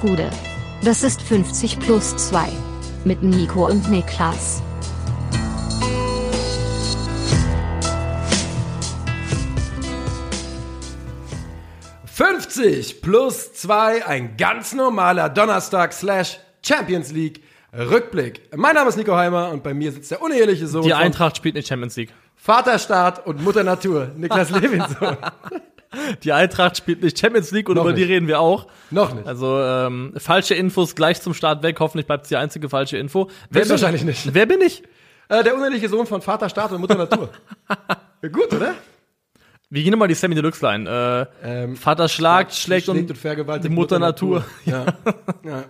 Gude. 0.00 0.30
Das 0.82 1.02
ist 1.02 1.20
50 1.20 1.78
plus 1.78 2.16
2. 2.16 2.48
Mit 3.04 3.22
Nico 3.22 3.66
und 3.66 3.90
Niklas. 3.90 4.62
»50 12.16 13.00
plus 13.02 13.52
2, 13.54 14.06
ein 14.06 14.36
ganz 14.36 14.74
normaler 14.74 15.28
Donnerstag 15.28 15.92
slash 15.92 16.38
Champions 16.62 17.12
League 17.12 17.42
Rückblick. 17.72 18.42
Mein 18.56 18.74
Name 18.74 18.88
ist 18.88 18.96
Nico 18.96 19.14
Heimer 19.14 19.50
und 19.50 19.62
bei 19.62 19.74
mir 19.74 19.92
sitzt 19.92 20.10
der 20.10 20.20
uneheliche 20.22 20.66
Sohn 20.66 20.82
Die 20.82 20.92
Eintracht 20.92 21.36
spielt 21.36 21.54
nicht 21.54 21.68
Champions 21.68 21.96
League. 21.96 22.12
Vaterstaat 22.36 23.26
und 23.26 23.42
Mutter 23.44 23.62
Natur, 23.62 24.10
Niklas 24.16 24.50
Levinson. 24.60 25.16
Die 26.22 26.32
Eintracht 26.32 26.76
spielt 26.76 27.02
nicht 27.02 27.18
Champions 27.18 27.50
League 27.50 27.68
und 27.68 27.74
Noch 27.76 27.82
über 27.84 27.92
die 27.92 28.02
nicht. 28.02 28.10
reden 28.10 28.28
wir 28.28 28.38
auch. 28.40 28.68
Noch 28.90 29.12
nicht. 29.12 29.26
Also 29.26 29.60
ähm, 29.60 30.12
falsche 30.16 30.54
Infos 30.54 30.94
gleich 30.94 31.20
zum 31.20 31.34
Start 31.34 31.62
weg. 31.64 31.78
Hoffentlich 31.80 32.06
bleibt 32.06 32.24
es 32.24 32.28
die 32.28 32.36
einzige 32.36 32.68
falsche 32.68 32.96
Info. 32.96 33.28
Wer 33.50 33.62
bin- 33.62 33.70
Höchstwahrscheinlich 33.70 34.04
nicht. 34.04 34.32
Wer 34.34 34.46
bin 34.46 34.60
ich? 34.60 34.82
Äh, 35.28 35.42
der 35.42 35.54
uneheliche 35.54 35.88
Sohn 35.88 36.06
von 36.06 36.22
Vaterstaat 36.22 36.72
und 36.72 36.80
Mutter 36.80 36.94
Natur. 36.96 37.30
gut, 38.22 38.52
oder? 38.52 38.74
Wir 39.68 39.82
gehen 39.84 39.92
nochmal 39.92 40.08
die 40.08 40.14
Sammy 40.14 40.34
Deluxe 40.34 40.64
Line. 40.64 41.28
Äh, 41.42 41.48
Ähm, 41.64 41.76
Vater 41.76 42.08
schlagt, 42.08 42.54
schlägt, 42.54 42.88
und, 42.88 43.16
vergewaltigt 43.16 43.70
die 43.70 43.74
Mutter 43.74 43.98
Natur. 43.98 44.44
Ja. 44.64 44.86
ja. 45.44 45.64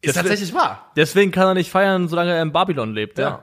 Ist 0.00 0.14
tatsächlich 0.14 0.52
wahr. 0.54 0.90
deswegen 0.96 1.30
kann 1.32 1.48
er 1.48 1.54
nicht 1.54 1.70
feiern, 1.70 2.06
solange 2.08 2.32
er 2.32 2.42
in 2.42 2.52
Babylon 2.52 2.92
lebt. 2.94 3.18
Ja. 3.18 3.28
Ja. 3.28 3.42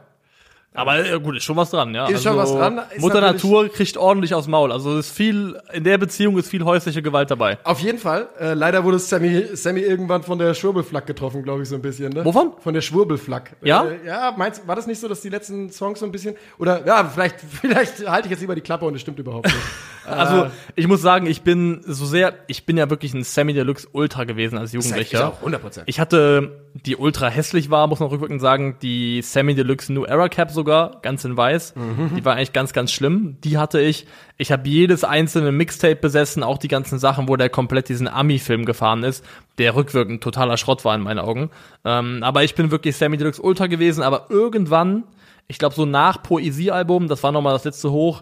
Aber 0.74 1.06
äh, 1.06 1.20
gut, 1.20 1.38
ist 1.38 1.44
schon 1.44 1.56
was 1.56 1.70
dran, 1.70 1.94
ja. 1.94 2.04
Also 2.06 2.16
Ist 2.16 2.24
schon 2.24 2.38
was 2.38 2.52
dran. 2.52 2.82
Ist 2.96 3.02
Mutter 3.02 3.22
Natur 3.22 3.70
kriegt 3.70 3.96
ordentlich 3.96 4.34
aufs 4.34 4.48
Maul. 4.48 4.72
Also 4.72 4.98
ist 4.98 5.12
viel, 5.12 5.60
in 5.72 5.84
der 5.84 5.98
Beziehung 5.98 6.38
ist 6.38 6.50
viel 6.50 6.64
häusliche 6.64 7.02
Gewalt 7.02 7.30
dabei. 7.30 7.58
Auf 7.64 7.80
jeden 7.80 8.00
Fall. 8.00 8.28
Äh, 8.40 8.54
leider 8.54 8.84
wurde 8.84 8.98
Sammy, 9.00 9.46
Sammy 9.54 9.82
irgendwann 9.82 10.24
von 10.24 10.40
der 10.40 10.54
Schwurbelflak 10.54 11.06
getroffen, 11.06 11.44
glaube 11.44 11.64
ich, 11.64 11.70
so 11.70 11.76
ein 11.76 11.82
bisschen. 11.82 12.12
Ne? 12.12 12.26
Wovon? 12.26 12.54
Von 12.60 12.74
der 12.74 12.82
Schwurbelflak. 12.82 13.56
Ja? 13.62 13.86
Äh, 13.86 14.08
ja, 14.08 14.34
meinst, 14.36 14.68
war 14.68 14.76
das 14.76 14.88
nicht 14.88 15.00
so, 15.00 15.08
dass 15.08 15.22
die 15.22 15.30
letzten 15.30 15.70
Songs 15.70 16.00
so 16.00 16.06
ein 16.06 16.12
bisschen. 16.12 16.36
Oder 16.58 16.86
ja, 16.86 17.04
vielleicht, 17.06 17.36
vielleicht 17.62 18.08
halte 18.08 18.28
ich 18.28 18.32
jetzt 18.32 18.42
lieber 18.42 18.56
die 18.56 18.62
Klappe 18.62 18.86
und 18.86 18.96
es 18.96 19.02
stimmt 19.02 19.20
überhaupt 19.20 19.46
nicht. 19.46 19.58
Also 20.06 20.48
ich 20.76 20.88
muss 20.88 21.02
sagen, 21.02 21.28
ich 21.28 21.44
bin 21.44 21.82
so 21.86 22.06
sehr, 22.06 22.34
ich 22.48 22.66
bin 22.66 22.78
ja 22.78 22.90
wirklich 22.90 23.14
ein 23.14 23.24
Sammy 23.24 23.54
Deluxe 23.54 23.88
Ultra 23.92 24.26
gewesen 24.26 24.58
als 24.58 24.74
Jugendlicher. 24.74 25.38
100%. 25.44 25.84
Ich 25.86 26.00
hatte, 26.00 26.52
die 26.74 26.96
ultra 26.96 27.30
hässlich 27.30 27.70
war, 27.70 27.88
muss 27.88 28.00
man 28.00 28.10
rückwirkend 28.10 28.42
sagen, 28.42 28.78
die 28.82 29.22
Sammy 29.22 29.56
Deluxe 29.56 29.94
New 29.94 30.04
Era 30.04 30.28
Cap 30.30 30.52
sogar, 30.64 31.00
ganz 31.02 31.26
in 31.26 31.36
weiß. 31.36 31.74
Die 32.16 32.24
war 32.26 32.36
eigentlich 32.36 32.54
ganz, 32.54 32.72
ganz 32.72 32.92
schlimm. 32.92 33.38
Die 33.44 33.58
hatte 33.58 33.82
ich. 33.82 34.08
Ich 34.38 34.52
habe 34.52 34.68
jedes 34.68 35.04
einzelne 35.04 35.52
Mixtape 35.52 35.98
besessen, 35.98 36.42
auch 36.42 36.58
die 36.58 36.70
ganzen 36.70 37.00
Sachen, 37.00 37.28
wo 37.28 37.36
der 37.36 37.50
komplett 37.50 37.90
diesen 37.90 38.08
Ami-Film 38.08 38.66
gefahren 38.66 39.04
ist, 39.04 39.26
der 39.58 39.76
rückwirkend 39.76 40.24
totaler 40.24 40.58
Schrott 40.58 40.86
war 40.86 40.96
in 40.96 41.02
meinen 41.02 41.20
Augen. 41.20 41.50
Ähm, 41.84 42.24
aber 42.24 42.44
ich 42.44 42.56
bin 42.56 42.72
wirklich 42.72 42.96
Sammy 42.96 43.18
Deluxe 43.18 43.42
Ultra 43.42 43.68
gewesen, 43.68 44.04
aber 44.04 44.28
irgendwann, 44.30 45.04
ich 45.48 45.60
glaube 45.60 45.76
so 45.76 45.86
nach 45.86 46.24
Poesiealbum, 46.24 47.08
das 47.08 47.22
war 47.24 47.32
nochmal 47.32 47.54
das 47.54 47.66
letzte 47.66 47.92
Hoch, 47.92 48.22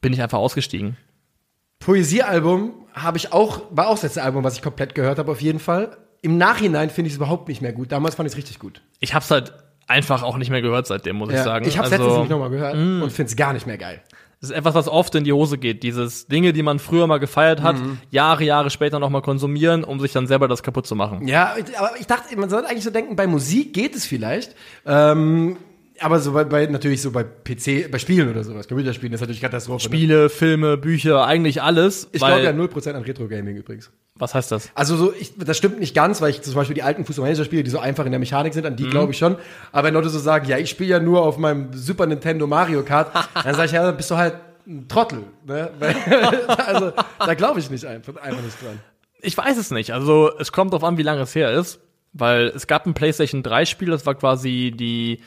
bin 0.00 0.12
ich 0.12 0.22
einfach 0.22 0.38
ausgestiegen. 0.38 0.96
Poesiealbum 1.78 2.72
habe 2.94 3.18
ich 3.18 3.32
auch, 3.32 3.62
war 3.70 3.88
auch 3.88 3.94
das 3.94 4.04
letzte 4.04 4.22
Album, 4.22 4.44
was 4.44 4.56
ich 4.56 4.62
komplett 4.62 4.94
gehört 4.94 5.18
habe, 5.18 5.30
auf 5.30 5.42
jeden 5.42 5.58
Fall. 5.58 5.96
Im 6.22 6.38
Nachhinein 6.38 6.88
finde 6.88 7.08
ich 7.08 7.14
es 7.14 7.16
überhaupt 7.18 7.48
nicht 7.48 7.60
mehr 7.60 7.72
gut. 7.72 7.92
Damals 7.92 8.14
fand 8.14 8.26
ich 8.28 8.32
es 8.32 8.36
richtig 8.38 8.58
gut. 8.58 8.80
Ich 9.00 9.14
hab's 9.14 9.30
halt 9.30 9.52
einfach 9.92 10.22
auch 10.22 10.36
nicht 10.36 10.50
mehr 10.50 10.62
gehört 10.62 10.86
seitdem, 10.86 11.16
muss 11.16 11.30
ich 11.30 11.38
sagen. 11.38 11.66
ich 11.66 11.78
habe 11.78 11.86
es 11.86 11.92
Also, 11.92 12.06
letztens 12.08 12.28
nochmal 12.30 12.50
gehört 12.50 12.74
und 12.74 13.12
finde 13.12 13.30
es 13.30 13.36
gar 13.36 13.52
nicht 13.52 13.66
mehr 13.66 13.78
geil. 13.78 14.00
Das 14.40 14.50
ist 14.50 14.56
etwas, 14.56 14.74
was 14.74 14.88
oft 14.88 15.14
in 15.14 15.22
die 15.22 15.32
Hose 15.32 15.56
geht. 15.56 15.84
Dieses 15.84 16.26
Dinge, 16.26 16.52
die 16.52 16.64
man 16.64 16.80
früher 16.80 17.06
mal 17.06 17.18
gefeiert 17.18 17.62
hat, 17.62 17.78
Mhm. 17.78 17.98
Jahre, 18.10 18.42
Jahre 18.42 18.70
später 18.70 18.98
nochmal 18.98 19.22
konsumieren, 19.22 19.84
um 19.84 20.00
sich 20.00 20.10
dann 20.10 20.26
selber 20.26 20.48
das 20.48 20.64
kaputt 20.64 20.84
zu 20.84 20.96
machen. 20.96 21.28
Ja, 21.28 21.54
aber 21.78 21.92
ich 22.00 22.08
dachte, 22.08 22.36
man 22.36 22.50
sollte 22.50 22.68
eigentlich 22.68 22.82
so 22.82 22.90
denken, 22.90 23.14
bei 23.14 23.28
Musik 23.28 23.72
geht 23.72 23.94
es 23.94 24.04
vielleicht. 24.04 24.56
Ähm, 24.84 25.58
aber 26.00 26.18
so 26.18 26.32
bei, 26.32 26.42
bei 26.42 26.66
natürlich 26.66 27.02
so 27.02 27.12
bei 27.12 27.22
PC, 27.22 27.88
bei 27.88 27.98
Spielen 28.00 28.28
oder 28.30 28.42
sowas, 28.42 28.66
Computerspielen 28.66 29.12
ist 29.14 29.20
natürlich 29.20 29.40
Katastrophe. 29.40 29.76
Ne? 29.84 29.94
Spiele, 29.94 30.28
Filme, 30.28 30.76
Bücher, 30.76 31.24
eigentlich 31.24 31.62
alles. 31.62 32.08
Ich 32.10 32.20
glaube 32.20 32.42
ja 32.42 32.50
0% 32.50 32.92
an 32.94 33.02
Retro-Gaming 33.02 33.56
übrigens. 33.56 33.92
Was 34.22 34.34
heißt 34.36 34.52
das? 34.52 34.70
Also 34.76 34.96
so, 34.96 35.12
ich, 35.18 35.32
das 35.36 35.56
stimmt 35.56 35.80
nicht 35.80 35.96
ganz, 35.96 36.20
weil 36.22 36.30
ich 36.30 36.42
zum 36.42 36.54
Beispiel 36.54 36.74
die 36.74 36.84
alten 36.84 37.04
Fußball-Manager-Spiele, 37.04 37.64
die 37.64 37.70
so 37.70 37.80
einfach 37.80 38.04
in 38.04 38.12
der 38.12 38.20
Mechanik 38.20 38.54
sind, 38.54 38.64
an 38.64 38.74
Mhm. 38.74 38.76
die 38.76 38.88
glaube 38.88 39.10
ich 39.12 39.18
schon. 39.18 39.34
Aber 39.72 39.88
wenn 39.88 39.94
Leute 39.94 40.10
so 40.10 40.18
sagen, 40.20 40.46
ja, 40.48 40.58
ich 40.58 40.70
spiele 40.70 40.90
ja 40.90 41.00
nur 41.00 41.22
auf 41.22 41.38
meinem 41.38 41.72
Super 41.72 42.06
Nintendo 42.06 42.46
Mario 42.46 42.84
Kart, 42.84 43.10
dann 43.44 43.54
sage 43.56 43.66
ich, 43.66 43.72
ja, 43.72 43.82
dann 43.84 43.96
bist 43.96 44.12
du 44.12 44.16
halt 44.16 44.34
ein 44.66 44.86
Trottel. 44.86 45.24
Ne? 45.44 45.70
Weil- 45.80 45.96
also 46.66 46.92
da 47.18 47.34
glaube 47.34 47.58
ich 47.58 47.68
nicht 47.68 47.84
einfach, 47.84 48.14
einfach 48.22 48.42
nicht 48.42 48.62
dran. 48.62 48.78
Ich 49.20 49.36
weiß 49.36 49.56
es 49.56 49.72
nicht. 49.72 49.92
Also 49.92 50.30
es 50.38 50.52
kommt 50.52 50.72
drauf 50.72 50.84
an, 50.84 50.98
wie 50.98 51.02
lange 51.02 51.22
es 51.22 51.34
her 51.34 51.50
ist. 51.50 51.80
Weil 52.12 52.48
es 52.54 52.66
gab 52.68 52.86
ein 52.86 52.94
PlayStation 52.94 53.42
3 53.42 53.64
Spiel, 53.64 53.90
das 53.90 54.06
war 54.06 54.14
quasi 54.14 54.72
die 54.76 55.20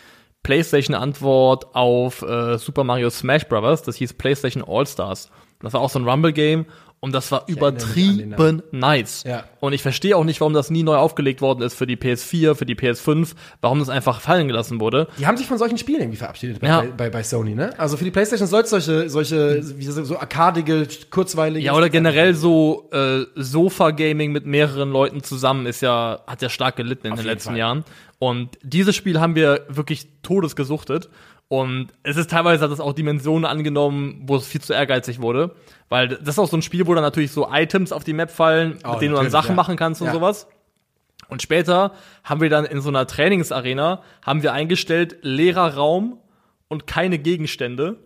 PlayStation 0.43 0.95
Antwort 0.95 1.75
auf 1.75 2.21
äh, 2.21 2.57
Super 2.59 2.83
Mario 2.83 3.09
Smash 3.09 3.45
Bros. 3.47 3.81
Das 3.81 3.95
hieß 3.97 4.13
PlayStation 4.13 4.63
All 4.65 4.85
Stars. 4.85 5.29
Das 5.61 5.73
war 5.73 5.81
auch 5.81 5.89
so 5.89 5.97
ein 5.99 6.07
Rumble 6.07 6.31
Game 6.31 6.65
und 7.01 7.11
das 7.13 7.31
war 7.31 7.45
den 7.45 7.55
übertrieben 7.55 8.63
nice. 8.71 9.23
Ja. 9.27 9.43
Und 9.59 9.73
ich 9.73 9.81
verstehe 9.83 10.17
auch 10.17 10.23
nicht, 10.23 10.41
warum 10.41 10.53
das 10.53 10.71
nie 10.71 10.81
neu 10.81 10.95
aufgelegt 10.95 11.41
worden 11.41 11.61
ist 11.61 11.75
für 11.75 11.85
die 11.85 11.97
PS4, 11.97 12.55
für 12.55 12.65
die 12.65 12.75
PS5, 12.75 13.33
warum 13.61 13.79
das 13.79 13.89
einfach 13.89 14.21
fallen 14.21 14.47
gelassen 14.47 14.79
wurde. 14.79 15.07
Die 15.19 15.27
haben 15.27 15.37
sich 15.37 15.45
von 15.45 15.57
solchen 15.57 15.77
Spielen 15.77 16.01
irgendwie 16.01 16.17
verabschiedet 16.17 16.59
bei, 16.61 16.67
Ja. 16.67 16.81
bei, 16.81 16.87
bei, 16.87 17.09
bei 17.09 17.23
Sony, 17.23 17.53
ne? 17.53 17.77
Also 17.77 17.95
für 17.97 18.05
die 18.05 18.11
Playstation 18.11 18.47
soll 18.47 18.61
es 18.63 18.69
solche, 18.71 19.09
solche, 19.09 19.61
wie 19.77 19.85
so, 19.85 20.03
so 20.03 20.17
arkadige, 20.17 20.87
kurzweilige. 21.11 21.65
Ja, 21.65 21.73
oder 21.75 21.89
generell 21.89 22.33
so 22.33 22.89
äh, 22.91 23.25
Sofa-Gaming 23.35 24.31
mit 24.31 24.45
mehreren 24.45 24.91
Leuten 24.91 25.21
zusammen 25.23 25.65
ist 25.65 25.81
ja, 25.81 26.21
hat 26.25 26.41
ja 26.41 26.49
stark 26.49 26.75
gelitten 26.75 27.07
in 27.07 27.13
den 27.13 27.17
jeden 27.17 27.27
letzten 27.29 27.49
Fall. 27.49 27.57
Jahren. 27.59 27.83
Und 28.17 28.57
dieses 28.63 28.95
Spiel 28.95 29.19
haben 29.19 29.35
wir 29.35 29.65
wirklich 29.69 30.07
todesgesuchtet. 30.23 31.09
Und 31.47 31.89
es 32.03 32.17
ist 32.17 32.31
teilweise 32.31 32.63
hat 32.63 32.71
es 32.71 32.79
auch 32.79 32.93
Dimensionen 32.93 33.45
angenommen, 33.45 34.23
wo 34.25 34.35
es 34.35 34.47
viel 34.47 34.61
zu 34.61 34.73
ehrgeizig 34.73 35.21
wurde. 35.21 35.55
Weil 35.89 36.07
das 36.07 36.21
ist 36.29 36.39
auch 36.39 36.49
so 36.49 36.57
ein 36.57 36.63
Spiel, 36.63 36.87
wo 36.87 36.93
dann 36.95 37.03
natürlich 37.03 37.31
so 37.31 37.47
Items 37.51 37.91
auf 37.91 38.03
die 38.03 38.13
Map 38.13 38.31
fallen, 38.31 38.79
Oh, 38.83 38.93
mit 38.93 39.01
denen 39.01 39.13
du 39.13 39.21
dann 39.21 39.29
Sachen 39.29 39.49
ja. 39.49 39.55
machen 39.55 39.75
kannst 39.77 40.01
und 40.01 40.07
Ja. 40.07 40.13
sowas. 40.13 40.47
Und 41.27 41.41
später 41.41 41.91
haben 42.23 42.41
wir 42.41 42.49
dann 42.49 42.65
in 42.65 42.81
so 42.81 42.89
einer 42.89 43.05
Trainingsarena, 43.07 44.01
haben 44.23 44.43
wir 44.43 44.53
eingestellt, 44.53 45.17
leerer 45.21 45.75
Raum 45.75 46.19
und 46.67 46.87
keine 46.87 47.19
Gegenstände. 47.19 47.97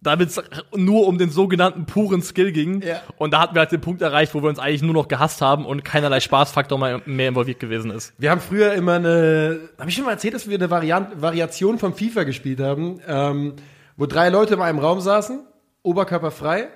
Damit 0.00 0.28
es 0.28 0.40
nur 0.76 1.08
um 1.08 1.18
den 1.18 1.30
sogenannten 1.30 1.84
puren 1.84 2.22
Skill 2.22 2.52
ging. 2.52 2.82
Ja. 2.82 3.00
Und 3.16 3.32
da 3.32 3.40
hatten 3.40 3.56
wir 3.56 3.60
halt 3.60 3.72
den 3.72 3.80
Punkt 3.80 4.00
erreicht, 4.00 4.32
wo 4.34 4.42
wir 4.42 4.48
uns 4.48 4.60
eigentlich 4.60 4.82
nur 4.82 4.94
noch 4.94 5.08
gehasst 5.08 5.40
haben 5.40 5.66
und 5.66 5.84
keinerlei 5.84 6.20
Spaßfaktor 6.20 6.78
mehr, 6.78 7.28
involviert 7.28 7.58
gewesen 7.58 7.90
ist. 7.90 8.14
Wir 8.16 8.30
haben 8.30 8.40
früher 8.40 8.74
immer 8.74 8.94
eine, 8.94 9.58
habe 9.76 9.90
ich 9.90 9.96
schon 9.96 10.04
mal 10.04 10.12
erzählt, 10.12 10.34
dass 10.34 10.48
wir 10.48 10.56
eine 10.56 10.70
Variant, 10.70 11.20
Variation 11.20 11.78
von 11.78 11.94
FIFA 11.94 12.22
gespielt 12.24 12.60
haben, 12.60 13.00
ähm, 13.08 13.54
wo 13.96 14.06
drei 14.06 14.28
Leute 14.28 14.54
in 14.54 14.60
einem 14.60 14.78
Raum 14.78 15.00
saßen, 15.00 15.40
oberkörperfrei, 15.82 16.68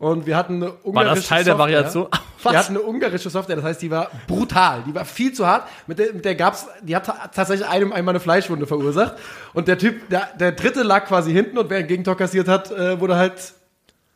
und 0.00 0.26
wir 0.26 0.36
hatten 0.36 0.56
eine 0.56 0.72
ungarische 0.82 0.94
War 1.10 1.14
das 1.14 1.26
Teil 1.28 1.44
der 1.44 1.52
Software. 1.52 1.58
Variation? 1.58 2.08
Was? 2.42 2.52
Wir 2.52 2.58
hatten 2.58 2.76
eine 2.76 2.82
ungarische 2.82 3.28
Software, 3.30 3.56
das 3.56 3.64
heißt, 3.66 3.82
die 3.82 3.90
war 3.90 4.10
brutal, 4.26 4.82
die 4.86 4.94
war 4.94 5.04
viel 5.04 5.32
zu 5.32 5.46
hart. 5.46 5.68
Mit 5.86 5.98
der, 5.98 6.14
mit 6.14 6.24
der 6.24 6.34
gab's, 6.34 6.66
die 6.82 6.96
hat 6.96 7.04
ta- 7.04 7.28
tatsächlich 7.32 7.68
einem 7.68 7.92
einmal 7.92 8.12
eine 8.12 8.20
Fleischwunde 8.20 8.66
verursacht. 8.66 9.14
Und 9.52 9.68
der 9.68 9.76
Typ, 9.78 10.08
der, 10.08 10.30
der 10.38 10.52
dritte 10.52 10.82
lag 10.82 11.04
quasi 11.06 11.32
hinten 11.32 11.58
und 11.58 11.68
wer 11.70 11.78
ein 11.78 11.86
Gegentor 11.86 12.16
kassiert 12.16 12.48
hat, 12.48 12.70
äh, 12.72 12.98
wurde 12.98 13.16
halt 13.16 13.52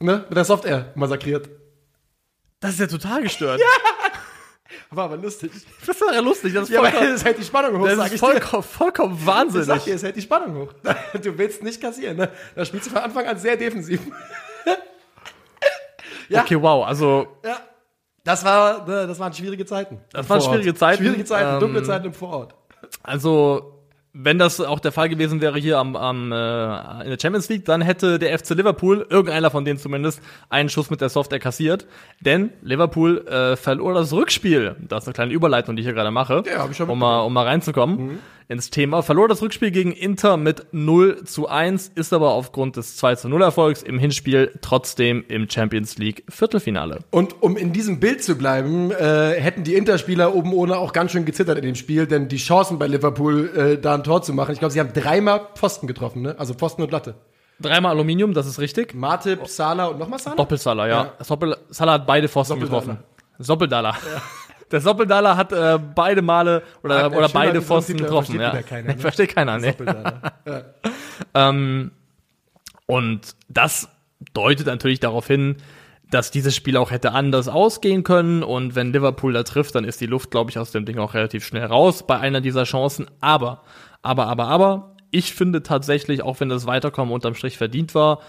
ne, 0.01 0.25
mit 0.29 0.37
der 0.37 0.45
Software 0.47 0.87
massakriert. 0.95 1.51
Das 2.61 2.71
ist 2.73 2.81
ja 2.81 2.87
total 2.87 3.21
gestört. 3.23 3.61
War 4.91 5.05
aber 5.05 5.17
lustig. 5.19 5.51
Das 5.87 5.97
ist 5.97 6.03
ja 6.15 6.21
lustig. 6.21 6.55
Das 6.55 6.63
ist 6.65 6.71
Ja, 6.71 6.81
vollkommen, 6.81 7.13
das 7.13 7.25
hält 7.25 7.37
die 7.39 7.45
Spannung 7.45 7.79
hoch, 7.81 7.87
das 7.89 8.11
ist 8.13 8.21
vollkommen, 8.21 8.63
vollkommen 8.63 9.15
Ich 9.19 9.25
sag 9.25 9.35
wahnsinnig. 9.37 9.85
dir, 9.85 9.95
es 9.97 10.03
hält 10.03 10.17
die 10.17 10.23
Spannung 10.23 10.57
hoch. 10.57 10.73
Du 11.23 11.37
willst 11.37 11.63
nicht 11.63 11.79
kassieren, 11.81 12.17
ne? 12.17 12.31
Da 12.55 12.65
spielst 12.65 12.87
du 12.87 12.91
von 12.93 13.03
Anfang 13.03 13.27
an 13.27 13.39
sehr 13.39 13.57
defensiv. 13.59 14.01
ja. 16.29 16.43
Okay, 16.43 16.61
wow. 16.61 16.87
Also, 16.87 17.27
Ja. 17.45 17.57
Das 18.25 18.43
war, 18.43 18.87
ne, 18.89 19.07
das 19.07 19.19
waren 19.19 19.35
schwierige 19.35 19.67
Zeiten. 19.67 20.01
Das 20.11 20.25
Im 20.25 20.31
waren 20.31 20.41
schwierige 20.41 20.75
Zeiten. 20.75 21.03
Schwierige 21.03 21.25
Zeiten, 21.27 21.55
Ähm, 21.55 21.61
dunkle 21.61 21.83
Zeiten 21.83 22.07
im 22.07 22.15
Vorort. 22.15 22.55
Also, 23.03 23.83
wenn 24.15 24.39
das 24.39 24.61
auch 24.61 24.79
der 24.81 24.93
Fall 24.93 25.11
gewesen 25.11 25.43
wäre 25.43 25.59
hier 25.59 25.79
am, 25.79 25.95
am 25.95 26.33
äh, 26.33 27.03
in 27.05 27.11
der 27.11 27.19
Champions 27.21 27.49
League, 27.51 27.67
dann 27.67 27.83
hätte 27.83 28.19
der 28.19 28.39
FC 28.39 28.51
Liverpool, 28.51 29.07
irgendeiner 29.11 29.51
von 29.51 29.67
denen 29.67 29.79
zumindest, 29.79 30.23
einen 30.49 30.71
Schuss 30.71 30.89
mit 30.89 31.03
der 31.03 31.11
Software 31.11 31.39
kassiert. 31.41 31.87
Denn 32.21 32.51
Liverpool 32.63 33.27
äh, 33.27 33.57
verlor 33.57 33.93
das 33.93 34.13
Rückspiel. 34.13 34.77
Das 34.81 35.05
ist 35.05 35.09
eine 35.09 35.15
kleine 35.15 35.33
Überleitung, 35.33 35.77
die 35.77 35.81
ich 35.81 35.87
hier 35.87 35.95
gerade 35.95 36.11
mache. 36.11 36.45
Ja, 36.47 36.61
hab 36.61 36.71
ich 36.71 36.77
schon 36.79 36.89
um 36.89 36.99
mal, 36.99 37.21
um 37.21 37.33
mal 37.33 37.45
reinzukommen 37.45 38.21
ins 38.49 38.71
Thema. 38.71 39.03
Verlor 39.03 39.29
das 39.29 39.43
Rückspiel 39.43 39.71
gegen 39.71 39.93
Inter 39.93 40.37
mit 40.37 40.67
0 40.73 41.25
zu 41.25 41.49
1, 41.49 41.93
ist 41.95 42.13
aber 42.13 42.31
aufgrund 42.31 42.77
des 42.77 42.97
2 42.97 43.17
zu 43.17 43.29
0 43.29 43.43
Erfolgs 43.43 43.83
im 43.83 43.99
Hinspiel 43.99 44.53
trotzdem 44.61 45.25
im 45.29 45.49
Champions 45.49 45.99
League 45.99 46.25
Viertelfinale. 46.29 47.01
Und 47.11 47.43
um 47.43 47.57
in 47.57 47.73
diesem 47.73 48.01
Bild 48.01 48.23
zu 48.23 48.37
bleiben, 48.37 48.91
äh, 48.91 49.41
hätten 49.41 49.65
die 49.65 49.75
Interspieler 49.75 50.35
oben 50.35 50.53
ohne 50.53 50.79
auch 50.79 50.93
ganz 50.93 51.13
schön 51.13 51.25
gezittert 51.25 51.59
in 51.59 51.65
dem 51.65 51.75
Spiel, 51.75 52.07
denn 52.07 52.29
die 52.29 52.37
Chancen 52.37 52.79
bei 52.79 52.87
Liverpool, 52.87 53.51
äh, 53.57 53.79
da 53.79 53.95
ein 53.95 54.05
Tor 54.05 54.23
zu 54.23 54.33
machen, 54.33 54.53
ich 54.53 54.59
glaube, 54.59 54.73
sie 54.73 54.81
haben 54.81 54.93
dreimal 54.93 55.49
Pfosten 55.55 55.87
getroffen, 55.87 56.23
ne? 56.23 56.37
Also 56.39 56.55
Pfosten 56.55 56.83
und 56.83 56.93
Latte. 56.93 57.15
Dreimal 57.61 57.93
Aluminium, 57.93 58.35
das 58.35 58.47
ist 58.47 58.59
richtig. 58.59 58.95
Matip, 58.95 59.47
Salah 59.47 59.87
und 59.87 59.99
nochmal 59.99 60.19
Salah? 60.19 60.37
Doppelsalah, 60.37 60.89
ja. 60.89 61.05
Ja. 61.05 61.25
Doppel 61.27 61.57
Salah 61.71 61.93
hat 61.93 62.07
beide 62.07 62.29
Pfosten 62.29 62.59
getroffen. 62.61 62.99
Doppeldaler. 63.39 63.97
Der 64.71 64.81
Soppeldaler 64.81 65.37
hat 65.37 65.53
äh, 65.53 65.79
beide 65.95 66.23
Male 66.23 66.63
oder, 66.83 67.13
oder 67.13 67.29
beide 67.29 67.63
Pfosten 67.63 67.97
getroffen. 67.97 68.39
versteht 68.39 68.55
Ja. 68.55 68.63
keiner, 68.63 68.89
ne? 68.95 68.99
Versteht 68.99 69.35
keiner, 69.35 69.59
ne? 69.59 69.75
Ja. 70.47 70.63
Ähm, 71.33 71.93
und 72.87 73.37
das 73.49 73.89
deutet 74.33 74.67
natürlich 74.67 75.01
darauf 75.01 75.27
hin, 75.27 75.57
dass 76.11 76.31
dieses 76.31 76.55
Spiel 76.55 76.77
auch 76.77 76.91
hätte 76.91 77.13
anders 77.13 77.49
ausgehen 77.49 78.05
können. 78.05 78.43
Und 78.43 78.75
wenn 78.75 78.93
Liverpool 78.93 79.33
da 79.33 79.43
trifft, 79.43 79.75
dann 79.75 79.85
ist 79.85 80.01
die 80.01 80.07
Luft, 80.07 80.31
glaube 80.31 80.51
ich, 80.51 80.59
aus 80.59 80.71
dem 80.71 80.85
Ding 80.85 80.99
auch 80.99 81.15
relativ 81.15 81.45
schnell 81.45 81.65
raus 81.67 82.07
bei 82.07 82.19
einer 82.19 82.41
dieser 82.41 82.65
Chancen. 82.65 83.07
Aber, 83.21 83.63
aber, 84.03 84.27
aber, 84.27 84.47
aber, 84.47 84.97
ich 85.11 85.35
finde 85.35 85.63
tatsächlich, 85.63 86.23
auch 86.23 86.41
wenn 86.41 86.49
das 86.49 86.67
Weiterkommen 86.67 87.15
unterm 87.15 87.35
Strich 87.35 87.57
verdient 87.57 87.95
war, 87.95 88.21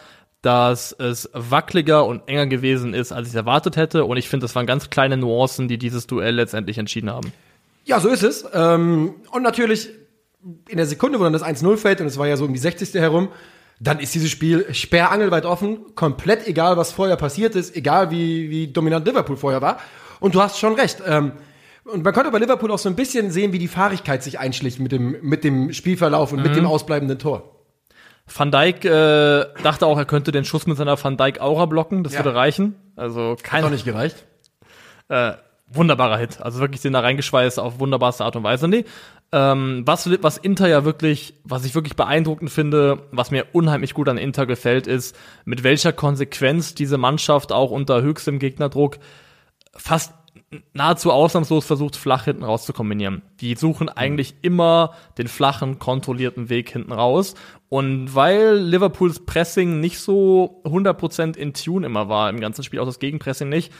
dass 0.45 0.91
es 0.91 1.27
wackeliger 1.33 2.05
und 2.05 2.27
enger 2.27 2.45
gewesen 2.45 2.93
ist, 2.93 3.11
als 3.11 3.29
ich 3.29 3.35
erwartet 3.35 3.77
hätte. 3.77 4.05
Und 4.05 4.17
ich 4.17 4.29
finde, 4.29 4.43
das 4.43 4.55
waren 4.55 4.67
ganz 4.67 4.91
kleine 4.91 5.17
Nuancen, 5.17 5.67
die 5.67 5.79
dieses 5.79 6.05
Duell 6.05 6.35
letztendlich 6.35 6.77
entschieden 6.77 7.09
haben. 7.09 7.33
Ja, 7.83 7.99
so 7.99 8.09
ist 8.09 8.21
es. 8.21 8.45
Ähm, 8.53 9.15
und 9.31 9.41
natürlich 9.41 9.89
in 10.69 10.77
der 10.77 10.85
Sekunde, 10.85 11.19
wo 11.19 11.23
dann 11.23 11.33
das 11.33 11.43
1-0 11.43 11.77
fällt, 11.77 11.99
und 11.99 12.07
es 12.07 12.19
war 12.19 12.27
ja 12.27 12.37
so 12.37 12.45
um 12.45 12.53
die 12.53 12.59
60. 12.59 12.93
herum, 12.93 13.29
dann 13.79 13.99
ist 13.99 14.13
dieses 14.13 14.29
Spiel 14.29 14.71
sperrangelweit 14.71 15.45
offen, 15.45 15.95
komplett 15.95 16.47
egal, 16.47 16.77
was 16.77 16.91
vorher 16.91 17.15
passiert 17.15 17.55
ist, 17.55 17.75
egal 17.75 18.11
wie, 18.11 18.51
wie 18.51 18.67
dominant 18.67 19.07
Liverpool 19.07 19.37
vorher 19.37 19.63
war. 19.63 19.79
Und 20.19 20.35
du 20.35 20.41
hast 20.43 20.59
schon 20.59 20.75
recht. 20.75 21.01
Ähm, 21.07 21.31
und 21.85 22.03
man 22.03 22.13
konnte 22.13 22.29
bei 22.29 22.37
Liverpool 22.37 22.71
auch 22.71 22.79
so 22.79 22.87
ein 22.87 22.95
bisschen 22.95 23.31
sehen, 23.31 23.51
wie 23.51 23.59
die 23.59 23.67
Fahrigkeit 23.67 24.21
sich 24.21 24.37
einschlich 24.37 24.77
mit 24.77 24.91
dem, 24.91 25.17
mit 25.21 25.43
dem 25.43 25.73
Spielverlauf 25.73 26.33
und 26.33 26.43
mit 26.43 26.55
dem 26.55 26.67
ausbleibenden 26.67 27.17
Tor. 27.17 27.54
Van 28.33 28.51
Dijk 28.51 28.85
äh, 28.85 29.45
dachte 29.63 29.85
auch, 29.85 29.97
er 29.97 30.05
könnte 30.05 30.31
den 30.31 30.45
Schuss 30.45 30.65
mit 30.67 30.77
seiner 30.77 31.01
Van 31.03 31.17
Dijk 31.17 31.39
Aura 31.41 31.65
blocken, 31.65 32.03
das 32.03 32.13
Ja. 32.13 32.19
würde 32.19 32.35
reichen. 32.35 32.75
Also 32.95 33.31
Hat 33.31 33.43
kein 33.43 33.61
doch 33.63 33.69
nicht 33.69 33.85
gereicht. 33.85 34.25
äh, 35.09 35.33
wunderbarer 35.67 36.17
Hit. 36.17 36.41
Also 36.41 36.59
wirklich 36.59 36.81
den 36.81 36.93
da 36.93 36.99
reingeschweißt 37.01 37.59
auf 37.59 37.79
wunderbarste 37.79 38.23
Art 38.23 38.35
und 38.35 38.43
Weise. 38.43 38.67
Nee, 38.67 38.85
ähm, 39.31 39.83
was, 39.85 40.09
was 40.21 40.37
Inter 40.37 40.67
ja 40.67 40.85
wirklich, 40.85 41.33
was 41.43 41.65
ich 41.65 41.75
wirklich 41.75 41.95
beeindruckend 41.95 42.49
finde, 42.51 43.03
was 43.11 43.31
mir 43.31 43.45
unheimlich 43.53 43.93
gut 43.93 44.07
an 44.07 44.17
Inter 44.17 44.45
gefällt, 44.45 44.87
ist, 44.87 45.15
mit 45.43 45.63
welcher 45.63 45.91
Konsequenz 45.93 46.75
diese 46.75 46.97
Mannschaft 46.97 47.51
auch 47.51 47.71
unter 47.71 48.01
höchstem 48.01 48.39
Gegnerdruck 48.39 48.97
fast 49.75 50.13
nahezu 50.73 51.11
ausnahmslos 51.11 51.65
versucht, 51.65 51.95
flach 51.95 52.25
hinten 52.25 52.43
raus 52.43 52.65
zu 52.65 52.73
kombinieren. 52.73 53.21
Die 53.41 53.55
suchen 53.55 53.89
eigentlich 53.89 54.35
immer 54.41 54.93
den 55.17 55.27
flachen, 55.27 55.79
kontrollierten 55.79 56.49
Weg 56.49 56.69
hinten 56.69 56.91
raus. 56.91 57.35
Und 57.69 58.15
weil 58.15 58.55
Liverpools 58.57 59.25
Pressing 59.25 59.79
nicht 59.79 59.99
so 59.99 60.61
100% 60.65 61.37
in 61.37 61.53
Tune 61.53 61.85
immer 61.85 62.09
war 62.09 62.29
im 62.29 62.39
ganzen 62.39 62.63
Spiel, 62.63 62.79
auch 62.79 62.85
das 62.85 62.99
Gegenpressing 62.99 63.49
nicht, 63.49 63.71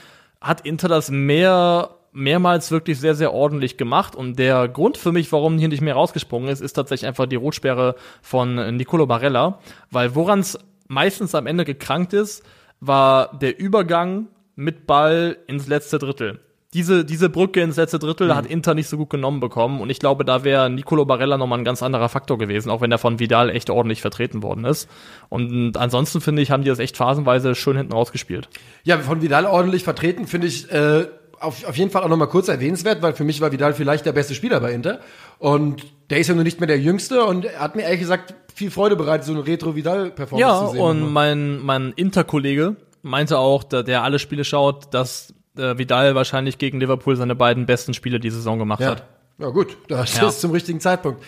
hat 0.42 0.62
Inter 0.62 0.88
das 0.88 1.10
mehr 1.10 1.92
mehrmals 2.12 2.72
wirklich 2.72 3.00
sehr, 3.00 3.14
sehr 3.14 3.34
ordentlich 3.34 3.78
gemacht. 3.78 4.16
Und 4.16 4.40
der 4.40 4.68
Grund 4.68 4.98
für 4.98 5.12
mich, 5.12 5.32
warum 5.32 5.58
hier 5.58 5.68
nicht 5.68 5.82
mehr 5.82 5.96
rausgesprungen 5.96 6.50
ist, 6.50 6.62
ist 6.62 6.74
tatsächlich 6.74 7.08
einfach 7.08 7.26
die 7.26 7.36
Rotsperre 7.36 7.96
von 8.22 8.76
Nicolo 8.78 9.06
Barella. 9.06 9.60
Weil 9.92 10.16
woran 10.16 10.40
es 10.40 10.58
meistens 10.88 11.36
am 11.36 11.46
Ende 11.46 11.66
gekrankt 11.66 12.14
ist, 12.14 12.44
war 12.80 13.38
der 13.38 13.60
Übergang 13.60 14.28
mit 14.56 14.88
Ball 14.88 15.38
ins 15.48 15.68
letzte 15.68 16.00
Drittel. 16.00 16.40
Diese, 16.76 17.06
diese 17.06 17.30
Brücke 17.30 17.62
ins 17.62 17.78
letzte 17.78 18.00
Drittel 18.00 18.36
hat 18.36 18.46
Inter 18.46 18.74
nicht 18.76 18.90
so 18.90 18.98
gut 18.98 19.10
genommen 19.10 19.40
bekommen. 19.40 19.80
Und 19.80 19.90
ich 19.90 20.00
glaube, 20.00 20.26
da 20.26 20.44
wäre 20.44 20.70
Nicolo 20.70 21.06
Barella 21.06 21.38
nochmal 21.38 21.58
ein 21.60 21.64
ganz 21.66 21.82
anderer 21.82 22.10
Faktor 22.10 22.38
gewesen, 22.38 22.70
auch 22.70 22.82
wenn 22.82 22.92
er 22.92 22.98
von 22.98 23.18
Vidal 23.18 23.50
echt 23.50 23.70
ordentlich 23.70 24.02
vertreten 24.02 24.44
worden 24.44 24.66
ist. 24.66 24.90
Und 25.30 25.78
ansonsten 25.78 26.20
finde 26.20 26.42
ich, 26.42 26.52
haben 26.52 26.64
die 26.64 26.70
das 26.70 26.80
echt 26.80 26.98
phasenweise 26.98 27.56
schön 27.56 27.78
hinten 27.78 27.94
rausgespielt. 27.94 28.50
Ja, 28.84 29.00
von 29.00 29.22
Vidal 29.22 29.46
ordentlich 29.46 29.86
vertreten, 29.86 30.28
finde 30.28 30.48
ich 30.48 30.70
äh, 30.70 31.08
auf, 31.40 31.66
auf 31.66 31.78
jeden 31.78 31.92
Fall 31.92 32.04
auch 32.04 32.10
nochmal 32.10 32.28
kurz 32.28 32.50
erwähnenswert, 32.50 33.02
weil 33.02 33.14
für 33.14 33.24
mich 33.24 33.40
war 33.40 33.54
Vidal 33.54 33.74
vielleicht 33.74 34.06
der 34.06 34.12
beste 34.14 34.36
Spieler 34.36 34.60
bei 34.60 34.74
Inter. 34.74 35.00
Und 35.40 35.82
der 36.10 36.20
ist 36.20 36.28
ja 36.28 36.36
nur 36.36 36.44
nicht 36.44 36.60
mehr 36.60 36.68
der 36.68 36.80
Jüngste 36.80 37.24
und 37.24 37.46
er 37.46 37.60
hat 37.62 37.76
mir 37.76 37.84
ehrlich 37.84 38.02
gesagt 38.02 38.34
viel 38.54 38.72
Freude 38.72 38.96
bereitet, 38.96 39.26
so 39.28 39.34
eine 39.34 39.48
Retro-Vidal-Performance 39.48 40.42
Ja, 40.42 40.66
zu 40.68 40.74
sehen. 40.74 40.82
und 40.82 41.14
mein, 41.14 41.60
mein 41.60 41.94
Inter-Kollege 41.96 42.76
meinte 43.02 43.38
auch, 43.38 43.64
da, 43.64 43.84
der 43.84 44.04
alle 44.04 44.18
Spiele 44.20 44.44
schaut, 44.44 44.94
dass 44.94 45.34
äh, 45.58 45.78
Vidal 45.78 46.16
wahrscheinlich 46.16 46.58
gegen 46.58 46.80
Liverpool 46.80 47.16
seine 47.16 47.36
beiden 47.36 47.66
besten 47.66 47.94
Spiele 47.94 48.20
die 48.20 48.30
Saison 48.30 48.60
gemacht 48.60 48.82
ja. 48.82 48.92
hat. 48.92 49.04
ja, 49.38 49.50
gut, 49.50 49.78
das 49.88 50.18
Ja. 50.18 50.28
ist 50.28 50.42
zum 50.42 50.52
richtigen 50.52 50.80
Zeitpunkt. 50.80 51.24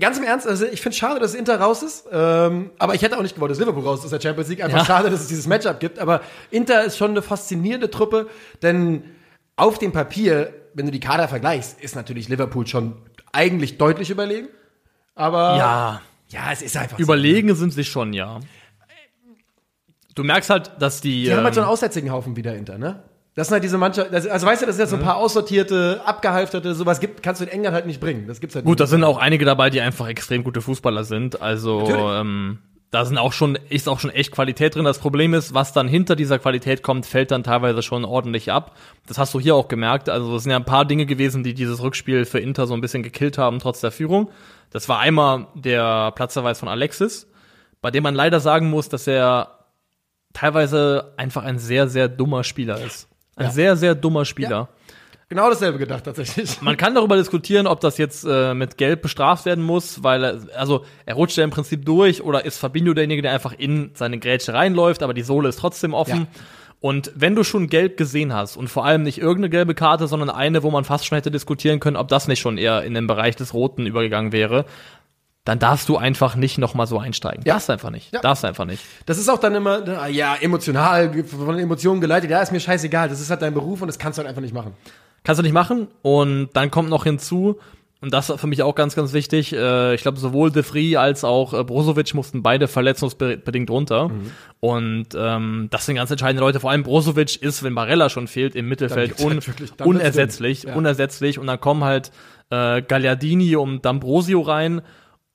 Ganz 0.00 0.18
im 0.18 0.24
Ernst, 0.24 0.48
also 0.48 0.66
ich 0.66 0.80
finde 0.80 0.96
schade, 0.96 1.20
dass 1.20 1.34
Inter 1.34 1.60
raus 1.60 1.84
ist, 1.84 2.06
ähm, 2.10 2.70
aber 2.80 2.94
ich 2.96 3.02
hätte 3.02 3.16
auch 3.16 3.22
nicht 3.22 3.36
gewollt, 3.36 3.52
dass 3.52 3.60
Liverpool 3.60 3.84
raus 3.84 4.02
ist 4.02 4.10
der 4.10 4.20
Champions 4.20 4.48
League. 4.48 4.62
Einfach 4.64 4.78
Ja. 4.78 4.84
schade, 4.84 5.08
dass 5.08 5.20
es 5.20 5.28
dieses 5.28 5.46
Matchup 5.46 5.78
gibt. 5.78 6.00
Aber 6.00 6.20
Inter 6.50 6.82
ist 6.82 6.96
schon 6.96 7.12
eine 7.12 7.22
faszinierende 7.22 7.88
Truppe, 7.90 8.26
denn 8.62 9.04
auf 9.54 9.78
dem 9.78 9.92
Papier, 9.92 10.52
wenn 10.74 10.86
du 10.86 10.90
die 10.92 10.98
Kader 10.98 11.28
vergleichst, 11.28 11.80
ist 11.80 11.94
natürlich 11.94 12.28
Liverpool 12.28 12.66
schon 12.66 12.96
eigentlich 13.32 13.78
deutlich 13.78 14.10
überlegen. 14.10 14.48
Aber 15.14 15.56
Ja, 15.56 16.00
ja 16.28 16.50
es 16.52 16.60
ist 16.60 16.76
einfach 16.76 16.96
so. 16.98 17.02
überlegen 17.04 17.54
sind 17.54 17.72
sie 17.72 17.84
schon, 17.84 18.12
ja. 18.14 18.40
Du 20.16 20.24
merkst 20.24 20.50
halt, 20.50 20.72
dass 20.80 21.00
die. 21.00 21.24
Die 21.24 21.32
haben 21.34 21.44
halt 21.44 21.54
so 21.54 21.60
einen 21.60 21.68
ähm, 21.68 21.72
aussätzigen 21.72 22.10
Haufen 22.12 22.34
wieder 22.36 22.54
Inter, 22.56 22.78
ne? 22.78 23.02
Das 23.34 23.48
sind 23.48 23.54
halt 23.54 23.64
diese 23.64 23.78
Mannschaft, 23.78 24.12
das, 24.12 24.26
also 24.28 24.46
weißt 24.46 24.62
du, 24.62 24.66
dass 24.66 24.76
es 24.76 24.80
jetzt 24.80 24.90
so 24.90 24.96
ein 24.96 25.02
paar 25.02 25.16
aussortierte, 25.16 26.00
abgehalfterte, 26.04 26.72
sowas 26.74 27.00
gibt, 27.00 27.22
kannst 27.22 27.40
du 27.40 27.44
in 27.46 27.50
England 27.50 27.74
halt 27.74 27.86
nicht 27.86 28.00
bringen. 28.00 28.28
Das 28.28 28.40
gibt's 28.40 28.54
halt 28.54 28.64
Gut, 28.64 28.78
nicht. 28.78 28.80
da 28.80 28.86
sind 28.86 29.02
auch 29.02 29.18
einige 29.18 29.44
dabei, 29.44 29.70
die 29.70 29.80
einfach 29.80 30.06
extrem 30.06 30.44
gute 30.44 30.60
Fußballer 30.60 31.02
sind. 31.02 31.42
Also 31.42 31.80
Natürlich. 31.80 32.20
ähm, 32.20 32.58
da 32.92 33.04
sind 33.04 33.18
auch 33.18 33.32
schon, 33.32 33.58
ist 33.70 33.88
auch 33.88 33.98
schon 33.98 34.10
echt 34.10 34.30
Qualität 34.30 34.76
drin. 34.76 34.84
Das 34.84 35.00
Problem 35.00 35.34
ist, 35.34 35.52
was 35.52 35.72
dann 35.72 35.88
hinter 35.88 36.14
dieser 36.14 36.38
Qualität 36.38 36.84
kommt, 36.84 37.06
fällt 37.06 37.32
dann 37.32 37.42
teilweise 37.42 37.82
schon 37.82 38.04
ordentlich 38.04 38.52
ab. 38.52 38.76
Das 39.08 39.18
hast 39.18 39.34
du 39.34 39.40
hier 39.40 39.56
auch 39.56 39.66
gemerkt. 39.66 40.08
Also 40.08 40.36
es 40.36 40.44
sind 40.44 40.52
ja 40.52 40.56
ein 40.56 40.64
paar 40.64 40.84
Dinge 40.84 41.04
gewesen, 41.04 41.42
die 41.42 41.54
dieses 41.54 41.82
Rückspiel 41.82 42.26
für 42.26 42.38
Inter 42.38 42.68
so 42.68 42.74
ein 42.74 42.80
bisschen 42.80 43.02
gekillt 43.02 43.36
haben, 43.36 43.58
trotz 43.58 43.80
der 43.80 43.90
Führung. 43.90 44.30
Das 44.70 44.88
war 44.88 45.00
einmal 45.00 45.48
der 45.54 46.12
Platzverweis 46.12 46.60
von 46.60 46.68
Alexis, 46.68 47.28
bei 47.82 47.90
dem 47.90 48.04
man 48.04 48.14
leider 48.14 48.38
sagen 48.38 48.70
muss, 48.70 48.88
dass 48.88 49.08
er 49.08 49.58
teilweise 50.34 51.14
einfach 51.16 51.42
ein 51.42 51.58
sehr, 51.58 51.88
sehr 51.88 52.06
dummer 52.08 52.44
Spieler 52.44 52.80
ist. 52.80 53.08
Ein 53.36 53.46
Ja. 53.46 53.50
sehr, 53.50 53.76
sehr 53.76 53.94
dummer 53.94 54.24
Spieler. 54.24 54.68
Genau 55.28 55.48
dasselbe 55.48 55.78
gedacht, 55.78 56.04
tatsächlich. 56.04 56.60
Man 56.60 56.76
kann 56.76 56.94
darüber 56.94 57.16
diskutieren, 57.16 57.66
ob 57.66 57.80
das 57.80 57.98
jetzt 57.98 58.24
äh, 58.28 58.54
mit 58.54 58.76
Gelb 58.76 59.02
bestraft 59.02 59.46
werden 59.46 59.64
muss, 59.64 60.02
weil 60.02 60.22
er, 60.22 60.38
also 60.56 60.84
er 61.06 61.14
rutscht 61.14 61.36
ja 61.38 61.44
im 61.44 61.50
Prinzip 61.50 61.84
durch 61.86 62.22
oder 62.22 62.44
ist 62.44 62.58
Fabinho 62.58 62.92
derjenige, 62.92 63.22
der 63.22 63.32
einfach 63.32 63.52
in 63.56 63.90
seine 63.94 64.18
Grätsche 64.18 64.52
reinläuft, 64.52 65.02
aber 65.02 65.14
die 65.14 65.22
Sohle 65.22 65.48
ist 65.48 65.58
trotzdem 65.58 65.94
offen. 65.94 66.20
Ja. 66.20 66.40
Und 66.80 67.10
wenn 67.16 67.34
du 67.34 67.42
schon 67.44 67.68
Gelb 67.68 67.96
gesehen 67.96 68.34
hast 68.34 68.58
und 68.58 68.68
vor 68.68 68.84
allem 68.84 69.02
nicht 69.02 69.16
irgendeine 69.16 69.48
gelbe 69.48 69.74
Karte, 69.74 70.06
sondern 70.06 70.28
eine, 70.28 70.62
wo 70.62 70.70
man 70.70 70.84
fast 70.84 71.06
schon 71.06 71.16
hätte 71.16 71.30
diskutieren 71.30 71.80
können, 71.80 71.96
ob 71.96 72.08
das 72.08 72.28
nicht 72.28 72.40
schon 72.40 72.58
eher 72.58 72.82
in 72.84 72.92
den 72.92 73.06
Bereich 73.06 73.36
des 73.36 73.54
Roten 73.54 73.86
übergegangen 73.86 74.32
wäre, 74.32 74.66
dann 75.44 75.58
darfst 75.58 75.88
du 75.88 75.96
einfach 75.96 76.36
nicht 76.36 76.58
nochmal 76.58 76.86
so 76.86 76.98
einsteigen. 76.98 77.42
Ja. 77.44 77.54
Darfst 77.54 77.68
einfach 77.68 77.90
nicht. 77.90 78.12
Ja. 78.12 78.20
Darfst 78.20 78.44
einfach 78.44 78.64
nicht. 78.64 78.82
Das 79.06 79.18
ist 79.18 79.28
auch 79.28 79.38
dann 79.38 79.54
immer, 79.54 79.82
na, 79.84 80.08
ja, 80.08 80.34
emotional, 80.36 81.24
von 81.24 81.58
Emotionen 81.58 82.00
geleitet. 82.00 82.30
Ja, 82.30 82.40
ist 82.40 82.52
mir 82.52 82.60
scheißegal. 82.60 83.08
Das 83.08 83.20
ist 83.20 83.30
halt 83.30 83.42
dein 83.42 83.52
Beruf 83.52 83.82
und 83.82 83.88
das 83.88 83.98
kannst 83.98 84.18
du 84.18 84.20
halt 84.20 84.28
einfach 84.28 84.42
nicht 84.42 84.54
machen. 84.54 84.72
Kannst 85.22 85.38
du 85.38 85.42
nicht 85.42 85.52
machen. 85.52 85.88
Und 86.02 86.48
dann 86.54 86.70
kommt 86.70 86.88
noch 86.88 87.04
hinzu, 87.04 87.58
und 88.04 88.12
das 88.12 88.28
ist 88.28 88.38
für 88.38 88.46
mich 88.46 88.62
auch 88.62 88.74
ganz, 88.74 88.94
ganz 88.94 89.14
wichtig, 89.14 89.54
äh, 89.54 89.94
ich 89.94 90.02
glaube, 90.02 90.18
sowohl 90.18 90.50
De 90.50 90.62
Vries 90.62 90.96
als 90.96 91.24
auch 91.24 91.54
äh, 91.54 91.64
Brozovic 91.64 92.12
mussten 92.12 92.42
beide 92.42 92.68
verletzungsbedingt 92.68 93.70
runter. 93.70 94.10
Und 94.60 95.06
ähm, 95.16 95.68
das 95.70 95.86
sind 95.86 95.94
ganz 95.94 96.10
entscheidende 96.10 96.42
Leute. 96.42 96.60
Vor 96.60 96.70
allem 96.70 96.82
Brozovic 96.82 97.40
ist, 97.40 97.62
wenn 97.62 97.74
Barella 97.74 98.10
schon 98.10 98.28
fehlt, 98.28 98.56
im 98.56 98.68
Mittelfeld 98.68 99.20
un 99.20 99.40
halt 99.58 99.80
unersetzlich. 99.82 100.64
Ja. 100.64 100.74
Unersetzlich. 100.74 101.38
Und 101.38 101.46
dann 101.46 101.58
kommen 101.58 101.82
halt 101.82 102.10
äh, 102.50 102.82
Gagliardini 102.82 103.56
und 103.56 103.86
D'Ambrosio 103.86 104.46
rein. 104.46 104.82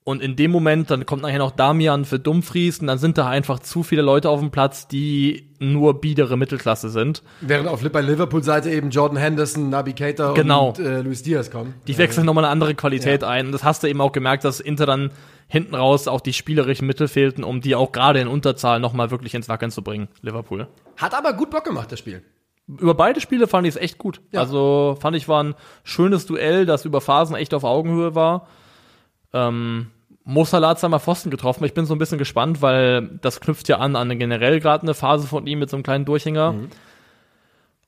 Und 0.06 0.24
in 0.24 0.36
dem 0.36 0.50
Moment, 0.50 0.90
dann 0.90 1.06
kommt 1.06 1.22
nachher 1.22 1.38
noch 1.38 1.52
Damian 1.52 2.04
für 2.06 2.18
Dumfries 2.20 2.80
und 2.80 2.88
dann 2.88 2.98
sind 2.98 3.18
da 3.18 3.28
einfach 3.30 3.60
zu 3.60 3.84
viele 3.84 4.02
Leute 4.02 4.30
auf 4.30 4.40
dem 4.40 4.50
Platz, 4.50 4.88
die 4.88 5.50
nur 5.60 6.02
biedere 6.02 6.36
Mittelklasse 6.38 6.90
sind. 6.90 7.22
Während 7.42 7.68
auf 7.68 7.88
bei 7.92 8.02
Liverpool-Seite 8.02 8.72
eben 8.72 8.90
Jordan 8.90 9.18
Henderson, 9.18 9.70
Naby 9.70 9.94
Keita 9.94 10.34
Genau. 10.34 10.70
und 10.70 10.80
äh, 10.80 11.02
Luis 11.02 11.22
Diaz 11.22 11.52
kommen. 11.52 11.76
Die 11.86 11.98
wechseln 11.98 12.26
nochmal 12.26 12.46
eine 12.46 12.52
andere 12.52 12.74
Qualität 12.76 13.24
ein. 13.24 13.48
Und 13.48 13.52
das 13.52 13.64
hast 13.64 13.84
du 13.84 13.88
eben 13.88 14.02
auch 14.02 14.12
gemerkt, 14.12 14.46
dass 14.46 14.60
Inter 14.60 14.86
dann 14.88 15.12
hinten 15.48 15.76
raus 15.76 16.08
auch 16.08 16.22
die 16.22 16.34
spielerischen 16.34 16.88
Mittel 16.88 17.08
fehlten, 17.08 17.44
um 17.44 17.62
die 17.62 17.76
auch 17.76 17.92
gerade 17.92 18.20
in 18.20 18.28
Unterzahl 18.28 18.80
nochmal 18.80 19.12
wirklich 19.12 19.36
ins 19.36 19.50
Wackeln 19.50 19.72
zu 19.72 19.84
bringen, 19.84 20.08
Liverpool. 20.22 20.68
Hat 20.98 21.14
aber 21.14 21.34
gut 21.34 21.50
Bock 21.52 21.66
gemacht, 21.66 21.92
das 21.92 22.00
Spiel. 22.00 22.24
Über 22.68 22.94
beide 22.94 23.20
Spiele 23.20 23.48
fand 23.48 23.68
ich 23.68 23.76
es 23.76 23.82
echt 23.82 23.98
gut. 23.98 24.22
Ja. 24.32 24.42
Also 24.42 24.98
fand 25.00 25.16
ich 25.16 25.28
war 25.28 25.44
ein 25.44 25.56
schönes 25.84 26.26
Duell, 26.28 26.66
das 26.66 26.86
über 26.86 27.02
Phasen 27.02 27.36
echt 27.36 27.54
auf 27.54 27.64
Augenhöhe 27.64 28.14
war. 28.16 28.48
Ähm, 29.34 29.88
Mo 30.24 30.46
Salah 30.46 30.70
hat 30.70 30.80
zweimal 30.80 31.00
Pfosten 31.00 31.32
getroffen. 31.32 31.64
Ich 31.64 31.74
bin 31.74 31.86
so 31.86 31.96
ein 31.96 31.98
bisschen 31.98 32.20
gespannt, 32.20 32.62
weil 32.62 33.18
das 33.22 33.40
knüpft 33.40 33.68
ja 33.68 33.78
an 33.78 33.96
an 33.96 34.10
eine 34.10 34.18
generell 34.18 34.60
gerade 34.60 34.84
eine 34.84 34.94
Phase 34.94 35.28
von 35.28 35.48
ihm 35.48 35.60
mit 35.60 35.70
so 35.70 35.78
einem 35.78 35.84
kleinen 35.84 36.06
Durchhänger. 36.06 36.54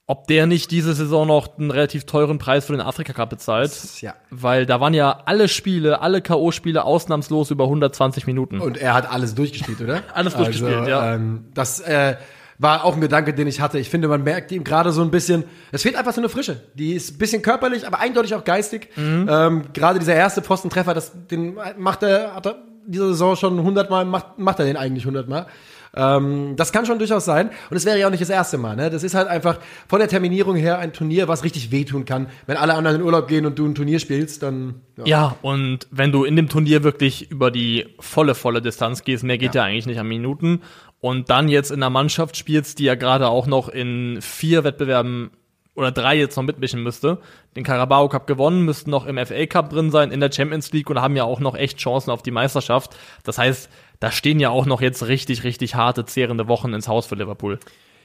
Ob 0.07 0.27
der 0.27 0.47
nicht 0.47 0.71
diese 0.71 0.93
Saison 0.93 1.27
noch 1.27 1.57
einen 1.57 1.71
relativ 1.71 2.05
teuren 2.05 2.37
Preis 2.37 2.65
für 2.65 2.73
den 2.73 2.81
Afrika 2.81 3.13
Cup 3.13 3.29
bezahlt. 3.29 3.71
Ja. 4.01 4.15
Weil 4.29 4.65
da 4.65 4.81
waren 4.81 4.93
ja 4.93 5.21
alle 5.25 5.47
Spiele, 5.47 6.01
alle 6.01 6.21
K.O.-Spiele 6.21 6.79
ausnahmslos 6.79 7.51
über 7.51 7.65
120 7.65 8.27
Minuten. 8.27 8.59
Und 8.59 8.77
er 8.77 8.93
hat 8.93 9.09
alles 9.09 9.35
durchgespielt, 9.35 9.79
oder? 9.79 10.01
Alles 10.13 10.35
durchgespielt, 10.35 10.73
also, 10.73 10.89
ja. 10.89 11.13
Ähm, 11.13 11.45
das, 11.53 11.79
äh, 11.79 12.15
war 12.61 12.85
auch 12.85 12.93
ein 12.93 13.01
Gedanke, 13.01 13.33
den 13.33 13.47
ich 13.47 13.59
hatte. 13.59 13.79
Ich 13.79 13.89
finde, 13.89 14.07
man 14.07 14.23
merkt 14.23 14.51
ihm 14.51 14.63
gerade 14.63 14.91
so 14.91 15.01
ein 15.01 15.09
bisschen, 15.09 15.45
es 15.71 15.81
fehlt 15.81 15.95
einfach 15.95 16.13
so 16.13 16.21
eine 16.21 16.29
Frische. 16.29 16.61
Die 16.75 16.93
ist 16.93 17.15
ein 17.15 17.17
bisschen 17.17 17.41
körperlich, 17.41 17.87
aber 17.87 17.99
eindeutig 17.99 18.35
auch 18.35 18.43
geistig. 18.43 18.89
Ähm, 18.97 19.63
gerade 19.73 19.97
dieser 19.97 20.13
erste 20.13 20.43
Pfostentreffer, 20.43 20.93
das, 20.93 21.11
den 21.27 21.57
macht 21.77 22.03
er, 22.03 22.35
hat 22.35 22.45
er 22.45 22.55
diese 22.85 23.07
Saison 23.09 23.35
schon 23.35 23.63
hundertmal, 23.63 24.05
macht, 24.05 24.37
macht 24.37 24.59
er 24.59 24.65
den 24.65 24.77
eigentlich 24.77 25.07
hundertmal. 25.07 25.47
Ähm, 25.93 26.53
das 26.55 26.71
kann 26.71 26.85
schon 26.85 26.99
durchaus 26.99 27.25
sein. 27.25 27.49
Und 27.69 27.77
es 27.77 27.85
wäre 27.85 27.99
ja 27.99 28.07
auch 28.07 28.11
nicht 28.11 28.21
das 28.21 28.29
erste 28.29 28.57
Mal. 28.57 28.75
Ne? 28.75 28.89
Das 28.89 29.03
ist 29.03 29.13
halt 29.13 29.27
einfach 29.27 29.59
von 29.87 29.99
der 29.99 30.07
Terminierung 30.07 30.55
her 30.55 30.79
ein 30.79 30.93
Turnier, 30.93 31.27
was 31.27 31.43
richtig 31.43 31.71
wehtun 31.71 32.05
kann. 32.05 32.27
Wenn 32.45 32.57
alle 32.57 32.75
anderen 32.75 32.97
in 32.97 33.03
Urlaub 33.03 33.27
gehen 33.27 33.45
und 33.45 33.59
du 33.59 33.65
ein 33.65 33.75
Turnier 33.75 33.99
spielst, 33.99 34.43
dann 34.43 34.75
ja. 34.97 35.05
Ja, 35.05 35.35
und 35.41 35.87
wenn 35.91 36.11
du 36.11 36.23
in 36.23 36.35
dem 36.35 36.47
Turnier 36.47 36.83
wirklich 36.83 37.29
über 37.31 37.51
die 37.51 37.87
volle, 37.99 38.35
volle 38.35 38.61
Distanz 38.61 39.03
gehst, 39.03 39.23
mehr 39.23 39.37
geht 39.37 39.55
ja, 39.55 39.63
eigentlich 39.63 39.85
nicht 39.85 39.99
an 39.99 40.07
Minuten. 40.07 40.61
Und 41.01 41.29
dann 41.31 41.49
jetzt 41.49 41.71
in 41.71 41.81
einer 41.81 41.89
Mannschaft 41.89 42.37
spielst, 42.37 42.79
die 42.79 42.85
ja 42.85 42.95
gerade 42.95 43.27
auch 43.27 43.47
noch 43.47 43.69
in 43.69 44.19
vier 44.21 44.63
Wettbewerben 44.63 45.31
oder 45.73 45.91
drei 45.91 46.15
jetzt 46.17 46.35
noch 46.35 46.43
mitmischen 46.43 46.83
müsste. 46.83 47.19
Den 47.55 47.63
Carabao 47.63 48.07
Cup 48.07 48.27
gewonnen, 48.27 48.63
müssten 48.63 48.91
noch 48.91 49.05
im 49.05 49.17
FA 49.17 49.45
Cup 49.47 49.71
drin 49.71 49.89
sein, 49.89 50.11
in 50.11 50.19
der 50.19 50.31
Champions 50.31 50.71
League 50.71 50.89
und 50.89 51.01
haben 51.01 51.15
ja 51.15 51.23
auch 51.23 51.39
noch 51.39 51.55
echt 51.55 51.79
Chancen 51.79 52.11
auf 52.11 52.21
die 52.21 52.31
Meisterschaft. 52.31 52.95
Das 53.23 53.37
heißt, 53.37 53.69
da 53.99 54.11
stehen 54.11 54.39
ja 54.39 54.49
auch 54.49 54.65
noch 54.65 54.81
jetzt 54.81 55.07
richtig, 55.07 55.43
richtig 55.43 55.75
harte, 55.75 56.05
zehrende 56.05 56.47
Wochen 56.47 56.73
ins 56.73 56.87
Haus 56.87 57.07
für 57.07 57.15
Liverpool. 57.15 57.59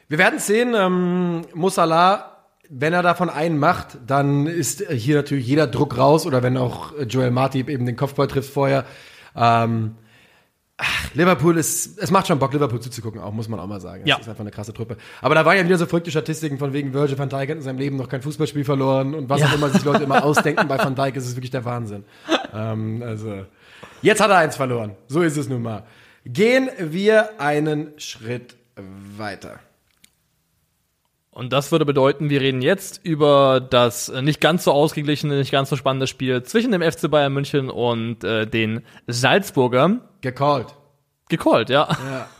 Wir 0.08 0.18
werden 0.18 0.38
sehen, 0.38 0.74
ähm, 0.76 1.42
Musala, 1.54 2.36
wenn 2.68 2.92
er 2.92 3.02
davon 3.02 3.28
einen 3.28 3.58
macht, 3.58 3.98
dann 4.06 4.46
ist 4.46 4.88
hier 4.90 5.16
natürlich 5.16 5.46
jeder 5.46 5.66
Druck 5.66 5.98
raus 5.98 6.26
oder 6.26 6.42
wenn 6.42 6.56
auch 6.56 6.92
Joel 7.08 7.30
Martip 7.30 7.68
eben 7.68 7.86
den 7.86 7.96
Kopfball 7.96 8.26
trifft 8.26 8.52
vorher. 8.52 8.84
Ähm, 9.36 9.96
ach, 10.78 11.14
Liverpool 11.14 11.56
ist, 11.56 11.98
es 11.98 12.10
macht 12.10 12.26
schon 12.26 12.38
Bock, 12.38 12.52
Liverpool 12.52 12.80
zuzugucken, 12.80 13.20
auch 13.20 13.32
muss 13.32 13.48
man 13.48 13.58
auch 13.60 13.66
mal 13.66 13.80
sagen. 13.80 14.02
Es 14.02 14.08
Ja. 14.08 14.16
ist 14.18 14.28
einfach 14.28 14.40
eine 14.42 14.50
krasse 14.50 14.72
Truppe. 14.74 14.96
Aber 15.22 15.34
da 15.34 15.44
waren 15.44 15.56
ja 15.56 15.64
wieder 15.64 15.78
so 15.78 15.86
verrückte 15.86 16.10
Statistiken 16.10 16.58
von 16.58 16.72
wegen 16.72 16.92
Virgil 16.92 17.18
van 17.18 17.28
Dijk 17.28 17.50
hat 17.50 17.56
in 17.56 17.62
seinem 17.62 17.78
Leben 17.78 17.96
noch 17.96 18.08
kein 18.08 18.22
Fußballspiel 18.22 18.64
verloren 18.64 19.14
und 19.14 19.28
was 19.28 19.40
Ja. 19.40 19.46
auch 19.48 19.54
immer 19.54 19.70
sich 19.70 19.84
Leute 19.84 20.04
immer 20.04 20.24
ausdenken 20.24 20.68
bei 20.68 20.78
van 20.78 20.94
Dijk, 20.94 21.16
ist 21.16 21.26
es 21.26 21.36
wirklich 21.36 21.50
der 21.50 21.64
Wahnsinn. 21.64 22.04
ähm, 22.54 23.02
also, 23.04 23.44
jetzt 24.02 24.20
hat 24.20 24.30
er 24.30 24.36
eins 24.38 24.56
verloren. 24.56 24.96
So 25.08 25.22
ist 25.22 25.36
es 25.36 25.48
nun 25.48 25.62
mal. 25.62 25.84
Gehen 26.24 26.68
wir 26.78 27.40
einen 27.40 27.92
Schritt 27.98 28.56
weiter. 29.16 29.60
Und 31.36 31.52
das 31.52 31.70
würde 31.70 31.84
bedeuten, 31.84 32.30
wir 32.30 32.40
reden 32.40 32.62
jetzt 32.62 33.04
über 33.04 33.60
das 33.60 34.08
äh, 34.08 34.22
nicht 34.22 34.40
ganz 34.40 34.64
so 34.64 34.72
ausgeglichene, 34.72 35.36
nicht 35.36 35.52
ganz 35.52 35.68
so 35.68 35.76
spannende 35.76 36.06
Spiel 36.06 36.42
zwischen 36.44 36.72
dem 36.72 36.80
FC 36.80 37.10
Bayern 37.10 37.34
München 37.34 37.68
und 37.68 38.24
äh, 38.24 38.46
den 38.46 38.80
Salzburgern. 39.06 40.00
Gecallt. 40.22 40.74
Gecallt, 41.28 41.68
ja. 41.68 41.88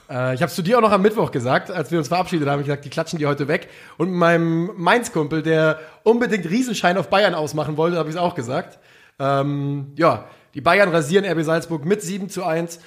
Ja, 0.09 0.31
äh, 0.31 0.35
ich 0.35 0.41
habe 0.41 0.50
zu 0.50 0.62
dir 0.62 0.79
auch 0.79 0.81
noch 0.81 0.93
am 0.93 1.03
Mittwoch 1.03 1.31
gesagt, 1.31 1.71
als 1.71 1.91
wir 1.91 1.99
uns 1.99 2.09
verabschiedet 2.09 2.49
haben, 2.49 2.55
hab 2.55 2.61
ich 2.61 2.69
gesagt, 2.69 2.87
die 2.87 2.88
klatschen 2.88 3.19
die 3.19 3.26
heute 3.26 3.49
weg. 3.49 3.69
Und 3.99 4.12
meinem 4.15 4.71
Mainz-Kumpel, 4.79 5.43
der 5.43 5.79
unbedingt 6.03 6.49
Riesenschein 6.49 6.97
auf 6.97 7.11
Bayern 7.11 7.35
ausmachen 7.35 7.76
wollte, 7.76 7.99
habe 7.99 8.09
ich 8.09 8.15
es 8.15 8.21
auch 8.21 8.35
gesagt. 8.35 8.79
Ähm, 9.19 9.93
ja, 9.97 10.25
die 10.55 10.62
Bayern 10.62 10.88
rasieren 10.88 11.31
RB 11.31 11.45
Salzburg 11.45 11.85
mit 11.85 12.00
7 12.00 12.31
zu 12.31 12.45
1. 12.45 12.81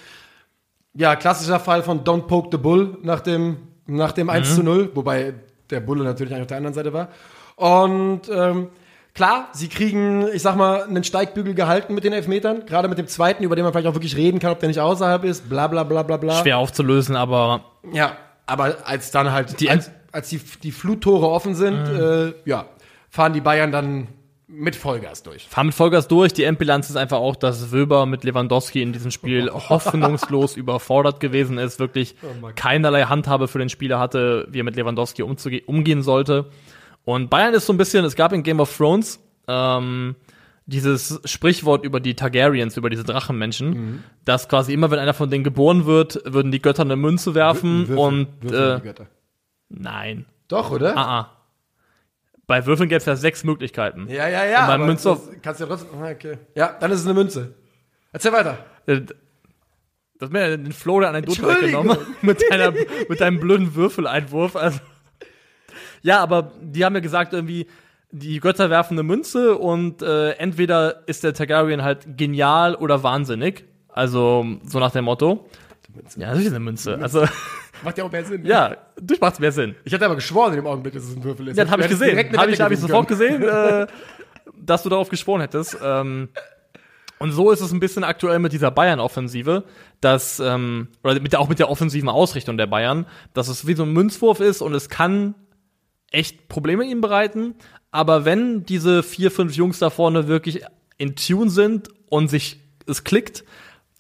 Ja, 0.96 1.16
klassischer 1.16 1.60
Fall 1.60 1.84
von 1.84 2.04
Don't 2.04 2.24
Poke 2.24 2.50
the 2.52 2.58
Bull 2.58 2.98
nach 3.04 3.20
dem, 3.20 3.58
nach 3.86 4.12
dem 4.12 4.32
1 4.32 4.56
zu 4.56 4.64
0, 4.64 4.90
wobei 4.96 5.36
der 5.70 5.80
Bulle 5.80 6.04
natürlich 6.04 6.32
eigentlich 6.34 6.44
auf 6.44 6.48
der 6.48 6.58
anderen 6.58 6.74
Seite 6.74 6.94
war. 6.94 7.10
Und 7.56 8.22
ähm, 8.32 8.70
klar, 9.14 9.50
sie 9.54 9.68
kriegen, 9.68 10.28
ich 10.34 10.42
sag 10.42 10.56
mal, 10.56 10.84
einen 10.84 11.04
Steigbügel 11.04 11.54
gehalten 11.54 11.94
mit 11.94 12.04
den 12.04 12.14
Elfmetern, 12.14 12.66
gerade 12.66 12.88
mit 12.88 12.98
dem 12.98 13.08
zweiten, 13.08 13.44
über 13.44 13.56
den 13.56 13.64
man 13.64 13.74
vielleicht 13.74 13.88
auch 13.88 13.96
wirklich 13.96 14.16
reden 14.16 14.40
kann, 14.40 14.52
ob 14.52 14.60
der 14.60 14.70
nicht 14.70 14.80
außerhalb 14.80 15.24
ist, 15.24 15.50
bla 15.50 15.68
bla 15.68 15.84
bla 15.84 16.04
bla 16.04 16.18
bla. 16.18 16.34
Schwer 16.36 16.58
aufzulösen, 16.58 17.16
aber 17.16 17.66
Ja, 17.92 18.18
aber 18.46 18.78
als 18.86 19.12
dann 19.12 19.32
halt, 19.32 19.60
Die- 19.60 19.70
als, 19.70 19.92
als 20.12 20.30
die, 20.30 20.40
die 20.64 20.72
Fluttore 20.72 21.28
offen 21.30 21.54
sind, 21.56 21.76
äh, 21.88 22.34
ja, 22.46 22.66
fahren 23.10 23.34
die 23.34 23.42
Bayern 23.42 23.72
dann 23.72 24.08
mit 24.50 24.76
Vollgas 24.76 25.24
durch. 25.24 25.48
fahren 25.48 25.68
mit 25.68 25.76
Vollgas 25.76 26.08
durch. 26.08 26.34
Die 26.34 26.44
Endbilanz 26.44 26.90
ist 26.90 26.96
einfach 26.96 27.20
auch, 27.20 27.36
dass 27.36 27.72
Wöber 27.72 28.06
mit 28.06 28.24
Lewandowski 28.24 28.82
in 28.82 28.94
diesem 28.94 29.12
Spiel 29.12 29.50
hoffnungslos 29.54 30.58
überfordert 30.58 31.20
gewesen 31.20 31.58
ist, 31.58 31.80
wirklich 31.80 32.16
keinerlei 32.56 33.04
Handhabe 33.04 33.48
für 33.48 33.60
den 33.60 33.70
Spieler 33.70 34.00
hatte, 34.00 34.48
wie 34.50 34.60
er 34.60 34.64
mit 34.64 34.76
Lewandowski 34.76 35.22
umgehen 35.22 36.02
sollte. 36.02 36.48
Und 37.06 37.30
Bayern 37.30 37.54
ist 37.54 37.68
so 37.68 37.74
ein 37.74 37.78
bisschen, 37.78 38.04
es 38.06 38.16
gab 38.16 38.34
in 38.34 38.44
Game 38.44 38.60
of 38.60 38.76
Thrones 38.76 39.20
ähm, 39.48 40.16
dieses 40.66 41.20
Sprichwort 41.26 41.84
über 41.84 42.00
die 42.00 42.16
Targaryens, 42.16 42.78
über 42.78 42.90
diese 42.90 43.04
Drachenmenschen, 43.04 44.04
dass 44.26 44.50
quasi 44.50 44.74
immer, 44.74 44.92
wenn 44.92 45.00
einer 45.00 45.14
von 45.14 45.30
denen 45.30 45.44
geboren 45.44 45.86
wird, 45.86 46.22
würden 46.26 46.52
die 46.52 46.62
Götter 46.62 46.84
eine 46.84 46.96
Münze 46.96 47.34
werfen 47.36 47.88
Würfel- 47.88 47.98
und 47.98 48.28
Würfel 48.42 48.96
äh, 49.00 49.06
nein. 49.70 50.26
Doch, 50.48 50.72
oder? 50.72 50.98
Ah, 50.98 51.20
ah. 51.20 51.39
Bei 52.50 52.66
Würfeln 52.66 52.90
gäbe 52.90 52.98
es 52.98 53.06
ja 53.06 53.16
sechs 53.16 53.44
Möglichkeiten. 53.44 54.08
Ja, 54.10 54.28
ja, 54.28 54.44
ja. 54.44 54.74
Und 54.76 54.88
Münze 54.88 55.12
auf- 55.12 55.30
kannst 55.44 55.60
du 55.62 55.66
ja 55.66 55.70
trotzdem. 55.70 55.90
ah, 56.02 56.10
Okay. 56.10 56.38
Ja, 56.56 56.76
dann 56.80 56.92
ist 56.92 57.02
es 57.02 57.06
eine 57.06 57.14
Münze. 57.14 57.54
Erzähl 58.12 58.34
weiter. 58.34 58.58
Äh, 58.88 59.02
Du 59.02 60.26
hast 60.26 60.34
mir 60.34 60.58
den 60.58 60.74
Flow 60.74 61.00
der 61.00 61.10
Anekdote 61.10 61.44
weggenommen 61.48 61.96
mit, 62.22 62.44
deiner, 62.52 62.74
mit 63.08 63.22
deinem 63.22 63.40
blöden 63.40 63.74
Würfeleinwurf. 63.76 64.58
Also. 64.58 64.80
Ja, 66.02 66.20
aber 66.20 66.52
die 66.62 66.84
haben 66.84 66.94
ja 66.96 67.00
gesagt, 67.00 67.32
irgendwie, 67.34 67.68
die 68.12 68.40
Götter 68.42 68.70
werfen 68.70 68.96
eine 68.96 69.04
Münze 69.04 69.56
und 69.58 70.02
äh, 70.02 70.32
entweder 70.32 71.08
ist 71.08 71.24
der 71.24 71.34
Targaryen 71.34 71.84
halt 71.84 72.18
genial 72.18 72.76
oder 72.76 73.02
wahnsinnig. 73.04 73.64
Also 73.88 74.46
so 74.66 74.80
nach 74.80 74.92
dem 74.92 75.06
Motto. 75.06 75.48
Ja, 76.18 76.28
natürlich 76.28 76.48
ist 76.48 76.54
eine 76.54 76.60
Münze. 76.60 76.98
Also 77.02 77.26
Macht 77.84 77.98
ja 77.98 78.04
auch 78.04 78.12
mehr 78.12 78.26
Sinn. 78.26 78.46
ja, 78.46 78.78
durch 79.02 79.22
macht's 79.22 79.40
mehr 79.40 79.52
Sinn. 79.52 79.76
Ich 79.84 79.94
hatte 79.94 80.06
aber 80.06 80.16
geschworen 80.16 80.52
in 80.52 80.58
dem 80.58 80.68
Augenblick, 80.68 80.94
dass 80.94 81.04
es 81.04 81.16
ein 81.16 81.24
Würfel 81.24 81.48
ist. 81.50 81.58
Ja, 81.58 81.64
das 81.64 81.72
habe 81.72 81.84
ich 81.84 81.90
gesehen. 81.90 82.18
Habe 82.38 82.52
ich, 82.52 82.60
hab 82.60 82.72
ich 82.72 82.80
sofort 82.80 83.08
gesehen, 83.08 83.42
äh, 83.44 83.88
dass 84.58 84.84
du 84.84 84.90
darauf 84.90 85.10
geschworen 85.10 85.42
hättest. 85.42 85.78
Ähm, 85.82 86.30
und 87.20 87.32
so 87.32 87.52
ist 87.52 87.62
es 87.62 87.72
ein 87.72 87.80
bisschen 87.80 88.04
aktuell 88.04 88.40
mit 88.40 88.54
dieser 88.54 88.72
Bayern-Offensive, 88.72 89.66
dass, 90.00 90.40
ähm, 90.40 90.88
oder 91.04 91.20
mit 91.20 91.34
der, 91.34 91.42
auch 91.42 91.50
mit 91.50 91.60
der 91.60 91.70
offensiven 91.70 92.10
Ausrichtung 92.10 92.58
der 92.58 92.68
Bayern, 92.68 93.06
dass 93.34 93.50
es 93.50 93.68
wie 93.68 93.74
so 93.74 93.84
ein 93.84 93.92
Münzwurf 93.92 94.40
ist 94.40 94.62
und 94.62 94.74
es 94.74 94.88
kann 94.88 95.36
echt 96.12 96.48
Probleme 96.48 96.86
ihm 96.86 97.02
bereiten. 97.02 97.56
Aber 97.92 98.24
wenn 98.24 98.64
diese 98.64 99.04
vier, 99.04 99.32
fünf 99.32 99.56
Jungs 99.56 99.80
da 99.80 99.90
vorne 99.90 100.28
wirklich 100.28 100.62
in 100.98 101.16
Tune 101.16 101.50
sind 101.50 101.90
und 102.08 102.30
sich 102.30 102.62
es 102.88 103.04
klickt, 103.04 103.44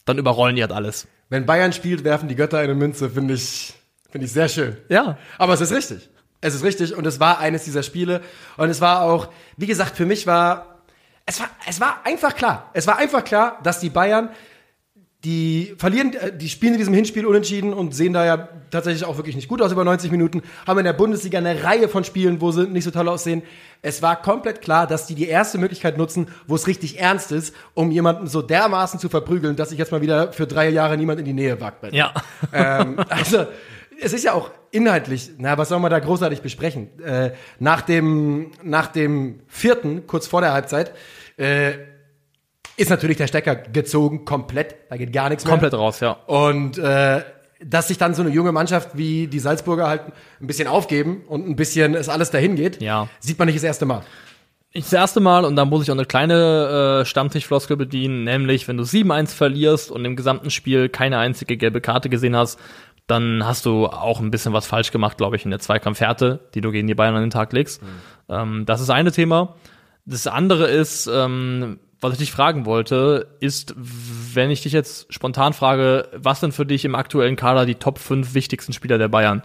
dann 0.06 0.18
überrollen 0.18 0.56
die 0.56 0.62
halt 0.62 0.72
alles. 0.72 1.08
Wenn 1.30 1.46
Bayern 1.46 1.74
spielt, 1.74 2.04
werfen 2.04 2.28
die 2.28 2.36
Götter 2.36 2.58
eine 2.58 2.76
Münze, 2.76 3.10
finde 3.10 3.36
ich, 3.36 3.74
finde 4.10 4.26
ich 4.26 4.34
sehr 4.34 4.50
schön. 4.50 4.78
Ja. 4.90 5.18
Aber 5.38 5.54
es 5.54 5.62
ist 5.62 5.72
richtig. 5.72 6.10
Es 6.42 6.56
ist 6.56 6.64
richtig 6.64 6.96
und 6.96 7.06
es 7.06 7.20
war 7.20 7.40
eines 7.40 7.66
dieser 7.66 7.84
Spiele 7.84 8.22
und 8.58 8.70
es 8.70 8.82
war 8.82 9.02
auch, 9.02 9.28
wie 9.58 9.68
gesagt, 9.68 9.96
für 9.96 10.06
mich 10.06 10.26
war 10.26 10.80
es 11.26 11.40
war 11.40 11.50
es 11.68 11.80
war 11.80 12.00
einfach 12.06 12.36
klar. 12.36 12.72
Es 12.74 12.88
war 12.88 12.98
einfach 12.98 13.24
klar, 13.24 13.60
dass 13.62 13.80
die 13.80 13.90
Bayern 13.90 14.30
die 15.26 15.76
verlieren, 15.78 16.14
äh, 16.14 16.36
die 16.36 16.48
spielen 16.48 16.74
in 16.74 16.80
diesem 16.80 16.94
Hinspiel 16.94 17.26
unentschieden 17.26 17.74
und 17.74 17.94
sehen 17.94 18.14
da 18.14 18.26
ja 18.26 18.50
tatsächlich 18.72 19.04
auch 19.04 19.18
wirklich 19.18 19.36
nicht 19.36 19.50
gut 19.50 19.62
aus 19.62 19.72
über 19.72 19.84
90 19.84 20.12
Minuten, 20.12 20.44
haben 20.66 20.80
in 20.80 20.86
der 20.86 20.94
Bundesliga 20.94 21.40
eine 21.40 21.64
Reihe 21.64 21.90
von 21.90 22.04
Spielen, 22.04 22.40
wo 22.40 22.52
sie 22.52 22.68
nicht 22.68 22.86
so 22.86 22.92
toll 22.92 23.10
aussehen. 23.10 23.44
Es 23.82 24.02
war 24.02 24.22
komplett 24.22 24.62
klar, 24.62 24.88
dass 24.88 25.08
die 25.08 25.16
die 25.16 25.28
erste 25.28 25.58
Möglichkeit 25.58 25.98
nutzen, 25.98 26.28
wo 26.48 26.56
es 26.56 26.68
richtig 26.68 27.00
ernst 27.00 27.32
ist, 27.32 27.54
um 27.74 27.92
jemanden 27.92 28.28
so 28.28 28.42
dermaßen 28.42 29.00
zu 29.00 29.10
verprügeln, 29.10 29.56
dass 29.56 29.70
sich 29.70 29.80
jetzt 29.80 29.92
mal 29.92 30.02
wieder 30.02 30.32
für 30.32 30.48
drei 30.48 30.70
Jahre 30.70 30.98
niemand 30.98 31.20
in 31.20 31.26
die 31.26 31.34
Nähe 31.34 31.60
wagt. 31.60 31.82
bei. 31.82 31.90
Ja. 31.90 32.14
ähm, 32.54 33.00
also, 33.10 33.48
es 34.02 34.14
ist 34.14 34.24
ja 34.24 34.32
auch 34.34 34.52
inhaltlich, 34.72 35.32
na, 35.38 35.58
was 35.58 35.70
soll 35.70 35.80
man 35.80 35.92
da 35.92 36.00
großartig 36.00 36.42
besprechen? 36.42 36.98
Äh, 37.02 37.32
nach, 37.60 37.82
dem, 37.82 38.52
nach 38.64 38.88
dem 38.88 39.42
vierten, 39.48 40.08
kurz 40.08 40.28
vor 40.28 40.40
der 40.40 40.54
Halbzeit, 40.54 40.94
äh, 41.36 41.74
ist 42.80 42.90
natürlich 42.90 43.18
der 43.18 43.28
Stecker 43.28 43.56
gezogen, 43.56 44.26
komplett, 44.26 44.76
da 44.90 44.98
geht 44.98 45.12
gar 45.14 45.30
nichts 45.30 45.44
mehr. 45.46 45.52
Komplett 45.52 45.74
raus, 45.74 46.00
ja. 46.00 46.12
Und 46.28 46.78
äh, 46.78 47.22
dass 47.64 47.90
sich 47.90 47.98
dann 47.98 48.14
so 48.14 48.22
eine 48.22 48.32
junge 48.32 48.52
Mannschaft 48.52 48.92
wie 48.98 49.28
die 49.28 49.40
Salzburger 49.40 49.88
halt 49.88 50.02
ein 50.42 50.48
bisschen 50.48 50.68
aufgeben 50.68 51.24
und 51.28 51.48
ein 51.48 51.56
bisschen 51.56 51.94
es 51.94 52.08
alles 52.10 52.32
dahin 52.32 52.56
geht, 52.56 52.82
Ja. 52.82 53.08
sieht 53.20 53.38
man 53.38 53.48
nicht 53.48 53.58
das 53.58 53.64
erste 53.64 53.86
Mal. 53.86 54.02
Ich 54.72 54.84
das 54.84 54.94
erste 54.94 55.20
Mal, 55.20 55.46
und 55.46 55.56
da 55.56 55.66
muss 55.66 55.84
ich 55.84 55.90
auch 55.92 55.96
eine 55.96 56.06
kleine 56.06 57.02
äh, 57.02 57.06
Stammtischfloskel 57.06 57.76
bedienen, 57.76 58.24
nämlich 58.24 58.68
wenn 58.68 58.78
du 58.78 58.84
7-1 58.84 59.34
verlierst 59.36 59.90
und 59.92 60.06
im 60.06 60.16
gesamten 60.16 60.52
Spiel 60.52 60.90
keine 60.90 61.18
einzige 61.18 61.58
gelbe 61.58 61.82
Karte 61.82 62.08
gesehen 62.10 62.36
hast, 62.36 62.60
dann 63.08 63.44
hast 63.46 63.66
du 63.66 63.88
auch 63.88 64.20
ein 64.20 64.30
bisschen 64.30 64.54
was 64.54 64.68
falsch 64.68 64.92
gemacht, 64.92 65.18
glaube 65.18 65.36
ich, 65.36 65.44
in 65.44 65.50
der 65.50 65.60
Zweikampfhärte, 65.60 66.48
die 66.54 66.62
du 66.62 66.72
gegen 66.72 66.88
die 66.88 66.94
Bayern 66.94 67.16
an 67.16 67.22
den 67.24 67.32
Tag 67.32 67.52
legst. 67.52 67.82
Ähm, 68.30 68.66
das 68.68 68.80
ist 68.82 68.92
eine 68.92 69.12
Thema. 69.12 69.56
Das 70.06 70.28
andere 70.28 70.68
ist, 70.68 71.10
ähm, 71.12 71.80
was 72.01 72.13
ich 72.13 72.20
dich 72.20 72.32
fragen 72.32 72.65
wollte, 72.65 73.36
ist, 73.39 73.74
wenn 73.77 74.51
ich 74.51 74.62
dich 74.63 74.72
jetzt 74.74 75.13
spontan 75.13 75.53
frage, 75.53 76.08
was 76.15 76.39
sind 76.39 76.53
für 76.53 76.65
dich 76.65 76.86
im 76.86 76.96
aktuellen 76.96 77.36
Kader 77.36 77.65
die 77.65 77.75
Top 77.75 78.00
5 78.00 78.34
wichtigsten 78.34 78.72
Spieler 78.74 78.98
der 78.98 79.10
Bayern? 79.10 79.41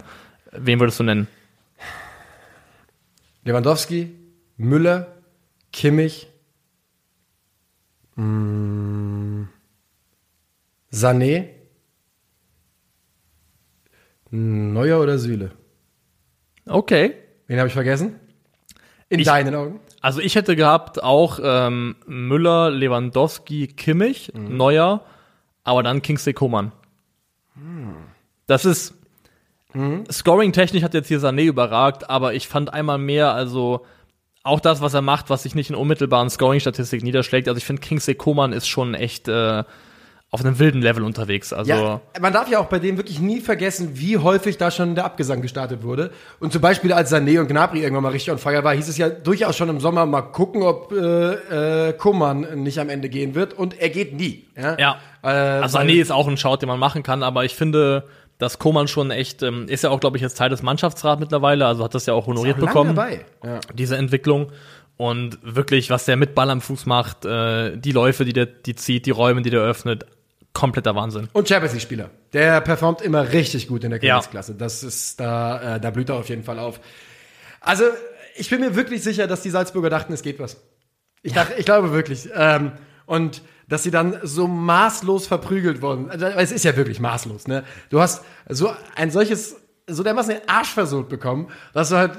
Wen 0.51 0.79
würdest 0.79 0.99
du 0.99 1.03
nennen? 1.03 1.27
Lewandowski, 3.43 4.11
Müller, 4.57 5.07
Kimmich, 5.73 6.27
mh, 8.15 9.47
Sané, 10.91 11.49
Neuer 14.31 14.99
oder 15.01 15.17
Süle? 15.19 15.51
Okay. 16.65 17.15
Wen 17.47 17.59
habe 17.59 17.67
ich 17.67 17.73
vergessen? 17.73 18.19
In 19.09 19.19
Ich- 19.19 19.25
deinen 19.25 19.53
Augen? 19.53 19.79
Also 20.05 20.19
ich 20.19 20.35
hätte 20.35 20.55
gehabt 20.55 21.01
auch 21.01 21.39
ähm, 21.41 21.95
Müller, 22.05 22.69
Lewandowski, 22.69 23.65
Kimmich, 23.65 24.31
Neuer, 24.35 25.03
aber 25.63 25.81
dann 25.81 26.03
Kingsley 26.03 26.33
Coman. 26.33 26.71
Das 28.45 28.65
ist 28.65 28.93
Scoring-technisch 30.11 30.83
hat 30.83 30.93
jetzt 30.93 31.07
hier 31.07 31.19
Sané 31.19 31.45
überragt, 31.45 32.07
aber 32.07 32.35
ich 32.35 32.47
fand 32.47 32.71
einmal 32.71 32.99
mehr, 32.99 33.33
also 33.33 33.83
auch 34.43 34.59
das, 34.59 34.79
was 34.79 34.93
er 34.93 35.01
macht, 35.01 35.31
was 35.31 35.41
sich 35.41 35.55
nicht 35.55 35.71
in 35.71 35.75
unmittelbaren 35.75 36.29
Scoring-Statistik 36.29 37.01
niederschlägt. 37.01 37.47
Also 37.47 37.57
ich 37.57 37.65
finde, 37.65 37.81
Kingsley 37.81 38.13
Coman 38.13 38.53
ist 38.53 38.67
schon 38.67 38.93
echt 38.93 39.27
äh, 39.27 39.63
auf 40.35 40.45
einem 40.45 40.59
wilden 40.59 40.81
Level 40.81 41.03
unterwegs. 41.03 41.51
Also 41.53 41.71
Ja, 41.71 42.01
man 42.21 42.31
darf 42.33 42.49
ja 42.49 42.59
auch 42.59 42.65
bei 42.67 42.79
dem 42.79 42.97
wirklich 42.97 43.19
nie 43.19 43.39
vergessen, 43.41 43.91
wie 43.93 44.17
häufig 44.17 44.57
da 44.57 44.69
schon 44.69 44.93
der 44.93 45.05
Abgesang 45.05 45.41
gestartet 45.41 45.81
wurde. 45.83 46.11
Und 46.39 46.51
zum 46.53 46.61
Beispiel, 46.61 46.93
als 46.93 47.11
Sané 47.11 47.39
und 47.39 47.47
Gnabry 47.47 47.81
irgendwann 47.81 48.03
mal 48.03 48.11
richtig 48.11 48.31
on 48.31 48.37
fire 48.37 48.63
war, 48.63 48.75
hieß 48.75 48.87
es 48.87 48.97
ja 48.97 49.09
durchaus 49.09 49.55
schon 49.57 49.69
im 49.69 49.79
Sommer 49.79 50.05
mal 50.05 50.21
gucken, 50.21 50.61
ob 50.61 50.91
äh, 50.91 51.87
äh, 51.89 51.93
Kummern 51.93 52.61
nicht 52.63 52.77
am 52.79 52.89
Ende 52.89 53.09
gehen 53.09 53.33
wird. 53.33 53.53
Und 53.53 53.79
er 53.79 53.89
geht 53.89 54.13
nie. 54.13 54.45
Ja. 54.55 54.77
Ja. 54.77 54.97
Äh, 55.23 55.27
Also 55.63 55.79
Sané 55.79 56.01
ist 56.01 56.11
auch 56.11 56.27
ein 56.27 56.37
Shout, 56.37 56.57
den 56.57 56.67
man 56.69 56.79
machen 56.79 57.01
kann, 57.01 57.23
aber 57.23 57.45
ich 57.45 57.55
finde, 57.55 58.03
dass 58.37 58.59
Koman 58.59 58.87
schon 58.89 59.11
echt, 59.11 59.43
ähm, 59.43 59.65
ist 59.69 59.83
ja 59.83 59.89
auch, 59.89 59.99
glaube 60.01 60.17
ich, 60.17 60.21
jetzt 60.21 60.37
Teil 60.37 60.49
des 60.49 60.61
Mannschaftsrats 60.61 61.19
mittlerweile, 61.19 61.65
also 61.65 61.83
hat 61.85 61.95
das 61.95 62.05
ja 62.05 62.13
auch 62.13 62.27
honoriert 62.27 62.57
lang 62.57 62.67
bekommen, 62.67 62.95
dabei. 62.95 63.25
Ja. 63.43 63.59
diese 63.73 63.95
Entwicklung. 63.95 64.51
Und 64.97 65.39
wirklich, 65.43 65.89
was 65.89 66.05
der 66.05 66.15
mit 66.15 66.35
Ball 66.35 66.49
am 66.49 66.61
Fuß 66.61 66.85
macht, 66.85 67.25
äh, 67.25 67.75
die 67.77 67.91
Läufe, 67.91 68.23
die 68.23 68.31
der 68.31 68.45
die 68.45 68.75
zieht, 68.75 69.05
die 69.05 69.11
Räume, 69.11 69.41
die 69.41 69.49
der 69.49 69.59
öffnet, 69.59 70.05
kompletter 70.55 70.95
Wahnsinn. 70.95 71.29
Und 71.33 71.47
Champions 71.47 71.73
League 71.73 71.83
Spieler. 71.83 72.09
Der 72.33 72.61
performt 72.61 73.01
immer 73.03 73.31
richtig 73.33 73.67
gut 73.67 73.83
in 73.83 73.91
der 73.91 74.01
Ja. 74.03 74.15
Königsklasse. 74.15 74.55
Das 74.55 74.81
ist 74.81 75.19
da, 75.19 75.75
äh, 75.75 75.79
da 75.79 75.91
blüht 75.91 76.09
er 76.09 76.15
auf 76.15 76.29
jeden 76.29 76.43
Fall 76.43 76.57
auf. 76.57 76.79
Also, 77.61 77.83
ich 78.35 78.49
bin 78.49 78.61
mir 78.61 78.75
wirklich 78.75 79.03
sicher, 79.03 79.27
dass 79.27 79.41
die 79.41 79.51
Salzburger 79.51 79.89
dachten, 79.91 80.13
es 80.13 80.23
geht 80.23 80.39
was. 80.39 80.57
Ich, 81.21 81.33
dachte, 81.33 81.53
ich 81.57 81.65
glaube 81.65 81.91
wirklich. 81.91 82.29
Ähm, 82.33 82.71
und 83.05 83.43
dass 83.67 83.83
sie 83.83 83.91
dann 83.91 84.19
so 84.23 84.47
maßlos 84.47 85.27
verprügelt 85.27 85.81
wurden. 85.81 86.09
Also, 86.09 86.25
es 86.25 86.51
ist 86.51 86.65
ja 86.65 86.75
wirklich 86.75 86.99
maßlos, 86.99 87.47
ne? 87.47 87.63
Du 87.89 87.99
hast 87.99 88.23
so 88.49 88.71
ein 88.95 89.11
solches, 89.11 89.57
so 89.87 90.03
dermaßen 90.03 90.35
den 90.35 90.47
Arsch 90.49 90.69
versucht 90.69 91.09
bekommen, 91.09 91.49
dass 91.73 91.89
du 91.89 91.97
halt, 91.97 92.11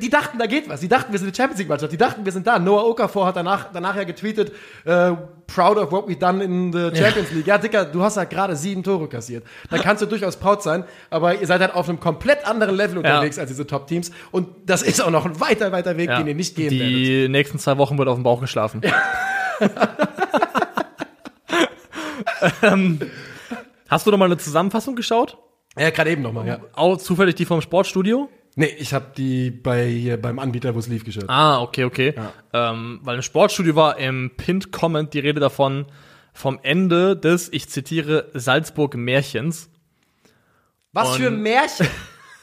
die 0.00 0.10
dachten, 0.10 0.38
da 0.38 0.46
geht 0.46 0.68
was. 0.68 0.80
Die 0.80 0.88
dachten, 0.88 1.12
wir 1.12 1.18
sind 1.18 1.28
eine 1.28 1.36
Champions 1.36 1.58
League 1.58 1.68
Mannschaft. 1.68 1.92
Die 1.92 1.96
dachten, 1.96 2.24
wir 2.24 2.32
sind 2.32 2.46
da. 2.46 2.58
Noah 2.58 2.86
Okafor 2.86 3.26
hat 3.26 3.36
danach, 3.36 3.72
danach 3.72 3.96
ja 3.96 4.04
getweetet, 4.04 4.52
äh, 4.84 5.12
proud 5.46 5.78
of 5.78 5.92
what 5.92 6.06
we've 6.08 6.18
done 6.18 6.42
in 6.42 6.72
the 6.72 6.90
Champions 6.94 7.30
League. 7.32 7.46
Ja, 7.46 7.58
Dicker, 7.58 7.84
du 7.84 8.02
hast 8.02 8.16
halt 8.16 8.30
gerade 8.30 8.56
sieben 8.56 8.82
Tore 8.82 9.08
kassiert. 9.08 9.44
Da 9.70 9.78
kannst 9.78 10.02
du 10.02 10.06
durchaus 10.06 10.36
proud 10.36 10.62
sein, 10.62 10.84
aber 11.10 11.40
ihr 11.40 11.46
seid 11.46 11.60
halt 11.60 11.74
auf 11.74 11.88
einem 11.88 12.00
komplett 12.00 12.46
anderen 12.46 12.76
Level 12.76 12.98
unterwegs 12.98 13.38
als 13.38 13.48
diese 13.48 13.66
Top-Teams. 13.66 14.10
Und 14.30 14.48
das 14.66 14.82
ist 14.82 15.00
auch 15.02 15.10
noch 15.10 15.24
ein 15.24 15.40
weiter, 15.40 15.72
weiter 15.72 15.96
Weg, 15.96 16.10
Ja. 16.10 16.18
den 16.18 16.28
ihr 16.28 16.34
nicht 16.34 16.56
gehen 16.56 16.70
werdet. 16.70 16.88
die 16.88 17.28
nächsten 17.28 17.58
zwei 17.58 17.78
Wochen 17.78 17.98
wird 17.98 18.08
auf 18.08 18.16
dem 18.16 18.24
Bauch 18.24 18.40
geschlafen. 18.40 18.80
ähm, 22.62 23.00
hast 23.88 24.06
du 24.06 24.10
noch 24.10 24.18
mal 24.18 24.26
eine 24.26 24.38
Zusammenfassung 24.38 24.96
geschaut? 24.96 25.38
Ja, 25.78 25.90
gerade 25.90 26.10
eben 26.10 26.22
nochmal, 26.22 26.46
ja. 26.46 26.58
Auch 26.74 26.96
zufällig 26.96 27.36
die 27.36 27.44
vom 27.44 27.60
Sportstudio? 27.60 28.28
Nee, 28.58 28.74
ich 28.76 28.92
habe 28.92 29.12
die 29.16 29.52
bei 29.52 30.18
beim 30.20 30.40
Anbieter, 30.40 30.74
wo 30.74 30.80
es 30.80 30.88
lief, 30.88 31.04
geschaut. 31.04 31.28
Ah, 31.28 31.60
okay, 31.60 31.84
okay. 31.84 32.12
Ähm, 32.52 32.98
weil 33.04 33.14
im 33.14 33.22
Sportstudio 33.22 33.76
war 33.76 33.98
im 33.98 34.32
Pinned 34.36 34.72
Comment 34.72 35.14
die 35.14 35.20
Rede 35.20 35.38
davon, 35.38 35.86
vom 36.32 36.58
Ende 36.64 37.16
des, 37.16 37.52
ich 37.52 37.68
zitiere, 37.68 38.28
Salzburg-Märchens. 38.34 39.70
Was 40.92 41.14
für 41.14 41.28
ein 41.28 41.40
Märchen. 41.40 41.86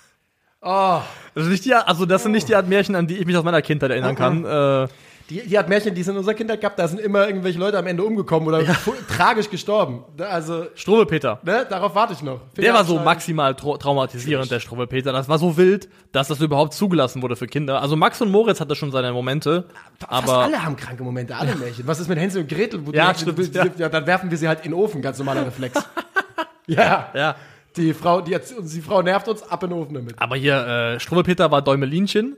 oh, 0.61 1.01
Also, 1.35 1.49
nicht 1.49 1.65
die, 1.65 1.73
also 1.73 2.05
das 2.05 2.23
sind 2.23 2.31
nicht 2.31 2.47
die 2.47 2.55
Art 2.55 2.69
Märchen, 2.69 2.95
an 2.95 3.07
die 3.07 3.17
ich 3.17 3.25
mich 3.25 3.35
aus 3.35 3.43
meiner 3.43 3.61
Kindheit 3.61 3.91
erinnern 3.91 4.15
kann. 4.15 4.45
Äh, 4.45 4.87
die, 5.29 5.41
die 5.47 5.57
hat 5.57 5.67
Märchen, 5.69 5.95
die 5.95 6.01
es 6.01 6.07
in 6.07 6.15
unserer 6.15 6.35
Kindheit 6.35 6.61
gab, 6.61 6.75
da 6.75 6.87
sind 6.87 6.99
immer 6.99 7.27
irgendwelche 7.27 7.57
Leute 7.57 7.77
am 7.79 7.87
Ende 7.87 8.03
umgekommen 8.03 8.47
oder 8.47 8.61
fu- 8.63 8.93
tragisch 9.07 9.49
gestorben. 9.49 10.03
Also, 10.19 10.67
Struwelpeter. 10.75 11.39
ne, 11.43 11.65
darauf 11.67 11.95
warte 11.95 12.13
ich 12.13 12.21
noch. 12.21 12.41
Der 12.57 12.73
war 12.73 12.83
so 12.85 12.93
Finger 12.93 13.05
maximal 13.05 13.55
trau 13.55 13.75
traumatisierend, 13.77 14.51
der 14.51 14.59
Struwelpeter. 14.59 15.11
Das 15.11 15.27
war 15.27 15.39
so 15.39 15.57
wild, 15.57 15.89
dass 16.11 16.27
das 16.27 16.39
überhaupt 16.41 16.73
zugelassen 16.73 17.21
wurde 17.23 17.35
für 17.35 17.47
Kinder. 17.47 17.81
Also 17.81 17.95
Max 17.95 18.21
und 18.21 18.29
Moritz 18.29 18.59
hatte 18.59 18.75
schon 18.75 18.91
seine 18.91 19.11
Momente, 19.13 19.65
Fast 19.99 20.11
aber 20.11 20.37
alle 20.43 20.63
haben 20.63 20.75
kranke 20.75 21.03
Momente, 21.03 21.35
alle 21.35 21.55
Märchen. 21.55 21.87
Was 21.87 21.99
ist 21.99 22.07
mit 22.07 22.19
Hänsel 22.19 22.43
und 22.43 22.47
Gretel? 22.49 22.85
Wo 22.85 22.91
Ja, 22.91 23.11
die, 23.11 23.19
stimmt, 23.21 23.37
die, 23.39 23.49
die, 23.51 23.57
ja. 23.57 23.65
ja. 23.77 23.89
dann 23.89 24.05
werfen 24.05 24.29
wir 24.29 24.37
sie 24.37 24.47
halt 24.47 24.59
in 24.63 24.71
den 24.71 24.73
Ofen, 24.79 25.01
ganz 25.01 25.17
normaler 25.17 25.45
Reflex. 25.45 25.83
ja. 26.67 27.09
ja. 27.15 27.35
Die 27.77 27.93
Frau, 27.93 28.21
die, 28.21 28.37
die 28.61 28.81
Frau 28.81 29.01
nervt 29.01 29.27
uns, 29.27 29.43
ab 29.43 29.63
in 29.63 29.69
den 29.71 29.79
Ofen 29.79 29.93
damit. 29.95 30.15
Aber 30.17 30.35
hier, 30.37 30.65
äh, 30.95 30.99
Struwelpeter 30.99 31.51
war 31.51 31.61
Däumelinchen, 31.61 32.37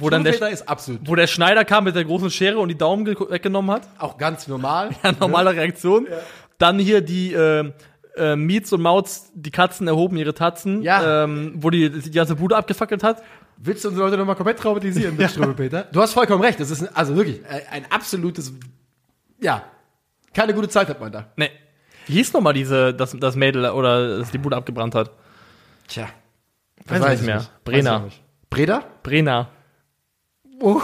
wo 0.00 0.10
dann 0.10 0.24
der, 0.24 0.48
ist 0.50 0.68
absolut 0.68 1.00
wo 1.04 1.14
der 1.14 1.26
Schneider 1.26 1.64
kam 1.64 1.84
mit 1.84 1.94
der 1.94 2.04
großen 2.04 2.30
Schere 2.30 2.58
und 2.58 2.68
die 2.68 2.76
Daumen 2.78 3.04
ge- 3.04 3.16
weggenommen 3.30 3.70
hat. 3.70 3.82
auch 3.98 4.16
ganz 4.18 4.48
normal. 4.48 4.90
Ja, 5.04 5.12
normale 5.18 5.54
Reaktion. 5.54 6.06
Dann 6.58 6.78
hier 6.78 7.00
die 7.00 7.32
äh, 7.32 7.72
äh, 8.16 8.36
Mietz 8.36 8.72
und 8.72 8.82
Mautz, 8.82 9.30
die 9.34 9.50
Katzen 9.50 9.86
erhoben 9.86 10.16
ihre 10.16 10.34
Tatzen, 10.34 10.82
Ja. 10.82 11.24
ähm, 11.24 11.52
wo 11.56 11.70
die 11.70 11.88
die 11.90 12.10
ganze 12.10 12.36
Bude 12.36 12.56
abgefackelt 12.56 13.02
hat. 13.02 13.22
Willst 13.62 13.84
du 13.84 13.88
unsere 13.88 14.06
Leute 14.06 14.16
nochmal 14.18 14.36
komplett 14.36 14.58
traumatisieren 14.58 15.16
mit 15.16 15.30
Struwelpeter? 15.30 15.84
Du 15.92 16.00
hast 16.00 16.14
vollkommen 16.14 16.42
recht. 16.42 16.58
Das 16.60 16.70
ist 16.70 16.82
ein, 16.82 16.94
also 16.96 17.14
wirklich 17.16 17.40
äh, 17.44 17.62
ein 17.70 17.84
absolutes, 17.90 18.52
ja, 19.40 19.62
keine 20.34 20.54
gute 20.54 20.68
Zeit 20.68 20.88
hat 20.88 21.00
man 21.00 21.12
da. 21.12 21.26
Nee. 21.36 21.50
Wie 22.06 22.14
hieß 22.14 22.32
nochmal 22.32 22.54
diese, 22.54 22.92
das, 22.94 23.14
das 23.20 23.36
Mädel 23.36 23.68
oder 23.70 24.18
das 24.18 24.30
die 24.30 24.38
Bude 24.38 24.56
abgebrannt 24.56 24.94
hat? 24.94 25.10
Tja. 25.88 26.08
Weiß 26.86 27.06
nicht 27.20 27.26
mehr. 27.26 27.44
Brenner. 27.64 28.08
Breda? 28.48 28.82
Brenner. 29.02 29.48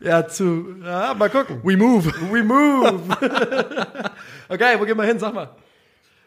Ja, 0.00 0.28
zu. 0.28 0.76
Ja, 0.84 1.14
mal 1.14 1.30
gucken. 1.30 1.60
We 1.64 1.76
move. 1.78 2.12
We 2.30 2.42
move. 2.42 3.00
okay, 4.50 4.78
wo 4.78 4.84
gehen 4.84 4.98
wir 4.98 5.04
hin? 5.04 5.18
Sag 5.18 5.32
mal. 5.32 5.48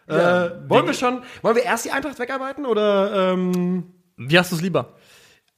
äh, 0.08 0.50
wollen 0.68 0.88
wir 0.88 0.94
schon, 0.96 1.22
wollen 1.44 1.56
wir 1.56 1.64
erst 1.64 1.86
die 1.86 1.92
Eintracht 1.92 2.18
wegarbeiten 2.18 2.66
oder? 2.66 3.34
Ähm, 3.34 3.94
Wie 4.16 4.40
hast 4.40 4.52
du 4.52 4.56
es 4.56 4.62
lieber? 4.62 4.94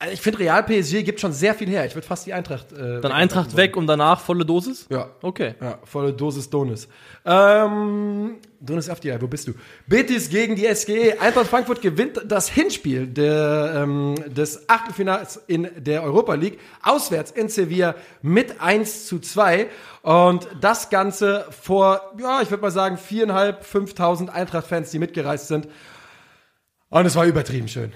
Also 0.01 0.13
ich 0.13 0.21
finde, 0.21 0.39
Real 0.39 0.63
PSG 0.63 1.03
gibt 1.03 1.19
schon 1.19 1.33
sehr 1.33 1.53
viel 1.53 1.67
her. 1.67 1.85
Ich 1.85 1.93
würde 1.93 2.07
fast 2.07 2.25
die 2.25 2.31
Eintracht. 2.31 2.71
Äh, 2.71 3.01
Dann 3.01 3.11
Eintracht 3.11 3.57
weg 3.57 3.75
und 3.75 3.85
danach 3.85 4.21
volle 4.21 4.45
Dosis? 4.45 4.87
Ja. 4.89 5.09
Okay. 5.21 5.55
Ja, 5.59 5.77
volle 5.83 6.13
Dosis 6.13 6.49
Donis. 6.49 6.87
Ähm, 7.25 8.37
Donis 8.61 8.89
Afdiay, 8.89 9.21
wo 9.21 9.27
bist 9.27 9.49
du? 9.49 9.53
Betis 9.87 10.29
gegen 10.29 10.55
die 10.55 10.73
SGE. 10.73 11.19
Eintracht 11.19 11.47
Frankfurt 11.47 11.81
gewinnt 11.81 12.21
das 12.25 12.47
Hinspiel 12.47 13.07
der, 13.07 13.73
ähm, 13.75 14.15
des 14.25 14.69
Achtelfinals 14.69 15.35
in 15.47 15.69
der 15.77 16.01
Europa 16.03 16.33
League. 16.35 16.59
Auswärts 16.81 17.31
in 17.31 17.49
Sevilla 17.49 17.95
mit 18.21 18.61
1 18.61 19.05
zu 19.05 19.19
2. 19.19 19.67
Und 20.03 20.47
das 20.61 20.89
Ganze 20.89 21.45
vor, 21.49 22.13
ja, 22.17 22.41
ich 22.41 22.49
würde 22.49 22.61
mal 22.61 22.71
sagen, 22.71 22.97
viereinhalb, 22.97 23.65
5.000 23.65 24.29
Eintracht-Fans, 24.29 24.91
die 24.91 24.99
mitgereist 24.99 25.49
sind. 25.49 25.67
Und 26.87 27.05
es 27.05 27.17
war 27.17 27.25
übertrieben 27.25 27.67
schön. 27.67 27.91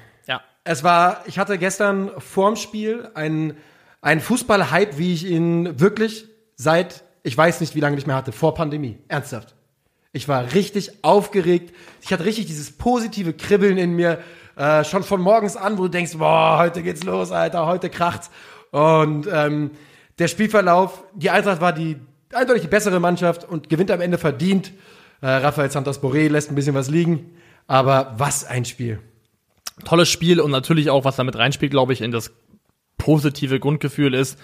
Es 0.64 0.84
war, 0.84 1.24
ich 1.26 1.40
hatte 1.40 1.58
gestern 1.58 2.12
vorm 2.20 2.56
Spiel 2.56 3.10
einen, 3.16 3.58
einen 4.02 4.22
Fußball-Hype, 4.22 4.98
wie 4.98 5.14
ich 5.14 5.26
ihn 5.26 5.80
wirklich 5.80 6.28
seit, 6.56 7.04
ich 7.24 7.38
weiß 7.38 7.60
nicht, 7.62 7.76
wie 7.76 7.82
lange 7.82 7.96
nicht 7.96 8.08
mehr 8.08 8.16
hatte, 8.16 8.32
vor 8.32 8.54
Pandemie. 8.54 8.98
Ernsthaft. 9.08 9.56
Ich 10.14 10.28
war 10.28 10.54
richtig 10.54 11.04
aufgeregt. 11.04 11.76
Ich 12.02 12.14
hatte 12.14 12.24
richtig 12.24 12.46
dieses 12.46 12.72
positive 12.72 13.34
Kribbeln 13.34 13.78
in 13.78 13.96
mir, 13.96 14.20
äh, 14.56 14.84
schon 14.84 15.04
von 15.04 15.20
morgens 15.20 15.58
an, 15.58 15.78
wo 15.78 15.84
du 15.84 15.90
denkst, 15.90 16.18
boah, 16.18 16.60
heute 16.60 16.84
geht's 16.84 17.04
los, 17.04 17.32
Alter, 17.32 17.66
heute 17.66 17.90
kracht's. 17.90 18.30
Und 18.72 19.28
ähm, 19.32 19.72
der 20.20 20.28
Spielverlauf, 20.28 21.04
die 21.14 21.30
Eintracht 21.30 21.60
war 21.60 21.74
die 21.74 21.98
eindeutig 22.32 22.64
die 22.64 22.68
bessere 22.68 23.00
Mannschaft 23.00 23.48
und 23.48 23.70
gewinnt 23.70 23.92
am 23.92 24.02
Ende 24.02 24.18
verdient. 24.18 24.72
Äh, 25.22 25.28
Rafael 25.28 25.72
Santos 25.72 26.02
Boré 26.02 26.30
lässt 26.30 26.52
ein 26.52 26.56
bisschen 26.56 26.76
was 26.76 26.90
liegen. 26.90 27.32
Aber 27.68 28.14
was 28.18 28.46
ein 28.46 28.66
Spiel. 28.66 29.00
Tolles 29.86 30.10
Spiel 30.10 30.40
und 30.40 30.52
natürlich 30.52 30.90
auch, 30.90 31.06
was 31.06 31.16
damit 31.16 31.38
reinspielt, 31.38 31.72
glaube 31.72 31.94
ich, 31.94 32.02
in 32.02 32.12
das 32.12 32.34
positive 32.98 33.60
Grundgefühl 33.60 34.14
ist, 34.14 34.40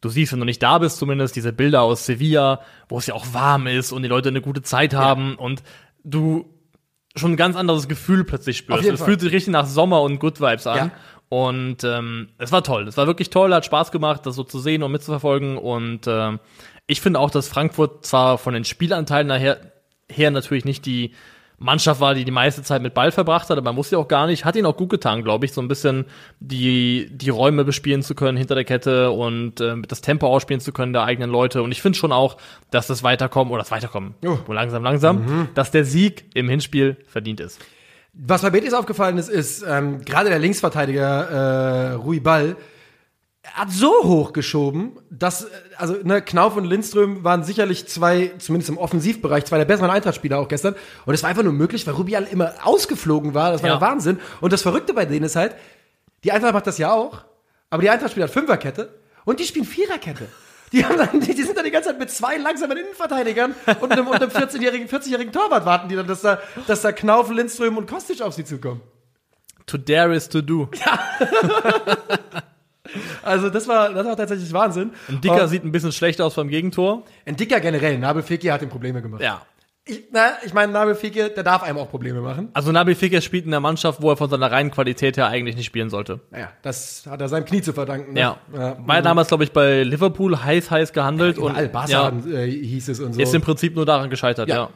du 0.00 0.08
siehst, 0.08 0.32
wenn 0.32 0.40
du 0.40 0.44
nicht 0.44 0.62
da 0.62 0.78
bist, 0.78 0.98
zumindest 0.98 1.36
diese 1.36 1.52
Bilder 1.52 1.82
aus 1.82 2.06
Sevilla, 2.06 2.60
wo 2.88 2.98
es 2.98 3.06
ja 3.06 3.14
auch 3.14 3.26
warm 3.32 3.66
ist 3.66 3.92
und 3.92 4.02
die 4.02 4.08
Leute 4.08 4.28
eine 4.28 4.42
gute 4.42 4.62
Zeit 4.62 4.94
haben 4.94 5.36
und 5.36 5.62
du 6.02 6.46
schon 7.16 7.32
ein 7.32 7.36
ganz 7.36 7.56
anderes 7.56 7.88
Gefühl 7.88 8.24
plötzlich 8.24 8.58
spürst. 8.58 8.84
Es 8.84 9.02
fühlt 9.02 9.20
sich 9.20 9.32
richtig 9.32 9.52
nach 9.52 9.66
Sommer 9.66 10.02
und 10.02 10.18
Good 10.18 10.40
Vibes 10.40 10.66
an. 10.66 10.76
Ja. 10.76 10.90
Und 11.28 11.82
ähm, 11.84 12.28
es 12.38 12.52
war 12.52 12.62
toll. 12.62 12.86
Es 12.86 12.96
war 12.96 13.06
wirklich 13.06 13.30
toll, 13.30 13.54
hat 13.54 13.64
Spaß 13.64 13.90
gemacht, 13.92 14.26
das 14.26 14.36
so 14.36 14.44
zu 14.44 14.58
sehen 14.58 14.82
und 14.82 14.92
mitzuverfolgen. 14.92 15.56
Und 15.56 16.06
ähm, 16.06 16.38
ich 16.86 17.00
finde 17.00 17.18
auch, 17.18 17.30
dass 17.30 17.48
Frankfurt 17.48 18.04
zwar 18.04 18.38
von 18.38 18.54
den 18.54 18.64
Spielanteilen 18.64 19.26
nachher 19.26 19.72
her 20.10 20.30
natürlich 20.30 20.64
nicht 20.64 20.84
die 20.86 21.12
Mannschaft 21.58 22.00
war, 22.00 22.14
die 22.14 22.24
die 22.24 22.30
meiste 22.30 22.62
Zeit 22.62 22.82
mit 22.82 22.94
Ball 22.94 23.12
verbracht 23.12 23.48
hat, 23.48 23.56
aber 23.56 23.64
man 23.64 23.74
muss 23.76 23.90
ja 23.90 23.98
auch 23.98 24.08
gar 24.08 24.26
nicht, 24.26 24.44
hat 24.44 24.56
ihnen 24.56 24.66
auch 24.66 24.76
gut 24.76 24.90
getan, 24.90 25.22
glaube 25.22 25.44
ich, 25.46 25.52
so 25.52 25.60
ein 25.62 25.68
bisschen 25.68 26.04
die, 26.40 27.08
die 27.12 27.30
Räume 27.30 27.64
bespielen 27.64 28.02
zu 28.02 28.14
können 28.14 28.36
hinter 28.36 28.54
der 28.54 28.64
Kette 28.64 29.10
und 29.12 29.60
äh, 29.60 29.74
das 29.88 30.00
Tempo 30.00 30.26
ausspielen 30.26 30.60
zu 30.60 30.72
können 30.72 30.92
der 30.92 31.04
eigenen 31.04 31.30
Leute. 31.30 31.62
Und 31.62 31.72
ich 31.72 31.80
finde 31.80 31.98
schon 31.98 32.12
auch, 32.12 32.36
dass 32.70 32.86
das 32.88 33.02
Weiterkommen 33.02 33.52
oder 33.52 33.62
das 33.62 33.70
Weiterkommen, 33.70 34.14
Oh. 34.24 34.38
wo 34.46 34.52
langsam, 34.52 34.82
langsam, 34.82 35.48
dass 35.54 35.70
der 35.70 35.84
Sieg 35.84 36.24
im 36.34 36.48
Hinspiel 36.48 36.96
verdient 37.06 37.40
ist. 37.40 37.60
Was 38.12 38.42
bei 38.42 38.50
Betis 38.50 38.74
aufgefallen 38.74 39.18
ist, 39.18 39.28
ist 39.28 39.64
ähm, 39.68 40.04
gerade 40.04 40.28
der 40.28 40.38
Linksverteidiger 40.38 41.28
äh, 41.30 41.92
Rui 41.94 42.20
Ball, 42.20 42.56
hat 43.52 43.70
so 43.70 43.92
hoch 44.02 44.32
geschoben, 44.32 44.92
dass, 45.10 45.44
äh, 45.44 45.48
also 45.76 45.94
ne, 46.02 46.22
Knauf 46.22 46.56
und 46.56 46.64
Lindström 46.64 47.22
waren 47.24 47.44
sicherlich 47.44 47.86
zwei, 47.86 48.32
zumindest 48.38 48.70
im 48.70 48.78
Offensivbereich, 48.78 49.44
zwei 49.44 49.58
der 49.58 49.64
besseren 49.66 49.90
Eintrachtspieler 49.90 50.38
auch 50.38 50.48
gestern. 50.48 50.74
Und 51.06 51.14
es 51.14 51.22
war 51.22 51.30
einfach 51.30 51.42
nur 51.42 51.52
möglich, 51.52 51.86
weil 51.86 51.94
Rubial 51.94 52.24
immer 52.24 52.54
ausgeflogen 52.64 53.34
war. 53.34 53.52
Das 53.52 53.62
war 53.62 53.70
Ja. 53.70 53.76
der 53.76 53.86
Wahnsinn. 53.86 54.18
Und 54.40 54.52
das 54.52 54.62
Verrückte 54.62 54.94
bei 54.94 55.04
denen 55.04 55.24
ist 55.26 55.36
halt, 55.36 55.54
die 56.24 56.32
Eintracht 56.32 56.54
macht 56.54 56.66
das 56.66 56.78
ja 56.78 56.92
auch, 56.92 57.24
aber 57.70 57.82
die 57.82 57.90
Eintracht 57.90 58.12
spielt 58.12 58.22
halt 58.24 58.32
Fünferkette 58.32 58.94
und 59.24 59.40
die 59.40 59.44
spielen 59.44 59.66
Viererkette. 59.66 60.26
Die, 60.72 60.84
haben 60.84 60.96
dann, 60.96 61.20
die, 61.20 61.32
sind 61.42 61.56
dann 61.56 61.64
die 61.64 61.70
ganze 61.70 61.90
Zeit 61.90 61.98
mit 62.00 62.10
zwei 62.10 62.36
langsamen 62.36 62.76
Innenverteidigern 62.76 63.54
und 63.80 63.92
einem, 63.92 64.08
und 64.08 64.16
einem 64.20 64.30
14-jährigen, 64.30 64.88
40-jährigen 64.88 65.32
Torwart 65.32 65.64
warten, 65.66 65.88
die 65.88 65.94
dann, 65.94 66.06
dass 66.08 66.22
da, 66.22 66.40
dass 66.66 66.82
da 66.82 66.90
Knauf, 66.90 67.30
Lindström 67.30 67.76
und 67.76 67.86
Kostic 67.88 68.20
auf 68.22 68.34
sie 68.34 68.44
zukommen. 68.44 68.80
To 69.66 69.78
dare 69.78 70.14
is 70.16 70.28
to 70.28 70.40
do. 70.42 70.68
Also 73.22 73.50
das 73.50 73.66
war, 73.68 73.92
das 73.92 74.06
war 74.06 74.16
tatsächlich 74.16 74.52
Wahnsinn. 74.52 74.92
Ein 75.08 75.20
Dicker 75.20 75.42
Und 75.42 75.48
sieht 75.48 75.64
ein 75.64 75.72
bisschen 75.72 75.92
schlecht 75.92 76.20
aus 76.20 76.34
beim 76.34 76.48
Gegentor. 76.48 77.04
ein 77.26 77.36
Dicker 77.36 77.60
generell, 77.60 77.98
Nabel 77.98 78.22
Fekir 78.22 78.52
hat 78.52 78.62
ihm 78.62 78.68
Probleme 78.68 79.02
gemacht. 79.02 79.22
Ja. 79.22 79.42
Ich, 79.86 80.04
na, 80.12 80.30
ich 80.42 80.54
meine, 80.54 80.72
Nabel 80.72 80.94
Fekir, 80.94 81.28
der 81.28 81.42
darf 81.44 81.62
einem 81.62 81.76
auch 81.76 81.90
Probleme 81.90 82.22
machen. 82.22 82.48
Also 82.54 82.72
Nabi 82.72 82.94
Fekir 82.94 83.20
spielt 83.20 83.44
in 83.44 83.50
der 83.50 83.60
Mannschaft, 83.60 84.00
wo 84.00 84.08
er 84.08 84.16
von 84.16 84.30
seiner 84.30 84.50
reinen 84.50 84.70
Qualität 84.70 85.18
her 85.18 85.26
eigentlich 85.26 85.56
nicht 85.56 85.66
spielen 85.66 85.90
sollte. 85.90 86.20
Naja, 86.30 86.48
das 86.62 87.04
hat 87.06 87.20
er 87.20 87.28
seinem 87.28 87.44
Knie 87.44 87.60
zu 87.60 87.74
verdanken. 87.74 88.14
Ne? 88.14 88.20
Ja. 88.20 88.38
ja. 88.54 88.78
War 88.86 88.96
ja 88.96 89.02
damals, 89.02 89.28
glaube 89.28 89.44
ich, 89.44 89.52
bei 89.52 89.82
Liverpool 89.82 90.42
heiß, 90.42 90.70
heiß 90.70 90.94
gehandelt. 90.94 91.36
Überall, 91.36 91.66
und 91.66 91.72
Barca 91.72 91.90
ja, 91.90 92.12
äh, 92.32 92.50
hieß 92.50 92.88
es 92.88 93.00
und 93.00 93.12
so. 93.12 93.20
ist 93.20 93.34
im 93.34 93.42
Prinzip 93.42 93.76
nur 93.76 93.84
daran 93.84 94.08
gescheitert, 94.08 94.48
ja. 94.48 94.56
Ja. 94.56 94.70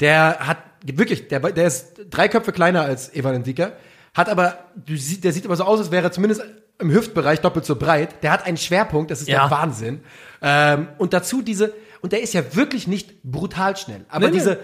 Der 0.00 0.38
hat 0.38 0.58
wirklich, 0.84 1.28
der, 1.28 1.40
der 1.40 1.66
ist 1.66 2.06
drei 2.08 2.28
Köpfe 2.28 2.52
kleiner 2.52 2.80
als 2.80 3.14
Evan 3.14 3.36
Ndika, 3.36 3.72
hat 4.14 4.30
aber, 4.30 4.56
der 4.76 5.32
sieht 5.32 5.44
aber 5.44 5.56
so 5.56 5.64
aus, 5.64 5.80
als 5.80 5.90
wäre 5.90 6.04
er 6.04 6.12
zumindest 6.12 6.42
im 6.78 6.90
Hüftbereich 6.90 7.40
doppelt 7.40 7.64
so 7.64 7.76
breit. 7.76 8.22
Der 8.22 8.32
hat 8.32 8.44
einen 8.46 8.56
Schwerpunkt, 8.56 9.10
das 9.10 9.20
ist 9.22 9.28
Ja. 9.28 9.48
der 9.48 9.50
Wahnsinn. 9.50 10.00
Ähm, 10.42 10.88
und 10.98 11.12
dazu 11.12 11.42
diese, 11.42 11.72
und 12.02 12.12
der 12.12 12.22
ist 12.22 12.34
ja 12.34 12.42
wirklich 12.54 12.86
nicht 12.86 13.22
brutal 13.22 13.76
schnell, 13.76 14.04
aber 14.08 14.26
Nee, 14.26 14.32
nee. 14.32 14.38
diese, 14.38 14.58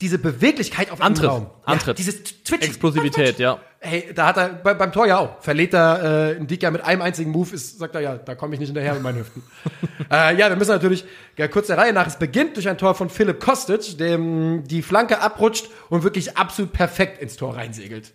diese 0.00 0.18
Beweglichkeit 0.18 0.90
auf 0.90 1.00
Antritt, 1.02 1.28
Raum. 1.28 1.50
Antritt. 1.64 1.86
Ja, 1.88 1.92
dieses 1.94 2.22
Twitch. 2.44 2.64
Explosivität, 2.66 3.38
ja. 3.38 3.58
Hey, 3.80 4.10
da 4.14 4.26
hat 4.26 4.36
er 4.36 4.48
bei, 4.50 4.74
beim 4.74 4.90
Tor 4.92 5.06
ja 5.06 5.18
auch. 5.18 5.40
Verlädt 5.40 5.72
er 5.74 6.30
äh, 6.36 6.40
Ndika 6.40 6.70
mit 6.70 6.82
einem 6.82 7.02
einzigen 7.02 7.30
Move, 7.30 7.54
ist, 7.54 7.78
sagt 7.78 7.94
er 7.94 8.00
ja, 8.00 8.16
da 8.16 8.34
komme 8.34 8.54
ich 8.54 8.60
nicht 8.60 8.68
hinterher 8.70 8.94
mit 8.94 9.02
meinen 9.02 9.18
Hüften. 9.18 9.42
äh, 10.10 10.36
ja, 10.36 10.48
wir 10.48 10.56
müssen 10.56 10.70
natürlich 10.70 11.04
ja, 11.36 11.46
kurz 11.46 11.68
der 11.68 11.78
Reihe 11.78 11.92
nach. 11.92 12.06
Es 12.06 12.16
beginnt 12.16 12.56
durch 12.56 12.68
ein 12.68 12.78
Tor 12.78 12.94
von 12.96 13.08
Philipp 13.10 13.38
Kostic, 13.40 13.96
dem 13.98 14.64
die 14.66 14.82
Flanke 14.82 15.20
abrutscht 15.20 15.68
und 15.90 16.02
wirklich 16.02 16.36
absolut 16.36 16.72
perfekt 16.72 17.20
ins 17.22 17.36
Tor 17.36 17.56
reinsegelt. 17.56 18.14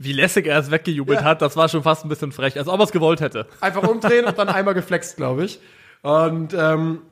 Wie 0.00 0.12
lässig 0.12 0.46
er 0.46 0.58
es 0.58 0.70
weggejubelt 0.70 1.20
Ja. 1.20 1.24
hat, 1.24 1.42
das 1.42 1.56
war 1.56 1.68
schon 1.68 1.82
fast 1.82 2.04
ein 2.04 2.08
bisschen 2.08 2.30
frech, 2.32 2.56
als 2.56 2.68
ob 2.68 2.78
er 2.80 2.84
es 2.84 2.92
gewollt 2.92 3.20
hätte. 3.20 3.46
Einfach 3.60 3.82
umdrehen 3.82 4.24
und 4.26 4.38
dann 4.38 4.48
einmal 4.48 4.74
geflext, 4.74 5.16
glaube 5.16 5.44
ich. 5.44 5.58
Und 6.02 6.54
ähm, 6.56 7.02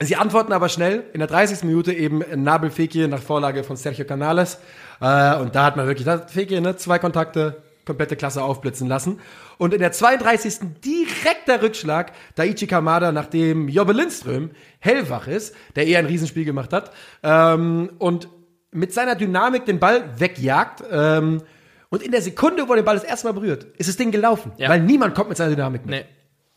sie 0.00 0.16
antworten 0.16 0.52
aber 0.54 0.70
schnell. 0.70 1.04
In 1.12 1.18
der 1.18 1.28
30. 1.28 1.64
Minute 1.64 1.92
eben 1.92 2.22
Nabel 2.42 2.70
Fekir 2.70 3.08
nach 3.08 3.20
Vorlage 3.20 3.62
von 3.62 3.76
Sergio 3.76 4.06
Canales. 4.06 4.58
Äh, 5.02 5.36
und 5.36 5.54
da 5.54 5.64
hat 5.64 5.76
man 5.76 5.86
wirklich, 5.86 6.06
da 6.06 6.12
hat 6.12 6.30
Fekir, 6.30 6.62
ne, 6.62 6.76
zwei 6.76 6.98
Kontakte, 6.98 7.62
komplette 7.84 8.16
Klasse 8.16 8.42
aufblitzen 8.42 8.88
lassen. 8.88 9.20
Und 9.58 9.74
in 9.74 9.80
der 9.80 9.92
32. 9.92 10.80
direkter 10.82 11.60
Rückschlag, 11.62 12.12
Daichi 12.36 12.66
Kamada, 12.66 13.12
nachdem 13.12 13.68
Jobbe 13.68 13.92
Lindström 13.92 14.50
hellwach 14.78 15.26
ist, 15.26 15.54
der 15.76 15.86
eher 15.86 15.98
ein 15.98 16.06
Riesenspiel 16.06 16.46
gemacht 16.46 16.72
hat, 16.72 16.92
ähm, 17.22 17.90
und 17.98 18.28
mit 18.70 18.94
seiner 18.94 19.14
Dynamik 19.16 19.66
den 19.66 19.78
Ball 19.80 20.18
wegjagt. 20.18 20.82
Ähm, 20.90 21.42
und 21.90 22.02
in 22.02 22.10
der 22.12 22.22
Sekunde, 22.22 22.66
wo 22.66 22.72
er 22.72 22.76
den 22.76 22.84
Ball 22.84 22.94
das 22.96 23.04
erste 23.04 23.26
Mal 23.26 23.32
berührt, 23.32 23.64
ist 23.76 23.88
das 23.88 23.96
Ding 23.96 24.10
gelaufen. 24.10 24.52
Ja. 24.56 24.68
Weil 24.68 24.80
niemand 24.80 25.14
kommt 25.14 25.28
mit 25.28 25.36
seiner 25.38 25.54
Dynamik 25.54 25.82
mit. 25.84 25.90
Nee. 25.90 26.04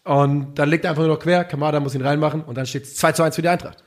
Und 0.05 0.55
dann 0.55 0.69
legt 0.69 0.83
er 0.85 0.91
einfach 0.91 1.03
nur 1.03 1.13
noch 1.15 1.19
quer, 1.21 1.43
Kamada 1.45 1.79
muss 1.79 1.95
ihn 1.95 2.01
reinmachen 2.05 2.41
und 2.43 2.57
dann 2.57 2.65
steht 2.65 2.83
es 2.83 2.95
2 2.95 3.11
zu 3.13 3.23
1 3.23 3.35
für 3.35 3.41
die 3.41 3.49
Eintracht. 3.49 3.83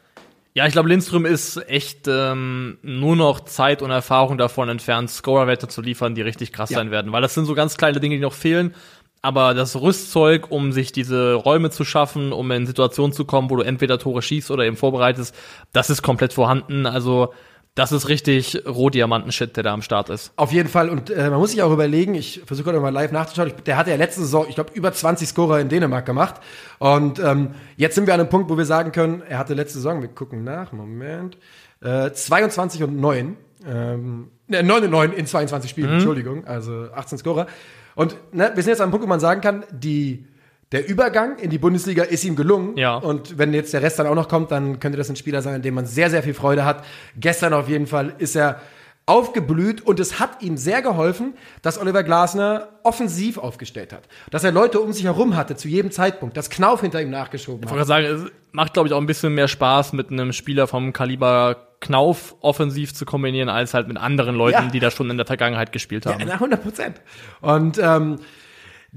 Ja, 0.55 0.65
ich 0.67 0.73
glaube, 0.73 0.89
Lindström 0.89 1.27
ist 1.27 1.59
echt 1.69 2.09
ähm, 2.09 2.79
nur 2.81 3.15
noch 3.15 3.41
Zeit 3.41 3.83
und 3.83 3.91
Erfahrung 3.91 4.39
davon 4.39 4.71
entfernt, 4.71 5.11
Scorerwerte 5.11 5.69
zu 5.69 5.83
liefern, 5.83 6.15
die 6.15 6.23
richtig 6.23 6.51
krass 6.53 6.71
Ja. 6.71 6.79
sein 6.79 6.91
werden. 6.91 7.13
Weil 7.13 7.21
das 7.21 7.35
sind 7.35 7.45
so 7.45 7.55
ganz 7.55 7.77
kleine 7.77 8.01
Dinge, 8.01 8.15
die 8.17 8.23
noch 8.23 8.33
fehlen. 8.33 8.75
Aber 9.21 9.53
das 9.53 9.79
Rüstzeug, 9.79 10.51
um 10.51 10.73
sich 10.73 10.93
diese 10.93 11.35
Räume 11.35 11.69
zu 11.71 11.85
schaffen, 11.85 12.33
um 12.33 12.51
in 12.53 12.67
Situationen 12.67 13.13
zu 13.13 13.27
kommen, 13.27 13.51
wo 13.51 13.57
du 13.57 13.63
entweder 13.63 13.99
Tore 13.99 14.23
schießt 14.23 14.51
oder 14.51 14.65
eben 14.65 14.77
vorbereitest, 14.77 15.35
das 15.75 15.91
ist 15.91 16.01
komplett 16.03 16.33
vorhanden. 16.33 16.87
Also 16.87 17.35
das 17.77 17.93
ist 17.93 18.09
richtig 18.09 18.63
Rohdiamanten-Shit, 18.67 19.55
der 19.57 19.63
da 19.63 19.75
am 19.75 19.83
Start 19.83 20.09
ist. 20.09 20.33
Auf 20.37 20.51
jeden 20.51 20.69
Fall. 20.69 20.89
Und 20.89 21.11
äh, 21.11 21.29
man 21.29 21.39
muss 21.39 21.51
sich 21.51 21.63
auch 21.63 21.71
überlegen, 21.71 22.15
ich 22.15 22.41
versuche 22.47 22.65
gerade 22.65 22.81
mal 22.81 22.89
live 22.89 23.13
nachzuschauen, 23.13 23.49
ich, 23.49 23.63
der 23.65 23.77
hatte 23.77 23.91
ja 23.91 23.97
letzte 23.97 24.23
Saison, 24.23 24.47
ich 24.49 24.55
glaube, 24.55 24.73
über 24.73 24.93
20 24.93 25.29
Scorer 25.29 25.61
in 25.61 25.69
Dänemark 25.69 26.07
gemacht. 26.07 26.37
Und 26.79 27.19
ähm, 27.19 27.51
jetzt 27.77 27.95
sind 27.95 28.07
wir 28.07 28.15
an 28.15 28.21
einem 28.21 28.31
Punkt, 28.31 28.51
wo 28.51 28.57
wir 28.57 28.65
sagen 28.65 28.93
können, 28.93 29.23
er 29.29 29.37
hatte 29.39 29.53
letzte 29.53 29.75
Saison, 29.75 30.01
wir 30.01 30.09
gucken 30.09 30.43
nach, 30.43 30.73
Moment, 30.73 31.37
äh, 31.83 32.11
22 32.11 32.83
und 32.83 32.99
9. 32.99 33.37
Ähm, 33.69 34.29
ne, 34.49 34.63
9 34.63 34.85
und 34.85 34.91
9 34.91 35.13
in 35.13 35.27
22 35.27 35.71
Spielen, 35.71 35.93
Entschuldigung, 35.93 36.47
also 36.47 36.89
18 36.95 37.19
Scorer. 37.19 37.47
Und 37.95 38.17
ne, 38.33 38.53
wir 38.55 38.63
sind 38.63 38.71
jetzt 38.71 38.81
an 38.81 38.85
einem 38.85 38.93
Punkt, 38.93 39.05
wo 39.05 39.09
man 39.09 39.21
sagen 39.21 39.43
kann, 39.43 39.65
die 39.71 40.25
der 40.73 40.89
Übergang 40.89 41.39
in 41.39 41.51
die 41.51 41.59
Bundesliga 41.59 42.03
ist 42.03 42.25
ihm 42.25 42.35
gelungen. 42.37 42.77
Ja. 42.77 42.97
Und 42.97 43.39
wenn 43.39 43.55
jetzt 43.55 43.73
der 43.73 43.83
Rest 43.83 43.99
dann 43.99 44.07
auch 44.07 44.15
noch 44.15 44.29
kommt, 44.29 44.51
dann 44.51 44.81
könnte 44.81 44.99
das 44.99 45.09
ein 45.09 45.17
Spieler 45.17 45.41
sein, 45.43 45.55
an 45.55 45.63
dem 45.63 45.75
man 45.75 45.87
sehr, 45.87 46.11
sehr 46.11 46.23
viel 46.23 46.35
Freude 46.35 46.65
hat. 46.65 46.85
Gestern 47.17 47.53
auf 47.53 47.69
jeden 47.69 47.87
Fall 47.87 48.15
ist 48.19 48.35
er 48.37 48.61
aufgeblüht 49.09 49.83
und 49.83 50.01
es 50.01 50.19
hat 50.19 50.43
ihm 50.43 50.57
sehr 50.57 50.83
geholfen, 50.83 51.35
dass 51.63 51.79
Oliver 51.81 52.03
Glasner 52.03 52.69
offensiv 52.83 53.39
aufgestellt 53.39 53.93
hat. 53.93 54.03
Dass 54.31 54.43
er 54.43 54.51
Leute 54.51 54.81
um 54.81 54.93
sich 54.93 55.05
herum 55.05 55.37
hatte 55.37 55.55
zu 55.55 55.69
jedem 55.69 55.93
Zeitpunkt, 55.93 56.37
dass 56.37 56.51
Knauf 56.51 56.81
hinter 56.81 57.01
ihm 57.01 57.11
nachgeschoben 57.11 57.61
Ich 57.63 57.71
hat. 57.71 57.77
wollte 57.79 57.89
gerade 57.89 58.09
sagen, 58.17 58.27
es 58.27 58.33
macht, 58.53 58.73
glaube 58.75 58.89
ich, 58.89 58.93
auch 58.95 59.01
ein 59.01 59.07
bisschen 59.07 59.33
mehr 59.33 59.47
Spaß, 59.47 59.93
mit 59.93 60.11
einem 60.11 60.33
Spieler 60.33 60.67
vom 60.67 60.93
Kaliber 60.93 61.69
Knauf 61.81 62.35
offensiv 62.41 62.95
zu 62.95 63.05
kombinieren, 63.05 63.49
als 63.49 63.75
halt 63.75 63.87
mit 63.87 63.97
anderen 63.97 64.35
Leuten, 64.35 64.65
Ja. 64.65 64.71
die 64.71 64.81
da 64.81 64.91
schon 64.91 65.09
in 65.11 65.19
der 65.19 65.27
Vergangenheit 65.27 65.71
gespielt 65.73 66.05
haben. 66.07 66.19
Ja, 66.19 66.27
na, 66.27 66.35
100 66.35 66.61
Prozent. 66.63 67.01
Und 67.43 67.79
ähm, 67.81 68.17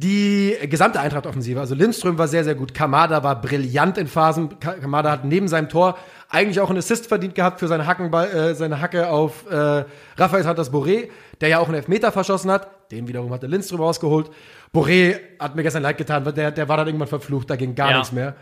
die 0.01 0.55
gesamte 0.69 0.99
Eintracht-Offensive, 1.01 1.59
also 1.59 1.75
Lindström 1.75 2.17
war 2.17 2.29
sehr, 2.29 2.45
sehr 2.45 2.55
gut. 2.55 2.73
Kamada 2.73 3.21
war 3.21 3.41
brillant 3.41 3.97
in 3.97 4.07
Phasen. 4.07 4.57
Ka- 4.59 4.75
Kamada 4.75 5.11
hat 5.11 5.25
neben 5.25 5.49
seinem 5.49 5.67
Tor 5.67 5.97
eigentlich 6.29 6.61
auch 6.61 6.69
einen 6.69 6.77
Assist 6.79 7.07
verdient 7.07 7.35
gehabt 7.35 7.59
für 7.59 7.67
seine, 7.67 7.85
Hackenball, 7.85 8.27
äh, 8.31 8.55
seine 8.55 8.79
Hacke 8.79 9.09
auf 9.09 9.45
äh, 9.51 9.83
Rafael 10.17 10.43
Santos 10.43 10.71
Boré, 10.71 11.09
der 11.41 11.49
ja 11.49 11.59
auch 11.59 11.65
einen 11.67 11.75
Elfmeter 11.75 12.13
verschossen 12.13 12.49
hat. 12.49 12.91
Den 12.91 13.09
wiederum 13.09 13.31
hatte 13.33 13.47
Lindström 13.47 13.81
rausgeholt. 13.81 14.29
Boré 14.73 15.19
hat 15.37 15.55
mir 15.57 15.63
gestern 15.63 15.83
leid 15.83 15.97
getan, 15.97 16.23
weil 16.25 16.33
der, 16.33 16.51
der 16.51 16.69
war 16.69 16.77
dann 16.77 16.87
irgendwann 16.87 17.07
verflucht, 17.09 17.49
da 17.49 17.57
ging 17.57 17.75
gar 17.75 17.89
Ja. 17.91 17.97
nichts 17.97 18.13
mehr. 18.13 18.35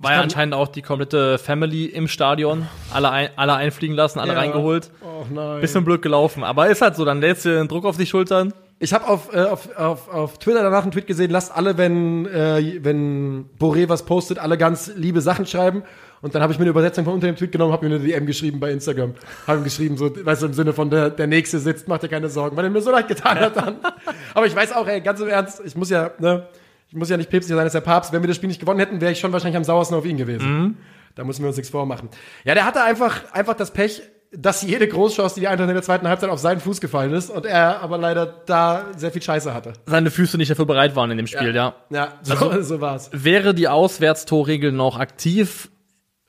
War 0.00 0.12
ja 0.12 0.20
anscheinend 0.20 0.54
auch 0.54 0.68
die 0.68 0.82
komplette 0.82 1.38
Family 1.38 1.86
im 1.86 2.06
Stadion. 2.06 2.68
Alle, 2.92 3.10
ein, 3.10 3.30
alle 3.36 3.54
einfliegen 3.54 3.96
lassen, 3.96 4.20
alle 4.20 4.34
Ja. 4.34 4.38
reingeholt. 4.40 4.90
Oh 5.02 5.24
nein. 5.32 5.60
Bisschen 5.60 5.84
blöd 5.84 6.02
gelaufen. 6.02 6.44
Aber 6.44 6.68
ist 6.68 6.82
halt 6.82 6.94
so, 6.96 7.04
dann 7.04 7.20
lädst 7.20 7.44
du 7.46 7.48
den 7.48 7.66
Druck 7.66 7.84
auf 7.86 7.96
die 7.96 8.06
Schultern. 8.06 8.52
Ich 8.80 8.92
habe 8.92 9.08
auf, 9.08 9.34
äh, 9.34 9.40
auf, 9.40 9.76
auf, 9.76 10.08
auf 10.08 10.38
Twitter 10.38 10.62
danach 10.62 10.82
einen 10.82 10.92
Tweet 10.92 11.06
gesehen, 11.06 11.30
lasst 11.30 11.54
alle, 11.54 11.76
wenn, 11.78 12.26
äh, 12.26 12.78
wenn 12.82 13.50
Boré 13.58 13.88
was 13.88 14.04
postet, 14.04 14.38
alle 14.38 14.56
ganz 14.56 14.92
liebe 14.94 15.20
Sachen 15.20 15.46
schreiben. 15.46 15.82
Und 16.20 16.34
dann 16.34 16.42
habe 16.42 16.52
ich 16.52 16.58
mir 16.58 16.64
eine 16.64 16.70
Übersetzung 16.70 17.04
von 17.04 17.14
unter 17.14 17.26
dem 17.26 17.36
Tweet 17.36 17.52
genommen, 17.52 17.72
habe 17.72 17.88
mir 17.88 17.96
eine 17.96 18.04
DM 18.04 18.26
geschrieben 18.26 18.60
bei 18.60 18.70
Instagram. 18.70 19.14
Habe 19.46 19.58
ihm 19.58 19.64
geschrieben, 19.64 19.96
so, 19.96 20.10
weißt 20.24 20.42
du, 20.42 20.46
im 20.46 20.52
Sinne 20.52 20.72
von 20.72 20.90
der, 20.90 21.10
der 21.10 21.26
Nächste 21.26 21.58
sitzt, 21.58 21.88
mach 21.88 21.98
dir 21.98 22.08
keine 22.08 22.28
Sorgen, 22.28 22.56
weil 22.56 22.64
er 22.64 22.70
mir 22.70 22.80
so 22.80 22.90
leid 22.90 23.08
getan 23.08 23.38
hat 23.38 23.56
dann. 23.56 23.76
Aber 24.34 24.46
ich 24.46 24.54
weiß 24.54 24.72
auch, 24.72 24.86
ey, 24.86 25.00
ganz 25.00 25.20
im 25.20 25.28
Ernst, 25.28 25.60
ich 25.64 25.76
muss 25.76 25.90
ja, 25.90 26.12
ne, 26.18 26.46
ich 26.88 26.94
muss 26.94 27.08
ja 27.08 27.16
nicht 27.16 27.30
päpstlicher 27.30 27.56
sein 27.56 27.64
als 27.64 27.72
der 27.72 27.80
Papst. 27.80 28.12
Wenn 28.12 28.22
wir 28.22 28.28
das 28.28 28.36
Spiel 28.36 28.48
nicht 28.48 28.60
gewonnen 28.60 28.80
hätten, 28.80 29.00
wäre 29.00 29.12
ich 29.12 29.18
schon 29.20 29.32
wahrscheinlich 29.32 29.56
am 29.56 29.64
sauersten 29.64 29.94
auf 29.94 30.06
ihn 30.06 30.16
gewesen. 30.16 30.78
Da 31.14 31.24
müssen 31.24 31.42
wir 31.42 31.48
uns 31.48 31.56
nichts 31.56 31.70
vormachen. 31.70 32.08
Ja, 32.44 32.54
der 32.54 32.64
hatte 32.64 32.82
einfach, 32.82 33.32
einfach 33.32 33.54
das 33.54 33.72
Pech, 33.72 34.02
dass 34.32 34.62
jede 34.62 34.86
Großchance, 34.88 35.34
die 35.36 35.40
die 35.40 35.48
Eintracht 35.48 35.68
in 35.68 35.74
der 35.74 35.82
zweiten 35.82 36.06
Halbzeit 36.08 36.28
auf 36.30 36.38
seinen 36.38 36.60
Fuß 36.60 36.80
gefallen 36.80 37.12
ist 37.12 37.30
und 37.30 37.46
er 37.46 37.80
aber 37.80 37.96
leider 37.98 38.26
da 38.46 38.86
sehr 38.96 39.10
viel 39.10 39.22
Scheiße 39.22 39.54
hatte. 39.54 39.72
Seine 39.86 40.10
Füße 40.10 40.36
nicht 40.36 40.50
dafür 40.50 40.66
bereit 40.66 40.94
waren 40.96 41.10
in 41.10 41.16
dem 41.16 41.26
Spiel, 41.26 41.54
ja. 41.54 41.74
Ja, 41.90 42.14
so, 42.22 42.34
so 42.62 42.80
war's. 42.80 43.10
Wäre 43.12 43.54
die 43.54 43.68
Auswärtstorregel 43.68 44.70
noch 44.72 44.98
aktiv, 44.98 45.70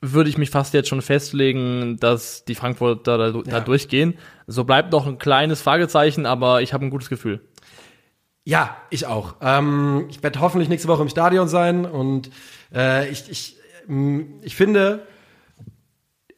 würde 0.00 0.30
ich 0.30 0.38
mich 0.38 0.48
fast 0.50 0.72
jetzt 0.72 0.88
schon 0.88 1.02
festlegen, 1.02 1.98
dass 2.00 2.44
die 2.46 2.54
Frankfurter 2.54 3.18
da, 3.18 3.30
da 3.32 3.50
Ja. 3.50 3.60
durchgehen. 3.60 4.14
So 4.46 4.64
bleibt 4.64 4.92
noch 4.92 5.06
ein 5.06 5.18
kleines 5.18 5.60
Fragezeichen, 5.60 6.24
aber 6.24 6.62
ich 6.62 6.72
habe 6.72 6.86
ein 6.86 6.90
gutes 6.90 7.10
Gefühl. 7.10 7.40
Ja, 8.44 8.76
ich 8.88 9.06
auch. 9.06 9.34
Ähm, 9.42 10.06
ich 10.08 10.22
werde 10.22 10.40
hoffentlich 10.40 10.70
nächste 10.70 10.88
Woche 10.88 11.02
im 11.02 11.10
Stadion 11.10 11.48
sein 11.48 11.84
und 11.84 12.30
äh, 12.74 13.08
ich, 13.10 13.30
ich, 13.30 13.56
ähm, 13.88 14.40
ich 14.42 14.56
finde, 14.56 15.06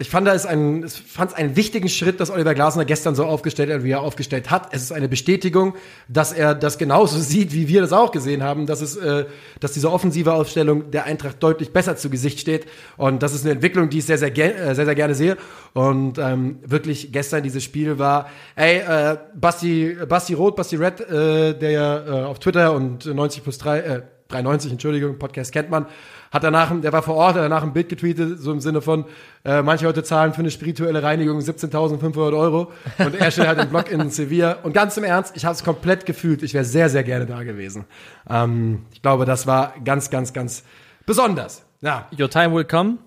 Ich 0.03 0.11
fand 0.11 0.27
es 0.27 0.47
einen, 0.47 0.85
ich 0.85 0.95
fand 0.95 1.37
einen 1.37 1.55
wichtigen 1.55 1.89
Schritt, 1.89 2.19
dass 2.19 2.29
Oliver 2.29 2.55
Glasner 2.55 2.85
gestern 2.85 3.15
so 3.15 3.25
aufgestellt 3.25 3.73
hat, 3.73 3.85
wie 3.85 3.93
er 3.93 4.01
aufgestellt 4.01 4.51
hat. 4.51 4.75
Es 4.75 4.83
ist 4.83 4.91
eine 4.91 5.09
Bestätigung, 5.09 5.77
dass 6.09 6.33
er 6.33 6.57
das 6.57 6.77
genauso 6.77 7.19
sieht, 7.21 7.53
wie 7.53 7.69
wir 7.69 7.83
das 7.83 7.93
auch 7.93 8.11
gesehen 8.11 8.43
haben, 8.43 8.67
dass 8.67 8.81
es, 8.81 8.97
äh, 8.97 9.27
dass 9.61 9.75
diese 9.75 9.93
offensive 9.93 10.33
Aufstellung 10.33 10.91
der 10.91 11.05
Eintracht 11.05 11.41
deutlich 11.41 11.73
besser 11.73 11.97
zu 11.97 12.11
Gesicht 12.11 12.41
steht. 12.41 12.67
Und 12.97 13.23
das 13.23 13.33
ist 13.33 13.45
eine 13.45 13.53
Entwicklung, 13.53 13.91
die 13.91 13.99
ich 13.99 14.05
sehr, 14.05 14.19
sehr, 14.19 14.37
äh, 14.37 14.75
sehr, 14.75 14.87
sehr 14.87 14.95
gerne 14.97 15.15
sehe. 15.15 15.37
Und 15.73 16.19
ähm, 16.19 16.59
wirklich 16.67 17.13
gestern 17.13 17.45
dieses 17.45 17.63
Spiel 17.63 18.01
war, 18.01 18.29
ey, 18.57 18.79
äh, 18.79 19.19
Basti, 19.37 19.99
Basti 20.09 20.35
Roth, 20.35 20.57
Basti 20.57 20.75
Red, 20.75 21.01
äh, 21.01 21.55
der 21.57 21.71
ja 21.71 21.99
äh, 21.99 22.25
auf 22.25 22.41
Twitter 22.41 22.73
und 22.73 23.07
90 23.07 23.45
plus 23.45 23.59
3, 23.59 23.79
äh, 23.79 24.03
93, 24.33 24.73
Entschuldigung, 24.73 25.19
Podcast 25.19 25.53
kennt 25.53 25.71
man, 25.71 25.87
hat 26.33 26.43
danach, 26.43 26.73
der 26.81 26.93
war 26.93 27.03
vor 27.03 27.15
Ort, 27.15 27.35
hat 27.35 27.43
danach 27.43 27.63
ein 27.63 27.75
Bild 27.75 27.91
getweetet, 27.91 28.41
so 28.41 28.51
im 28.53 28.61
Sinne 28.61 28.81
von, 28.81 29.05
äh, 29.45 29.61
manche 29.61 29.85
Leute 29.85 30.03
zahlen 30.03 30.33
für 30.33 30.41
eine 30.41 30.51
spirituelle 30.51 31.03
Reinigung 31.03 31.39
17.500 31.39 32.37
Euro 32.37 32.73
und 32.99 33.15
er 33.15 33.31
steht 33.31 33.47
halt 33.47 33.61
im 33.61 33.69
Blog 33.69 33.91
in 33.91 34.09
Sevilla. 34.09 34.53
Und 34.63 34.73
ganz 34.73 34.97
im 34.97 35.05
Ernst, 35.05 35.37
ich 35.37 35.45
habe 35.45 35.55
es 35.55 35.63
komplett 35.63 36.07
gefühlt. 36.07 36.43
Ich 36.43 36.55
wäre 36.55 36.65
sehr, 36.65 36.89
sehr 36.89 37.05
gerne 37.05 37.27
da 37.27 37.43
gewesen. 37.43 37.85
Ähm, 38.29 38.87
ich 38.93 39.03
glaube, 39.03 39.27
das 39.27 39.47
war 39.47 39.75
ganz, 39.85 40.09
ganz, 40.09 40.33
ganz 40.33 40.65
besonders. 41.05 41.67
Ja. 41.83 42.09
Your 42.19 42.31
time 42.31 42.55
will 42.55 42.65
come. 42.65 42.99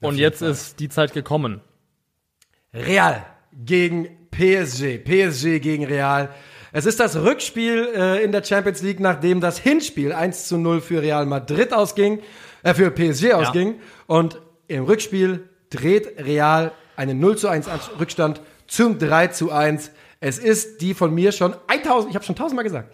Und 0.00 0.16
jetzt 0.16 0.38
Fall. 0.38 0.50
ist 0.50 0.78
die 0.78 0.88
Zeit 0.88 1.12
gekommen. 1.12 1.60
Real 2.72 3.24
gegen 3.52 4.06
PSG. 4.30 4.98
PSG 4.98 5.58
gegen 5.60 5.84
Real. 5.84 6.28
Es 6.70 6.86
ist 6.86 7.00
das 7.00 7.16
Rückspiel 7.16 7.88
äh, 7.96 8.22
in 8.22 8.30
der 8.30 8.44
Champions 8.44 8.82
League, 8.82 9.00
nachdem 9.00 9.40
das 9.40 9.58
Hinspiel 9.58 10.12
1 10.12 10.46
zu 10.46 10.58
0 10.58 10.80
für 10.80 11.02
Real 11.02 11.26
Madrid 11.26 11.72
ausging 11.72 12.20
äh, 12.62 12.74
für 12.74 12.90
PSG 12.90 13.32
ausging. 13.32 13.76
Und 14.06 14.40
im 14.66 14.84
Rückspiel 14.84 15.48
dreht 15.70 16.18
Real 16.18 16.72
einen 16.96 17.20
0 17.20 17.38
zu 17.38 17.48
1 17.48 17.68
Rückstand 17.98 18.40
zum 18.66 18.98
3 18.98 19.28
zu 19.28 19.52
1. 19.52 19.90
Es 20.20 20.38
ist 20.38 20.80
die 20.80 20.94
von 20.94 21.14
mir 21.14 21.32
schon 21.32 21.54
1000, 21.68 22.10
ich 22.10 22.14
habe 22.16 22.24
schon 22.24 22.36
tausendmal 22.36 22.64
gesagt. 22.64 22.92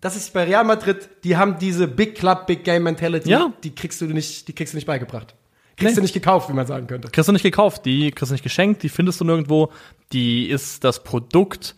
Das 0.00 0.16
ist 0.16 0.32
bei 0.32 0.44
Real 0.44 0.64
Madrid, 0.64 1.08
die 1.22 1.36
haben 1.36 1.58
diese 1.60 1.86
Big 1.86 2.16
Club, 2.16 2.46
Big 2.46 2.64
Game 2.64 2.82
Mentality, 2.82 3.30
ja. 3.30 3.52
die 3.62 3.72
kriegst 3.74 4.00
du 4.00 4.06
nicht, 4.06 4.48
die 4.48 4.52
kriegst 4.52 4.72
du 4.72 4.76
nicht 4.76 4.86
beigebracht. 4.86 5.34
Kriegst 5.76 5.92
nee. 5.92 5.96
du 5.96 6.02
nicht 6.02 6.12
gekauft, 6.12 6.48
wie 6.48 6.54
man 6.54 6.66
sagen 6.66 6.86
könnte. 6.86 7.08
Kriegst 7.08 7.28
du 7.28 7.32
nicht 7.32 7.42
gekauft, 7.42 7.84
die 7.84 8.10
kriegst 8.10 8.30
du 8.30 8.34
nicht 8.34 8.42
geschenkt, 8.42 8.82
die 8.82 8.88
findest 8.88 9.20
du 9.20 9.24
nirgendwo. 9.24 9.70
Die 10.12 10.48
ist 10.48 10.84
das 10.84 11.04
Produkt 11.04 11.76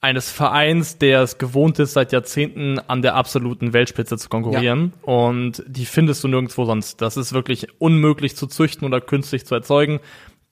eines 0.00 0.30
Vereins, 0.30 0.98
der 0.98 1.22
es 1.22 1.38
gewohnt 1.38 1.78
ist, 1.78 1.94
seit 1.94 2.12
Jahrzehnten 2.12 2.78
an 2.78 3.02
der 3.02 3.14
absoluten 3.14 3.72
Weltspitze 3.72 4.18
zu 4.18 4.28
konkurrieren. 4.28 4.92
Ja. 4.94 5.12
Und 5.12 5.64
die 5.66 5.86
findest 5.86 6.22
du 6.22 6.28
nirgendwo 6.28 6.64
sonst. 6.64 7.00
Das 7.00 7.16
ist 7.16 7.32
wirklich 7.32 7.68
unmöglich 7.80 8.36
zu 8.36 8.46
züchten 8.46 8.86
oder 8.86 9.00
künstlich 9.00 9.46
zu 9.46 9.54
erzeugen. 9.54 10.00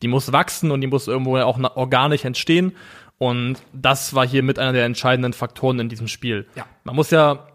Die 0.03 0.09
muss 0.09 0.33
wachsen 0.33 0.71
und 0.71 0.81
die 0.81 0.87
muss 0.87 1.09
irgendwo 1.09 1.37
auch 1.39 1.59
organisch 1.77 2.25
entstehen. 2.25 2.73
Und 3.19 3.59
das 3.73 4.15
war 4.15 4.27
hier 4.27 4.43
mit 4.43 4.59
einer 4.59 4.73
der 4.73 4.87
entscheidenden 4.87 5.33
Faktoren 5.33 5.79
in 5.79 5.89
diesem 5.89 6.09
Spiel. 6.09 6.47
Ja. 6.57 6.67
Man 6.83 6.97
muss 6.97 7.11
ja 7.11 7.47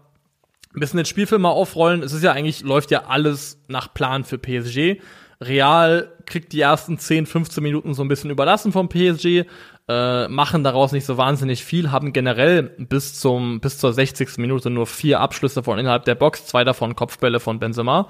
ein 0.74 0.80
bisschen 0.80 0.98
den 0.98 1.06
Spielfilm 1.06 1.42
mal 1.42 1.50
aufrollen. 1.50 2.02
Es 2.02 2.12
ist 2.12 2.22
ja 2.22 2.32
eigentlich, 2.32 2.62
läuft 2.62 2.90
ja 2.90 3.06
alles 3.06 3.60
nach 3.68 3.92
Plan 3.92 4.24
für 4.24 4.38
PSG. 4.38 5.00
Real 5.40 6.12
kriegt 6.26 6.52
die 6.52 6.60
ersten 6.60 6.98
10, 6.98 7.26
15 7.26 7.62
Minuten 7.62 7.94
so 7.94 8.02
ein 8.02 8.08
bisschen 8.08 8.30
überlassen 8.30 8.72
vom 8.72 8.88
PSG, 8.88 9.44
äh, 9.90 10.28
machen 10.28 10.62
daraus 10.62 10.92
nicht 10.92 11.04
so 11.04 11.16
wahnsinnig 11.16 11.64
viel, 11.64 11.90
haben 11.90 12.12
generell 12.12 12.62
bis 12.78 13.18
zum 13.18 13.58
bis 13.60 13.78
zur 13.78 13.92
60. 13.92 14.38
Minute 14.38 14.70
nur 14.70 14.86
vier 14.86 15.18
Abschlüsse 15.18 15.64
von 15.64 15.80
innerhalb 15.80 16.04
der 16.04 16.14
Box, 16.14 16.46
zwei 16.46 16.62
davon 16.62 16.94
Kopfbälle 16.94 17.40
von 17.40 17.58
Benzema. 17.58 18.06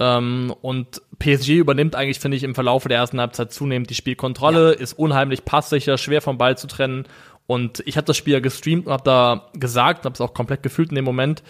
Ähm, 0.00 0.52
und 0.62 1.00
PSG 1.20 1.50
übernimmt 1.58 1.94
eigentlich, 1.94 2.18
finde 2.18 2.36
ich, 2.36 2.42
im 2.42 2.56
Verlauf 2.56 2.88
der 2.88 2.96
ersten 2.96 3.20
Halbzeit 3.20 3.52
zunehmend 3.52 3.88
die 3.88 3.94
Spielkontrolle, 3.94 4.74
ja. 4.74 4.80
ist 4.80 4.98
unheimlich 4.98 5.44
passsicher, 5.44 5.96
schwer 5.96 6.22
vom 6.22 6.38
Ball 6.38 6.58
zu 6.58 6.66
trennen. 6.66 7.04
Und 7.46 7.84
ich 7.86 7.96
habe 7.96 8.06
das 8.06 8.16
Spiel 8.16 8.32
ja 8.32 8.40
gestreamt 8.40 8.86
und 8.86 8.92
habe 8.92 9.04
da 9.04 9.50
gesagt, 9.54 10.04
habe 10.04 10.14
es 10.14 10.20
auch 10.20 10.34
komplett 10.34 10.64
gefühlt 10.64 10.88
in 10.88 10.96
dem 10.96 11.04
Moment, 11.04 11.44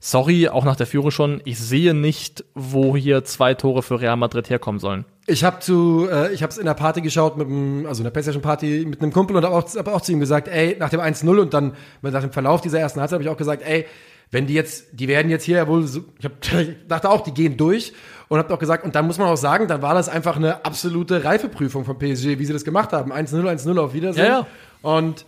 sorry, 0.00 0.48
auch 0.48 0.64
nach 0.64 0.76
der 0.76 0.86
Führung 0.86 1.10
schon, 1.10 1.40
ich 1.44 1.58
sehe 1.58 1.94
nicht, 1.94 2.44
wo 2.54 2.96
hier 2.96 3.24
zwei 3.24 3.54
Tore 3.54 3.82
für 3.82 4.00
Real 4.00 4.16
Madrid 4.16 4.50
herkommen 4.50 4.78
sollen. 4.78 5.04
Ich 5.26 5.44
habe 5.44 5.58
zu, 5.60 6.08
äh, 6.10 6.32
ich 6.32 6.42
habe 6.42 6.50
es 6.50 6.58
in 6.58 6.64
der 6.64 6.74
Party 6.74 7.00
geschaut 7.00 7.36
mit 7.36 7.48
einem, 7.48 7.86
also 7.86 8.00
in 8.00 8.04
der 8.04 8.10
PlayStation 8.10 8.42
Party 8.42 8.86
mit 8.88 9.02
einem 9.02 9.12
Kumpel 9.12 9.36
und 9.36 9.44
habe 9.44 9.54
auch, 9.54 9.68
hab 9.76 9.88
auch 9.88 10.00
zu 10.00 10.12
ihm 10.12 10.20
gesagt, 10.20 10.48
ey, 10.48 10.76
nach 10.78 10.90
dem 10.90 11.00
1-0 11.00 11.38
und 11.38 11.52
dann 11.52 11.74
nach 12.02 12.22
dem 12.22 12.32
Verlauf 12.32 12.60
dieser 12.60 12.80
ersten 12.80 13.00
Halbzeit 13.00 13.16
habe 13.16 13.24
ich 13.24 13.28
auch 13.28 13.36
gesagt, 13.36 13.62
ey, 13.62 13.86
wenn 14.30 14.46
die 14.46 14.54
jetzt, 14.54 14.86
die 14.92 15.08
werden 15.08 15.30
jetzt 15.30 15.44
hier 15.44 15.58
ja 15.58 15.68
wohl, 15.68 15.86
so, 15.86 16.04
ich, 16.18 16.24
hab, 16.24 16.32
ich 16.60 16.76
dachte 16.86 17.10
auch, 17.10 17.22
die 17.22 17.32
gehen 17.32 17.56
durch 17.56 17.92
und 18.28 18.38
habe 18.38 18.52
auch 18.52 18.58
gesagt, 18.58 18.84
und 18.84 18.94
dann 18.94 19.06
muss 19.06 19.18
man 19.18 19.28
auch 19.28 19.36
sagen, 19.36 19.68
dann 19.68 19.82
war 19.82 19.94
das 19.94 20.08
einfach 20.08 20.36
eine 20.36 20.64
absolute 20.64 21.24
Reifeprüfung 21.24 21.84
von 21.84 21.98
PSG, 21.98 22.38
wie 22.38 22.44
sie 22.44 22.52
das 22.52 22.64
gemacht 22.64 22.92
haben, 22.92 23.12
1-0, 23.12 23.42
1-0 23.42 23.78
auf 23.78 23.94
Wiedersehen. 23.94 24.26
Ja, 24.26 24.40
ja. 24.40 24.46
Und 24.82 25.24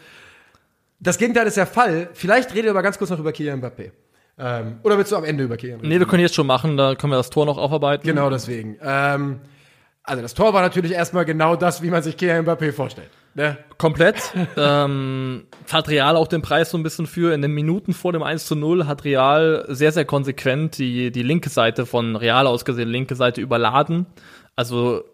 das 0.99 1.19
Gegenteil 1.19 1.47
ist 1.47 1.57
der 1.57 1.67
Fall. 1.67 2.11
Vielleicht 2.13 2.55
rede 2.55 2.67
ich 2.67 2.71
aber 2.71 2.83
ganz 2.83 2.99
kurz 2.99 3.11
noch 3.11 3.19
über 3.19 3.33
Kylian 3.33 3.61
Mbappé. 3.63 3.91
Ähm, 4.41 4.79
oder 4.83 4.97
willst 4.97 5.13
du 5.13 5.17
am 5.17 5.25
Ende 5.25 5.45
übergehen? 5.45 5.81
Nee, 5.83 5.99
wir 5.99 6.07
können 6.07 6.23
jetzt 6.23 6.35
schon 6.35 6.47
machen, 6.47 6.77
da 6.77 6.95
können 6.95 7.13
wir 7.13 7.19
das 7.19 7.31
Tor 7.31 7.45
noch 7.45 7.59
aufarbeiten. 7.59 8.07
Genau 8.07 8.31
deswegen. 8.31 8.79
Ähm, 8.83 9.41
also 10.03 10.23
das 10.23 10.35
Tor 10.35 10.55
war 10.55 10.63
natürlich 10.63 10.93
erstmal 10.93 11.25
genau 11.25 11.57
das, 11.57 11.83
wie 11.83 11.91
man 11.91 12.03
sich 12.03 12.17
Kylian 12.17 12.47
Mbappé 12.47 12.73
vorstellt. 12.73 13.11
Ne? 13.35 13.59
Komplett. 13.77 14.33
ähm, 14.57 15.47
hat 15.71 15.89
Real 15.89 16.17
auch 16.17 16.27
den 16.27 16.43
Preis 16.43 16.71
so 16.71 16.79
ein 16.79 16.83
bisschen 16.83 17.07
für. 17.07 17.35
In 17.35 17.43
den 17.43 17.53
Minuten 17.53 17.93
vor 17.93 18.13
dem 18.13 18.23
1 18.23 18.47
zu 18.47 18.57
0 18.57 18.87
hat 18.87 19.05
Real 19.05 19.67
sehr, 19.69 19.93
sehr 19.93 20.07
konsequent 20.07 20.79
die, 20.79 21.13
die 21.13 21.23
linke 21.23 21.51
Seite 21.51 21.85
von 21.85 22.17
Real 22.17 22.47
aus 22.47 22.65
gesehen, 22.65 22.89
linke 22.89 23.15
Seite 23.15 23.41
überladen. 23.41 24.07
Also 24.57 25.05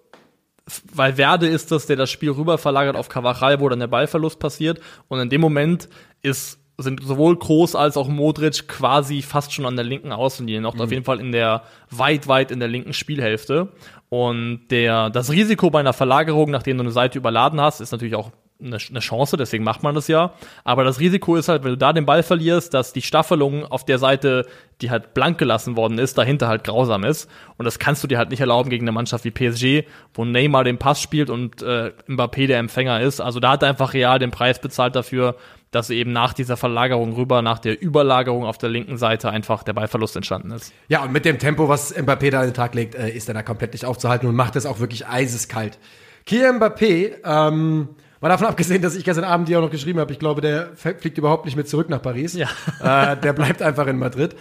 weil 0.92 1.16
Werde 1.16 1.46
ist 1.46 1.70
das, 1.70 1.86
der 1.86 1.96
das 1.96 2.10
Spiel 2.10 2.30
rüber 2.30 2.58
verlagert 2.58 2.96
auf 2.96 3.08
Cavachal, 3.08 3.60
wo 3.60 3.68
dann 3.68 3.78
der 3.78 3.86
Ballverlust 3.86 4.38
passiert. 4.38 4.80
Und 5.08 5.20
in 5.20 5.30
dem 5.30 5.40
Moment 5.40 5.88
ist 6.22 6.58
sind 6.78 7.02
sowohl 7.02 7.36
Groß 7.36 7.74
als 7.74 7.96
auch 7.96 8.08
Modric 8.08 8.68
quasi 8.68 9.22
fast 9.22 9.52
schon 9.52 9.66
an 9.66 9.76
der 9.76 9.84
linken 9.84 10.12
Außenlinie, 10.12 10.60
noch 10.60 10.74
mhm. 10.74 10.80
auf 10.82 10.92
jeden 10.92 11.04
Fall 11.04 11.20
in 11.20 11.32
der 11.32 11.62
weit, 11.90 12.28
weit 12.28 12.50
in 12.50 12.60
der 12.60 12.68
linken 12.68 12.92
Spielhälfte. 12.92 13.68
Und 14.08 14.68
der, 14.70 15.10
das 15.10 15.30
Risiko 15.30 15.70
bei 15.70 15.80
einer 15.80 15.92
Verlagerung, 15.92 16.50
nachdem 16.50 16.76
du 16.76 16.84
eine 16.84 16.92
Seite 16.92 17.18
überladen 17.18 17.60
hast, 17.60 17.80
ist 17.80 17.92
natürlich 17.92 18.14
auch 18.14 18.30
eine, 18.60 18.78
eine 18.88 19.00
Chance, 19.00 19.36
deswegen 19.36 19.64
macht 19.64 19.82
man 19.82 19.94
das 19.94 20.08
ja. 20.08 20.32
Aber 20.64 20.84
das 20.84 21.00
Risiko 21.00 21.36
ist 21.36 21.48
halt, 21.48 21.64
wenn 21.64 21.70
du 21.70 21.76
da 21.76 21.92
den 21.92 22.06
Ball 22.06 22.22
verlierst, 22.22 22.72
dass 22.74 22.92
die 22.92 23.02
Staffelung 23.02 23.64
auf 23.64 23.84
der 23.84 23.98
Seite, 23.98 24.46
die 24.80 24.90
halt 24.90 25.14
blank 25.14 25.38
gelassen 25.38 25.76
worden 25.76 25.98
ist, 25.98 26.16
dahinter 26.18 26.48
halt 26.48 26.64
grausam 26.64 27.04
ist. 27.04 27.30
Und 27.58 27.64
das 27.64 27.78
kannst 27.78 28.02
du 28.02 28.08
dir 28.08 28.18
halt 28.18 28.30
nicht 28.30 28.40
erlauben 28.40 28.70
gegen 28.70 28.84
eine 28.84 28.92
Mannschaft 28.92 29.24
wie 29.24 29.30
PSG, 29.30 29.86
wo 30.14 30.24
Neymar 30.24 30.64
den 30.64 30.78
Pass 30.78 31.00
spielt 31.00 31.30
und 31.30 31.62
äh, 31.62 31.92
Mbappé 32.08 32.46
der 32.46 32.58
Empfänger 32.58 33.00
ist. 33.00 33.20
Also 33.20 33.40
da 33.40 33.52
hat 33.52 33.62
er 33.62 33.68
einfach 33.68 33.92
real 33.92 34.18
den 34.18 34.30
Preis 34.30 34.60
bezahlt 34.60 34.96
dafür, 34.96 35.36
dass 35.70 35.90
eben 35.90 36.12
nach 36.12 36.32
dieser 36.32 36.56
Verlagerung 36.56 37.12
rüber, 37.14 37.42
nach 37.42 37.58
der 37.58 37.82
Überlagerung 37.82 38.44
auf 38.44 38.56
der 38.56 38.70
linken 38.70 38.96
Seite 38.96 39.30
einfach 39.30 39.62
der 39.62 39.74
Ballverlust 39.74 40.16
entstanden 40.16 40.50
ist. 40.52 40.72
Ja, 40.88 41.02
und 41.02 41.12
mit 41.12 41.24
dem 41.24 41.38
Tempo, 41.38 41.68
was 41.68 41.94
Mbappé 41.94 42.30
da 42.30 42.40
an 42.40 42.46
den 42.46 42.54
Tag 42.54 42.74
legt, 42.74 42.94
äh, 42.94 43.10
ist 43.10 43.28
er 43.28 43.34
da 43.34 43.42
komplett 43.42 43.72
nicht 43.72 43.84
aufzuhalten 43.84 44.26
und 44.28 44.34
macht 44.34 44.56
es 44.56 44.64
auch 44.64 44.78
wirklich 44.78 45.06
eiseskalt. 45.06 45.78
Kylian 46.24 46.58
Mbappé, 46.58 47.16
ähm, 47.24 47.88
Mal 48.20 48.28
davon 48.28 48.46
abgesehen, 48.46 48.82
dass 48.82 48.96
ich 48.96 49.04
gestern 49.04 49.24
Abend 49.24 49.48
dir 49.48 49.58
auch 49.58 49.62
noch 49.62 49.70
geschrieben 49.70 50.00
habe, 50.00 50.12
ich 50.12 50.18
glaube, 50.18 50.40
der 50.40 50.70
fliegt 50.74 51.18
überhaupt 51.18 51.44
nicht 51.44 51.56
mehr 51.56 51.66
zurück 51.66 51.88
nach 51.88 52.00
Paris. 52.00 52.34
Ja. 52.34 52.48
Äh, 52.80 53.16
der 53.16 53.32
bleibt 53.32 53.62
einfach 53.62 53.86
in 53.86 53.98
Madrid. 53.98 54.34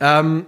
Ähm, 0.00 0.46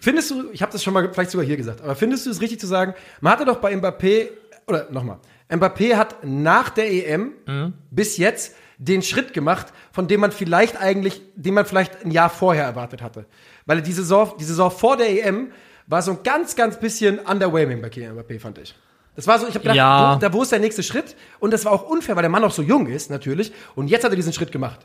findest 0.00 0.30
du, 0.30 0.50
ich 0.52 0.62
habe 0.62 0.72
das 0.72 0.82
schon 0.82 0.94
mal 0.94 1.10
vielleicht 1.12 1.30
sogar 1.30 1.46
hier 1.46 1.56
gesagt, 1.56 1.82
aber 1.82 1.94
findest 1.94 2.26
du 2.26 2.30
es 2.30 2.40
richtig 2.40 2.60
zu 2.60 2.66
sagen, 2.66 2.94
man 3.20 3.32
hatte 3.32 3.44
doch 3.44 3.56
bei 3.56 3.74
Mbappé, 3.74 4.28
oder 4.66 4.90
nochmal, 4.90 5.18
Mbappé 5.50 5.96
hat 5.96 6.24
nach 6.24 6.70
der 6.70 6.90
EM 6.90 7.32
mhm. 7.46 7.74
bis 7.90 8.16
jetzt 8.16 8.54
den 8.78 9.02
Schritt 9.02 9.32
gemacht, 9.32 9.68
von 9.92 10.08
dem 10.08 10.20
man 10.20 10.32
vielleicht 10.32 10.80
eigentlich, 10.80 11.22
den 11.36 11.54
man 11.54 11.64
vielleicht 11.64 12.04
ein 12.04 12.10
Jahr 12.10 12.30
vorher 12.30 12.64
erwartet 12.64 13.02
hatte. 13.02 13.26
Weil 13.66 13.82
die 13.82 13.92
Saison, 13.92 14.34
die 14.38 14.44
Saison 14.44 14.70
vor 14.70 14.96
der 14.96 15.10
EM 15.24 15.52
war 15.86 16.02
so 16.02 16.12
ein 16.12 16.18
ganz, 16.24 16.56
ganz 16.56 16.78
bisschen 16.78 17.18
underwhelming 17.18 17.80
bei 17.80 17.88
Kylian 17.88 18.18
Mbappé, 18.18 18.40
fand 18.40 18.58
ich. 18.58 18.74
Das 19.16 19.26
war 19.26 19.38
so, 19.38 19.46
ich 19.46 19.54
habe 19.54 19.62
gedacht, 19.62 19.76
ja. 19.76 20.16
wo, 20.16 20.20
da 20.20 20.32
wo 20.32 20.42
ist 20.42 20.52
der 20.52 20.58
nächste 20.58 20.82
Schritt? 20.82 21.16
Und 21.38 21.52
das 21.52 21.64
war 21.64 21.72
auch 21.72 21.88
unfair, 21.88 22.16
weil 22.16 22.22
der 22.22 22.30
Mann 22.30 22.42
noch 22.42 22.50
so 22.50 22.62
jung 22.62 22.86
ist, 22.86 23.10
natürlich. 23.10 23.52
Und 23.74 23.88
jetzt 23.88 24.04
hat 24.04 24.12
er 24.12 24.16
diesen 24.16 24.32
Schritt 24.32 24.50
gemacht. 24.50 24.80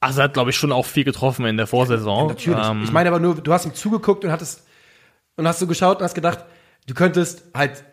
Also 0.00 0.20
er 0.20 0.24
hat, 0.24 0.34
glaube 0.34 0.50
ich, 0.50 0.56
schon 0.56 0.72
auch 0.72 0.84
viel 0.84 1.04
getroffen 1.04 1.46
in 1.46 1.56
der 1.56 1.66
Vorsaison. 1.66 2.22
Ja, 2.22 2.34
natürlich. 2.34 2.66
Ähm. 2.66 2.82
Ich 2.84 2.92
meine 2.92 3.08
aber 3.08 3.20
nur, 3.20 3.36
du 3.36 3.52
hast 3.52 3.64
ihm 3.64 3.74
zugeguckt 3.74 4.24
und 4.24 4.32
hattest 4.32 4.66
und 5.36 5.46
hast 5.46 5.60
so 5.60 5.66
geschaut 5.66 5.98
und 5.98 6.04
hast 6.04 6.14
gedacht, 6.14 6.44
du 6.86 6.94
könntest 6.94 7.44
halt 7.54 7.84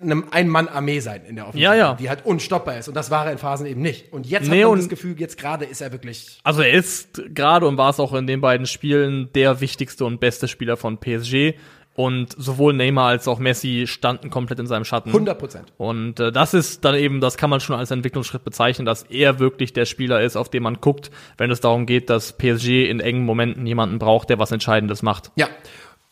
einem 0.00 0.26
Ein-Mann-Armee 0.30 1.00
sein 1.00 1.24
in 1.24 1.36
der 1.36 1.48
Offensive, 1.48 1.64
ja, 1.64 1.74
ja. 1.74 1.94
die 1.94 2.08
halt 2.08 2.24
unstoppbar 2.24 2.78
ist. 2.78 2.88
Und 2.88 2.94
das 2.94 3.10
war 3.10 3.26
er 3.26 3.32
in 3.32 3.38
Phasen 3.38 3.66
eben 3.66 3.80
nicht. 3.80 4.12
Und 4.12 4.26
jetzt 4.26 4.48
nee, 4.48 4.62
hat 4.62 4.70
man 4.70 4.78
das 4.78 4.88
Gefühl, 4.88 5.18
jetzt 5.18 5.38
gerade 5.38 5.64
ist 5.64 5.80
er 5.80 5.92
wirklich. 5.92 6.38
Also 6.44 6.62
er 6.62 6.70
ist 6.70 7.20
gerade 7.34 7.66
und 7.66 7.76
war 7.76 7.90
es 7.90 7.98
auch 7.98 8.14
in 8.14 8.26
den 8.26 8.40
beiden 8.40 8.66
Spielen 8.66 9.30
der 9.34 9.60
wichtigste 9.60 10.04
und 10.04 10.20
beste 10.20 10.48
Spieler 10.48 10.76
von 10.76 10.98
PSG. 10.98 11.54
Und 11.98 12.32
sowohl 12.38 12.74
Neymar 12.74 13.08
als 13.08 13.26
auch 13.26 13.40
Messi 13.40 13.86
standen 13.88 14.30
komplett 14.30 14.60
in 14.60 14.68
seinem 14.68 14.84
Schatten. 14.84 15.08
100 15.08 15.36
Prozent. 15.36 15.72
Und 15.78 16.20
äh, 16.20 16.30
das 16.30 16.54
ist 16.54 16.84
dann 16.84 16.94
eben, 16.94 17.20
das 17.20 17.36
kann 17.36 17.50
man 17.50 17.58
schon 17.58 17.74
als 17.74 17.90
Entwicklungsschritt 17.90 18.44
bezeichnen, 18.44 18.86
dass 18.86 19.02
er 19.02 19.40
wirklich 19.40 19.72
der 19.72 19.84
Spieler 19.84 20.20
ist, 20.22 20.36
auf 20.36 20.48
den 20.48 20.62
man 20.62 20.80
guckt, 20.80 21.10
wenn 21.38 21.50
es 21.50 21.58
darum 21.60 21.86
geht, 21.86 22.08
dass 22.08 22.34
PSG 22.34 22.88
in 22.88 23.00
engen 23.00 23.24
Momenten 23.24 23.66
jemanden 23.66 23.98
braucht, 23.98 24.30
der 24.30 24.38
was 24.38 24.52
Entscheidendes 24.52 25.02
macht. 25.02 25.32
Ja. 25.34 25.48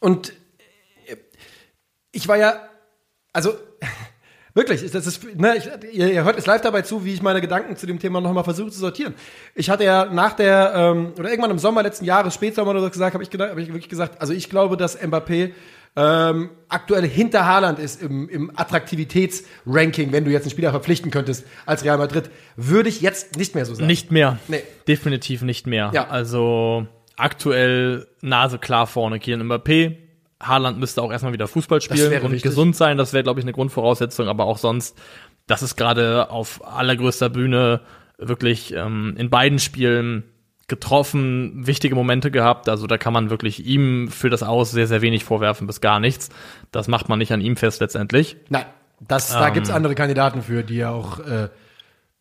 Und 0.00 0.30
äh, 1.06 1.14
ich 2.10 2.26
war 2.26 2.36
ja 2.36 2.54
also 3.32 3.52
wirklich, 4.54 4.90
das 4.90 5.06
ist, 5.06 5.22
ne, 5.38 5.56
ich, 5.56 5.68
ihr, 5.96 6.12
ihr 6.12 6.24
hört 6.24 6.36
es 6.36 6.46
live 6.46 6.62
dabei 6.62 6.82
zu, 6.82 7.04
wie 7.04 7.14
ich 7.14 7.22
meine 7.22 7.40
Gedanken 7.40 7.76
zu 7.76 7.86
dem 7.86 8.00
Thema 8.00 8.20
nochmal 8.20 8.42
versuche 8.42 8.72
zu 8.72 8.80
sortieren. 8.80 9.14
Ich 9.54 9.70
hatte 9.70 9.84
ja 9.84 10.06
nach 10.06 10.32
der, 10.32 10.72
ähm, 10.74 11.12
oder 11.16 11.28
irgendwann 11.30 11.52
im 11.52 11.60
Sommer 11.60 11.84
letzten 11.84 12.06
Jahres, 12.06 12.34
Spätsommer 12.34 12.72
oder 12.72 12.80
so 12.80 12.90
gesagt, 12.90 13.14
habe 13.14 13.22
ich, 13.22 13.30
gedacht- 13.30 13.50
hab 13.50 13.58
ich 13.58 13.68
wirklich 13.68 13.88
gesagt, 13.88 14.20
also 14.20 14.32
ich 14.32 14.50
glaube, 14.50 14.76
dass 14.76 15.00
Mbappé 15.00 15.52
ähm, 15.96 16.50
aktuell 16.68 17.08
hinter 17.08 17.46
Haaland 17.46 17.78
ist 17.78 18.02
im, 18.02 18.28
im 18.28 18.52
Attraktivitätsranking, 18.54 20.12
wenn 20.12 20.24
du 20.24 20.30
jetzt 20.30 20.42
einen 20.42 20.50
Spieler 20.50 20.70
verpflichten 20.70 21.10
könntest 21.10 21.46
als 21.64 21.84
Real 21.84 21.96
Madrid, 21.96 22.30
würde 22.56 22.90
ich 22.90 23.00
jetzt 23.00 23.38
nicht 23.38 23.54
mehr 23.54 23.64
so 23.64 23.74
sagen. 23.74 23.86
Nicht 23.86 24.12
mehr. 24.12 24.38
Nee. 24.48 24.62
Definitiv 24.86 25.42
nicht 25.42 25.66
mehr. 25.66 25.90
Ja. 25.94 26.08
Also 26.08 26.86
aktuell 27.16 28.06
Nase 28.20 28.58
klar 28.58 28.86
vorne 28.86 29.18
Kylian 29.18 29.50
Mbappé. 29.50 29.96
Haaland 30.38 30.78
müsste 30.78 31.00
auch 31.00 31.10
erstmal 31.10 31.32
wieder 31.32 31.48
Fußball 31.48 31.80
spielen 31.80 32.12
und 32.22 32.32
wichtig. 32.32 32.42
gesund 32.42 32.76
sein. 32.76 32.98
Das 32.98 33.14
wäre, 33.14 33.22
glaube 33.22 33.40
ich, 33.40 33.44
eine 33.44 33.52
Grundvoraussetzung. 33.52 34.28
Aber 34.28 34.44
auch 34.44 34.58
sonst, 34.58 34.98
das 35.46 35.62
ist 35.62 35.76
gerade 35.76 36.30
auf 36.30 36.60
allergrößter 36.62 37.30
Bühne 37.30 37.80
wirklich 38.18 38.74
ähm, 38.74 39.14
in 39.16 39.30
beiden 39.30 39.58
Spielen 39.58 40.24
getroffen, 40.68 41.66
wichtige 41.66 41.94
Momente 41.94 42.30
gehabt. 42.30 42.68
Also 42.68 42.86
da 42.86 42.98
kann 42.98 43.12
man 43.12 43.30
wirklich 43.30 43.64
ihm 43.64 44.08
für 44.08 44.30
das 44.30 44.42
Aus 44.42 44.72
sehr, 44.72 44.86
sehr 44.86 45.00
wenig 45.00 45.24
vorwerfen, 45.24 45.66
bis 45.66 45.80
gar 45.80 46.00
nichts. 46.00 46.28
Das 46.72 46.88
macht 46.88 47.08
man 47.08 47.18
nicht 47.18 47.32
an 47.32 47.40
ihm 47.40 47.56
fest 47.56 47.80
letztendlich. 47.80 48.36
Nein, 48.48 48.66
das, 49.00 49.30
da 49.30 49.48
Ähm. 49.48 49.54
gibt's 49.54 49.70
andere 49.70 49.94
Kandidaten 49.94 50.42
für, 50.42 50.64
die 50.64 50.76
ja 50.76 50.90
auch, 50.90 51.20
äh, 51.20 51.48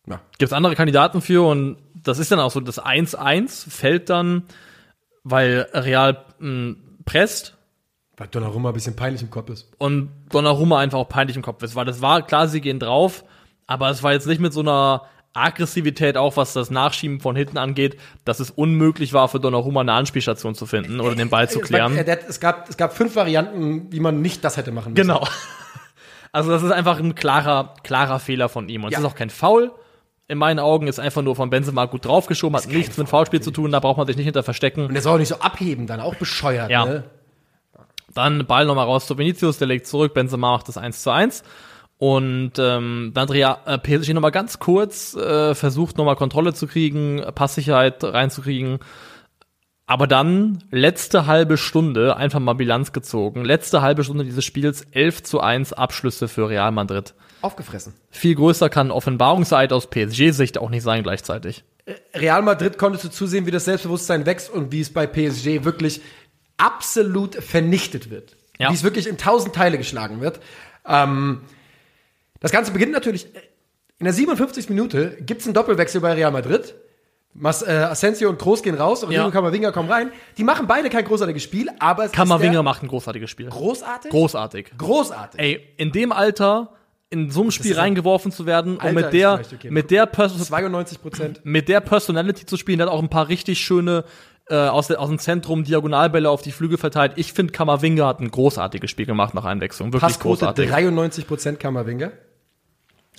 ja, 0.08 0.20
gibt 0.38 0.50
es 0.50 0.52
andere 0.52 0.76
Kandidaten 0.76 1.20
für 1.20 1.44
und 1.48 1.78
das 1.94 2.20
ist 2.20 2.30
dann 2.30 2.38
auch 2.38 2.52
so, 2.52 2.60
das 2.60 2.80
1-1 2.80 3.68
fällt 3.68 4.10
dann, 4.10 4.44
weil 5.24 5.66
Real 5.72 6.24
mh, 6.38 6.76
presst 7.04 7.54
weil 8.18 8.28
Donnarumma 8.28 8.70
ein 8.70 8.74
bisschen 8.74 8.96
peinlich 8.96 9.20
im 9.20 9.28
Kopf 9.30 9.50
ist. 9.50 9.68
und 9.76 10.08
Donnarumma 10.30 10.78
einfach 10.78 10.98
auch 10.98 11.08
peinlich 11.08 11.36
im 11.36 11.42
Kopf 11.42 11.62
ist, 11.62 11.74
weil 11.74 11.84
das 11.84 12.00
war, 12.00 12.22
klar, 12.22 12.48
sie 12.48 12.60
gehen 12.62 12.78
drauf, 12.78 13.24
aber 13.66 13.90
es 13.90 14.02
war 14.02 14.12
jetzt 14.12 14.26
nicht 14.26 14.40
mit 14.40 14.52
so 14.54 14.60
einer 14.60 15.02
Aggressivität 15.36 16.16
auch, 16.16 16.36
was 16.36 16.52
das 16.52 16.70
Nachschieben 16.70 17.20
von 17.20 17.36
hinten 17.36 17.58
angeht, 17.58 17.98
dass 18.24 18.40
es 18.40 18.50
unmöglich 18.50 19.12
war 19.12 19.28
für 19.28 19.38
Donnarumma 19.40 19.80
eine 19.82 19.92
Anspielstation 19.92 20.54
zu 20.54 20.66
finden 20.66 21.00
oder 21.00 21.14
den 21.14 21.28
Ball 21.30 21.48
zu 21.48 21.60
klären. 21.60 21.96
es, 21.96 22.40
gab, 22.40 22.68
es 22.68 22.76
gab 22.76 22.96
fünf 22.96 23.14
Varianten, 23.16 23.92
wie 23.92 24.00
man 24.00 24.20
nicht 24.22 24.44
das 24.44 24.56
hätte 24.56 24.72
machen 24.72 24.92
müssen. 24.94 25.06
Genau. 25.08 25.26
Also 26.32 26.50
das 26.50 26.62
ist 26.62 26.70
einfach 26.70 26.98
ein 26.98 27.14
klarer, 27.14 27.72
klarer 27.82 28.18
Fehler 28.18 28.50
von 28.50 28.68
ihm. 28.68 28.84
Und 28.84 28.90
Ja. 28.90 28.98
es 28.98 29.04
ist 29.04 29.10
auch 29.10 29.14
kein 29.14 29.30
Foul. 29.30 29.72
In 30.28 30.36
meinen 30.36 30.58
Augen 30.58 30.86
ist 30.86 30.98
einfach 30.98 31.22
nur 31.22 31.34
von 31.34 31.48
Benzema 31.48 31.86
gut 31.86 32.04
draufgeschoben, 32.04 32.54
hat 32.58 32.66
nichts 32.66 32.98
mit 32.98 33.08
Foulspiel 33.08 33.40
zu 33.40 33.52
tun, 33.52 33.70
da 33.72 33.80
braucht 33.80 33.96
man 33.96 34.06
sich 34.06 34.16
nicht 34.16 34.26
hinter 34.26 34.42
verstecken. 34.42 34.84
Und 34.84 34.92
der 34.92 35.00
soll 35.00 35.14
auch 35.14 35.18
nicht 35.18 35.28
so 35.28 35.36
abheben, 35.36 35.86
dann 35.86 36.00
auch 36.00 36.14
bescheuert, 36.16 36.70
Ja. 36.70 36.84
ne? 36.84 37.04
Dann 38.12 38.46
Ball 38.46 38.66
nochmal 38.66 38.84
raus 38.84 39.06
zu 39.06 39.16
Vinicius, 39.16 39.56
der 39.58 39.68
legt 39.68 39.86
zurück, 39.86 40.12
Benzema 40.12 40.50
macht 40.52 40.68
das 40.68 40.76
1 40.76 41.02
zu 41.02 41.10
1. 41.10 41.42
Und 41.98 42.52
ähm, 42.58 43.12
dann 43.14 43.28
äh, 43.30 43.78
PSG 43.78 44.12
nochmal 44.12 44.30
ganz 44.30 44.58
kurz 44.58 45.14
äh, 45.14 45.54
versucht 45.54 45.96
nochmal 45.96 46.16
Kontrolle 46.16 46.52
zu 46.52 46.66
kriegen, 46.66 47.24
Passsicherheit 47.34 48.04
reinzukriegen. 48.04 48.80
Aber 49.86 50.06
dann 50.06 50.64
letzte 50.70 51.26
halbe 51.26 51.56
Stunde 51.56 52.16
einfach 52.16 52.40
mal 52.40 52.54
Bilanz 52.54 52.92
gezogen. 52.92 53.44
Letzte 53.44 53.82
halbe 53.82 54.02
Stunde 54.02 54.24
dieses 54.24 54.44
Spiels 54.44 54.82
11 54.90 55.22
zu 55.22 55.40
1 55.40 55.72
Abschlüsse 55.72 56.26
für 56.26 56.48
Real 56.48 56.72
Madrid. 56.72 57.14
Aufgefressen. 57.40 57.94
Viel 58.10 58.34
größer 58.34 58.68
kann 58.68 58.90
Offenbarungseid 58.90 59.72
aus 59.72 59.88
PSG-Sicht 59.88 60.58
auch 60.58 60.70
nicht 60.70 60.82
sein 60.82 61.04
gleichzeitig. 61.04 61.62
Real 62.14 62.42
Madrid 62.42 62.78
konntest 62.78 63.04
du 63.04 63.10
zusehen, 63.10 63.46
wie 63.46 63.52
das 63.52 63.64
Selbstbewusstsein 63.64 64.26
wächst 64.26 64.50
und 64.50 64.72
wie 64.72 64.80
es 64.80 64.92
bei 64.92 65.06
PSG 65.06 65.64
wirklich 65.64 66.00
absolut 66.56 67.36
vernichtet 67.36 68.10
wird. 68.10 68.36
Ja. 68.58 68.70
Wie 68.70 68.74
es 68.74 68.82
wirklich 68.82 69.06
in 69.06 69.18
tausend 69.18 69.54
Teile 69.54 69.78
geschlagen 69.78 70.20
wird. 70.20 70.40
Ähm, 70.84 71.42
das 72.40 72.52
Ganze 72.52 72.72
beginnt 72.72 72.92
natürlich 72.92 73.26
in 73.98 74.04
der 74.04 74.12
57. 74.12 74.68
Minute 74.68 75.16
gibt's 75.20 75.46
einen 75.46 75.54
Doppelwechsel 75.54 76.00
bei 76.00 76.12
Real 76.12 76.30
Madrid. 76.30 76.74
Mas, 77.38 77.62
äh, 77.62 77.70
Asensio 77.70 78.30
und 78.30 78.38
Kroos 78.38 78.62
gehen 78.62 78.74
raus, 78.76 79.02
Rodrigo 79.02 79.20
Ja. 79.20 79.26
und 79.26 79.32
Kamavinga 79.32 79.70
kommen 79.70 79.90
rein. 79.90 80.10
Die 80.38 80.44
machen 80.44 80.66
beide 80.66 80.88
kein 80.88 81.04
großartiges 81.04 81.42
Spiel, 81.42 81.68
aber 81.78 82.06
es 82.06 82.12
Kammerwinger 82.12 82.62
macht 82.62 82.82
ein 82.82 82.88
großartiges 82.88 83.28
Spiel. 83.28 83.48
großartig. 83.50 84.10
Großartig. 84.10 84.72
großartig. 84.78 85.40
Ey, 85.40 85.60
in 85.76 85.92
dem 85.92 86.12
Alter 86.12 86.72
in 87.10 87.30
so 87.30 87.44
ein 87.44 87.50
Spiel 87.52 87.74
reingeworfen 87.78 88.32
zu 88.32 88.46
werden 88.46 88.80
Alter 88.80 88.88
und 88.88 88.94
mit 88.94 89.12
der 89.12 89.40
okay. 89.54 89.70
mit 89.70 89.90
der 89.90 90.06
Pers 90.06 90.36
92 90.36 91.00
Prozent. 91.00 91.40
mit 91.44 91.68
der 91.68 91.80
Personality 91.80 92.46
zu 92.46 92.56
spielen, 92.56 92.78
der 92.78 92.86
hat 92.88 92.94
auch 92.94 93.02
ein 93.02 93.10
paar 93.10 93.28
richtig 93.28 93.60
schöne 93.60 94.04
äh, 94.48 94.54
aus, 94.54 94.86
der, 94.88 95.00
aus 95.00 95.08
dem 95.08 95.18
Zentrum 95.18 95.64
Diagonalbälle 95.64 96.30
auf 96.30 96.40
die 96.42 96.52
Flügel 96.52 96.78
verteilt. 96.78 97.12
Ich 97.16 97.32
finde, 97.32 97.52
Kammerwinger 97.52 98.06
hat 98.06 98.20
ein 98.20 98.30
großartiges 98.30 98.90
Spiel 98.90 99.06
gemacht 99.06 99.34
nach 99.34 99.44
Einwechslung, 99.44 99.88
wirklich 99.88 100.00
Passquote 100.00 100.40
großartig. 100.40 100.70
93 100.70 101.26
Prozent 101.26 101.60
Kammerwinger. 101.60 102.12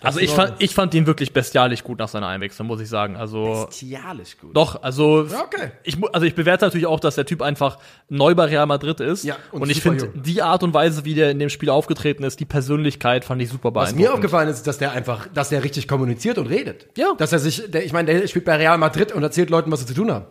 Also 0.01 0.19
ich 0.19 0.29
fand, 0.29 0.53
ich 0.59 0.75
fand 0.75 0.93
ihn 0.93 1.07
wirklich 1.07 1.33
bestialisch 1.33 1.83
gut 1.83 1.97
nach 1.97 2.07
seiner 2.07 2.27
Einwechslung, 2.27 2.67
muss 2.67 2.79
ich 2.79 2.87
sagen. 2.87 3.15
Also 3.15 3.65
Bestialisch 3.67 4.37
gut. 4.37 4.55
doch, 4.55 4.83
also 4.83 5.25
Ja, 5.25 5.41
okay. 5.41 5.71
ich 5.83 5.97
also 6.13 6.25
ich 6.25 6.35
bewerte 6.35 6.65
natürlich 6.65 6.85
auch, 6.85 6.99
dass 6.99 7.15
der 7.15 7.25
Typ 7.25 7.41
einfach 7.41 7.79
neu 8.07 8.35
bei 8.35 8.45
Real 8.45 8.67
Madrid 8.67 8.99
ist. 8.99 9.23
Ja, 9.23 9.37
und 9.51 9.63
und, 9.63 9.69
ich 9.71 9.81
finde 9.81 10.09
die 10.13 10.41
Art 10.43 10.61
und 10.61 10.73
Weise, 10.75 11.03
wie 11.03 11.15
der 11.15 11.31
in 11.31 11.39
dem 11.39 11.49
Spiel 11.49 11.71
aufgetreten 11.71 12.23
ist, 12.23 12.39
die 12.39 12.45
Persönlichkeit 12.45 13.25
fand 13.25 13.41
ich 13.41 13.49
super 13.49 13.69
Was 13.69 13.89
beeindruckend. 13.89 13.99
mir 13.99 14.13
aufgefallen 14.13 14.49
ist, 14.49 14.67
dass 14.67 14.77
der 14.77 14.91
einfach, 14.91 15.27
dass 15.33 15.49
der 15.49 15.63
richtig 15.63 15.87
kommuniziert 15.87 16.37
und 16.37 16.45
redet. 16.47 16.87
Ja. 16.95 17.13
Dass 17.17 17.33
er 17.33 17.39
sich, 17.39 17.71
der, 17.71 17.83
ich 17.83 17.91
meine, 17.91 18.13
der 18.13 18.27
spielt 18.27 18.45
bei 18.45 18.55
Real 18.55 18.77
Madrid 18.77 19.11
und 19.11 19.23
erzählt 19.23 19.49
Leuten, 19.49 19.71
was 19.71 19.79
sie 19.79 19.87
zu 19.87 19.95
tun 19.95 20.11
haben. 20.11 20.25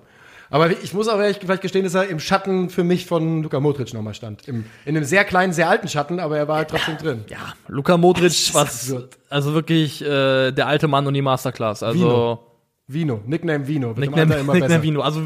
Aber 0.50 0.70
ich 0.70 0.94
muss 0.94 1.08
auch 1.08 1.18
ehrlich 1.18 1.38
vielleicht 1.40 1.62
gestehen, 1.62 1.84
dass 1.84 1.94
er 1.94 2.08
im 2.08 2.20
Schatten 2.20 2.70
für 2.70 2.84
mich 2.84 3.06
von 3.06 3.42
Luka 3.42 3.58
Modric 3.60 3.92
nochmal 3.92 4.14
stand. 4.14 4.46
Im, 4.46 4.64
in 4.84 4.96
einem 4.96 5.04
sehr 5.04 5.24
kleinen, 5.24 5.52
sehr 5.52 5.68
alten 5.68 5.88
Schatten, 5.88 6.20
aber 6.20 6.38
er 6.38 6.46
war 6.48 6.58
halt 6.58 6.70
trotzdem 6.70 6.98
drin. 6.98 7.24
Ja, 7.28 7.54
Luka 7.68 7.96
Modric, 7.96 8.50
was, 8.52 8.94
also 9.28 9.54
wirklich 9.54 10.02
äh, 10.02 10.52
der 10.52 10.66
alte 10.66 10.88
Mann 10.88 11.06
und 11.06 11.14
die 11.14 11.22
Masterclass. 11.22 11.82
Also 11.82 11.98
Vino. 11.98 12.46
Vino, 12.86 13.20
Nickname 13.26 13.66
Vino. 13.66 13.94
Nickname, 13.96 14.36
immer 14.36 14.52
Nickname 14.52 14.60
besser. 14.60 14.82
Vino. 14.82 15.00
Also 15.00 15.24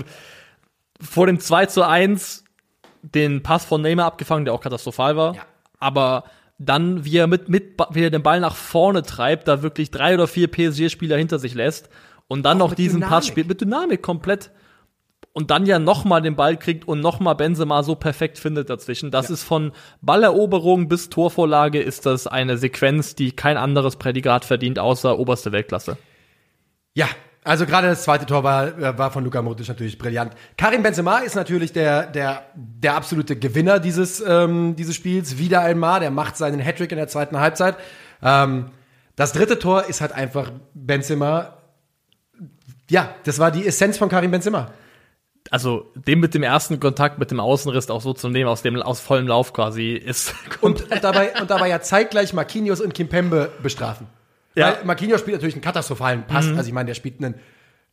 vor 1.01 1.27
dem 1.27 1.39
2 1.39 1.67
zu 1.67 1.87
1 1.87 2.45
den 3.03 3.43
Pass 3.43 3.65
von 3.65 3.83
Neymar 3.83 4.07
abgefangen, 4.07 4.45
der 4.45 4.55
auch 4.55 4.61
katastrophal 4.61 5.17
war. 5.17 5.35
Ja. 5.35 5.43
Aber 5.79 6.25
dann, 6.59 7.05
wie 7.05 7.17
er 7.17 7.27
mit, 7.27 7.49
mit, 7.49 7.79
wie 7.91 8.03
er 8.03 8.11
den 8.11 8.23
Ball 8.23 8.41
nach 8.41 8.55
vorne 8.55 9.03
treibt, 9.03 9.49
da 9.49 9.63
wirklich 9.63 9.91
drei 9.91 10.15
oder 10.15 10.27
vier 10.27 10.49
PSG-Spieler 10.49 11.17
hinter 11.17 11.39
sich 11.39 11.55
lässt 11.55 11.89
und 12.29 12.43
dann 12.43 12.61
Auch 12.61 12.69
noch 12.69 12.75
diesen 12.75 13.01
Dynamik. 13.01 13.11
Pass 13.11 13.27
spielt, 13.27 13.49
mit 13.49 13.61
Dynamik 13.61 14.03
komplett. 14.03 14.51
Und 15.33 15.53
dann 15.53 15.65
ja 15.65 15.79
nochmal 15.79 16.23
den 16.23 16.35
Ball 16.35 16.57
kriegt 16.57 16.89
und 16.89 17.01
nochmal 17.01 17.37
Benzema 17.37 17.85
so 17.85 17.95
perfekt 17.95 18.39
findet 18.39 18.69
dazwischen. 18.69 19.13
Das 19.13 19.31
ist 19.31 19.45
von 19.45 19.71
Balleroberung 20.01 20.89
bis 20.89 21.09
Torvorlage 21.09 21.81
ist 21.81 22.05
das 22.05 22.27
eine 22.27 22.59
Sequenz, 22.59 23.15
die 23.15 23.31
kein 23.31 23.57
anderes 23.57 23.97
Prädikat 23.97 24.45
verdient, 24.45 24.81
außer 24.81 25.19
oberste 25.19 25.53
Weltklasse. 25.53 25.97
Ja, 26.95 27.07
also 27.43 27.65
gerade 27.65 27.87
das 27.87 28.03
zweite 28.03 28.27
Tor 28.27 28.45
war, 28.45 28.99
war 28.99 29.11
von 29.11 29.25
Luka 29.25 29.41
Modric 29.41 29.69
natürlich 29.69 29.97
brillant. 29.97 30.33
Karim 30.59 30.83
Benzema 30.83 31.19
ist 31.19 31.37
natürlich 31.37 31.73
der, 31.73 32.07
der, 32.07 32.43
der 32.55 32.95
absolute 32.97 33.37
Gewinner 33.37 33.79
dieses, 33.79 34.23
ähm, 34.27 34.77
dieses 34.77 34.95
Spiels. 34.95 35.39
Wieder 35.39 35.63
einmal, 35.63 36.01
der 36.01 36.11
macht 36.11 36.37
seinen 36.37 36.61
Hattrick 36.61 36.93
in 36.93 36.99
der 36.99 37.09
zweiten 37.09 37.39
Halbzeit. 37.39 37.77
Ähm, 38.23 38.67
das 39.17 39.33
dritte 39.33 39.59
Tor 39.59 39.85
ist 39.85 40.01
halt 40.03 40.13
einfach 40.13 40.53
Benzema. 40.75 41.59
Ja, 42.91 43.15
das 43.25 43.39
war 43.39 43.51
die 43.51 43.67
Essenz 43.67 43.97
von 43.97 44.09
Karim 44.09 44.33
Benzema. 44.33 44.73
Also 45.51 45.91
dem 45.95 46.21
mit 46.21 46.35
dem 46.35 46.43
ersten 46.43 46.79
Kontakt 46.81 47.19
mit 47.19 47.31
dem 47.31 47.41
Außenriss 47.41 47.91
auch 47.91 48.01
so 48.01 48.13
zu 48.13 48.29
nehmen 48.29 48.49
aus 48.49 48.63
dem 48.63 48.77
aus 48.81 49.01
vollem 49.01 49.27
Lauf 49.27 49.53
quasi 49.53 49.93
ist 49.93 50.35
Und, 50.61 50.91
und, 50.91 51.05
dabei, 51.05 51.33
und 51.41 51.51
dabei 51.51 51.69
ja 51.69 51.81
zeitgleich 51.81 52.33
Marquinhos 52.33 52.81
und 52.81 52.95
Kimpembe 52.95 53.51
bestrafen. 53.63 54.07
Ja. 54.55 54.77
Weil 54.77 54.85
Marquinhos 54.85 55.21
spielt 55.21 55.37
natürlich 55.37 55.55
einen 55.55 55.63
katastrophalen 55.63 56.27
Pass. 56.27 56.49
Also 56.49 56.67
ich 56.67 56.73
meine, 56.73 56.89
der 56.89 56.95
spielt 56.95 57.23
einen, 57.23 57.37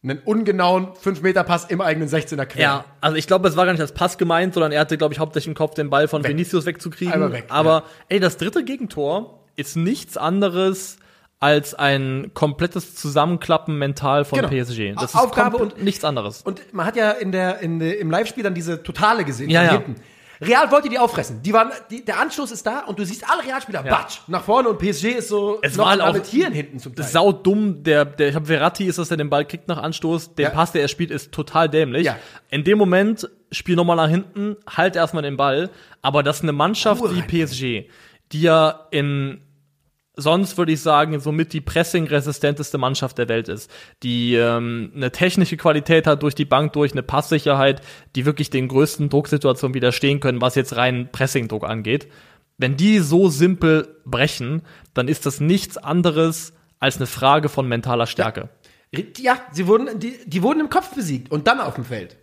einen 0.04 0.20
ungenauen 0.20 0.90
5-Meter-Pass 0.94 1.66
im 1.66 1.82
eigenen 1.82 2.10
16er 2.10 2.46
quer. 2.46 2.62
ja, 2.62 2.86
also 3.00 3.16
ich 3.16 3.28
glaube, 3.28 3.48
es 3.48 3.56
war 3.56 3.66
gar 3.66 3.72
nicht 3.72 3.82
als 3.82 3.94
Pass 3.94 4.18
gemeint, 4.18 4.54
sondern 4.54 4.72
er 4.72 4.82
hatte 4.82 4.98
glaube 4.98 5.14
ich 5.14 5.20
hauptsächlich 5.20 5.50
im 5.50 5.56
Kopf 5.56 5.76
den 5.76 5.90
Ball 5.90 6.08
von 6.08 6.24
Weg. 6.24 6.32
Vinicius 6.32 6.66
wegzukriegen, 6.66 7.14
Einmal 7.14 7.32
weg, 7.32 7.46
aber 7.50 7.84
ey, 8.10 8.20
das 8.20 8.38
dritte 8.38 8.64
Gegentor 8.64 9.46
ist 9.56 9.76
nichts 9.76 10.18
anderes 10.18 10.98
als 11.40 11.74
ein 11.76 12.32
komplettes 12.34 12.96
Zusammenklappen 12.96 13.78
mental 13.78 14.26
von 14.26 14.40
Genau. 14.40 14.50
PSG. 14.50 14.94
Das 14.96 15.14
ist 15.14 15.16
Aufgabe 15.16 15.58
und- 15.58 15.84
nichts 15.84 16.04
anderes. 16.04 16.42
Und 16.42 16.74
man 16.74 16.86
hat 16.86 16.96
ja 16.96 17.12
in 17.12 17.32
der, 17.32 17.60
in 17.60 17.80
der, 17.80 18.00
im 18.00 18.10
Live-Spiel 18.10 18.44
dann 18.44 18.56
diese 18.56 18.82
Totale 18.82 19.24
gesehen. 19.24 19.50
Ja, 19.50 19.64
ja. 19.64 19.72
Hinten. 19.74 19.96
Real 20.40 20.72
wollte 20.72 20.88
die 20.90 21.00
auffressen. 21.00 21.42
Die 21.42 21.52
waren, 21.52 21.72
die, 21.90 22.06
der 22.06 22.20
Anschluss 22.20 22.52
ist 22.52 22.64
da 22.66 22.82
und 22.82 23.00
du 23.00 23.06
siehst 23.06 23.28
alle 23.28 23.44
Realspieler, 23.44 23.84
Ja. 23.84 23.92
batsch, 23.92 24.20
nach 24.28 24.44
vorne 24.44 24.70
und 24.70 24.78
PSG 24.78 25.06
ist 25.18 25.30
so 25.30 25.58
Es 25.64 25.78
war 25.80 25.90
halt 25.90 26.00
am 26.02 26.10
auch- 26.10 26.14
Arretieren 26.14 26.54
hinten 26.54 26.78
zum 26.78 26.94
Teil. 26.96 27.08
Sau 27.08 27.32
dumm, 27.32 27.82
der, 27.82 28.06
der, 28.06 28.28
ich 28.28 28.32
glaube, 28.34 28.46
Verratti 28.46 28.86
ist 28.86 29.00
das, 29.00 29.08
der 29.08 29.18
den 29.18 29.32
Ball 29.32 29.46
kriegt 29.46 29.68
nach 29.68 29.80
Anstoß. 29.82 30.36
Der 30.36 30.50
Ja. 30.50 30.54
Pass, 30.56 30.72
der 30.74 30.84
er 30.84 30.90
spielt, 30.90 31.10
ist 31.10 31.32
total 31.32 31.70
dämlich. 31.70 32.06
Ja. 32.06 32.18
In 32.52 32.64
dem 32.64 32.78
Moment, 32.78 33.28
spiel 33.52 33.76
nochmal 33.76 33.96
nach 33.96 34.10
hinten, 34.10 34.58
halt 34.68 34.96
erstmal 34.96 35.24
den 35.24 35.38
Ball. 35.38 35.72
Aber 36.04 36.22
dass 36.22 36.42
eine 36.44 36.52
Mannschaft 36.52 37.02
Ruhe 37.02 37.16
wie 37.16 37.20
rein. 37.22 37.28
PSG, 37.28 37.90
die 38.32 38.42
ja 38.42 38.88
in, 38.92 39.42
sonst 40.18 40.58
würde 40.58 40.74
ich 40.74 40.82
sagen, 40.82 41.20
somit 41.20 41.54
die 41.54 41.62
pressing-resistenteste 41.62 42.78
Mannschaft 42.78 43.18
der 43.18 43.30
Welt 43.30 43.48
ist, 43.48 43.72
die 44.04 44.36
ähm, 44.36 44.92
eine 44.96 45.12
technische 45.12 45.56
Qualität 45.58 46.08
hat 46.08 46.24
durch 46.24 46.36
die 46.36 46.46
Bank 46.46 46.74
durch, 46.74 46.92
eine 46.92 47.04
Passsicherheit, 47.04 47.82
die 48.16 48.26
wirklich 48.26 48.50
den 48.50 48.68
größten 48.68 49.10
Drucksituationen 49.10 49.76
widerstehen 49.76 50.20
können, 50.20 50.42
was 50.42 50.56
jetzt 50.56 50.76
rein 50.76 51.10
Pressing-Druck 51.12 51.64
angeht 51.64 52.08
Wenn 52.58 52.76
die 52.76 53.00
so 53.00 53.30
simpel 53.30 54.00
brechen, 54.06 54.64
dann 54.94 55.08
ist 55.08 55.26
das 55.26 55.40
nichts 55.40 55.78
anderes 55.78 56.54
als 56.80 56.98
eine 56.98 57.08
Frage 57.08 57.50
von 57.50 57.68
mentaler 57.68 58.08
Stärke. 58.08 58.50
Ja, 59.18 59.40
sie 59.52 59.68
wurden, 59.68 60.00
die, 60.00 60.18
die 60.26 60.42
wurden 60.42 60.62
im 60.62 60.70
Kopf 60.70 60.96
besiegt 60.96 61.32
und 61.32 61.48
dann 61.48 61.60
auf 61.60 61.76
dem 61.76 61.86
Feld. 61.86 62.18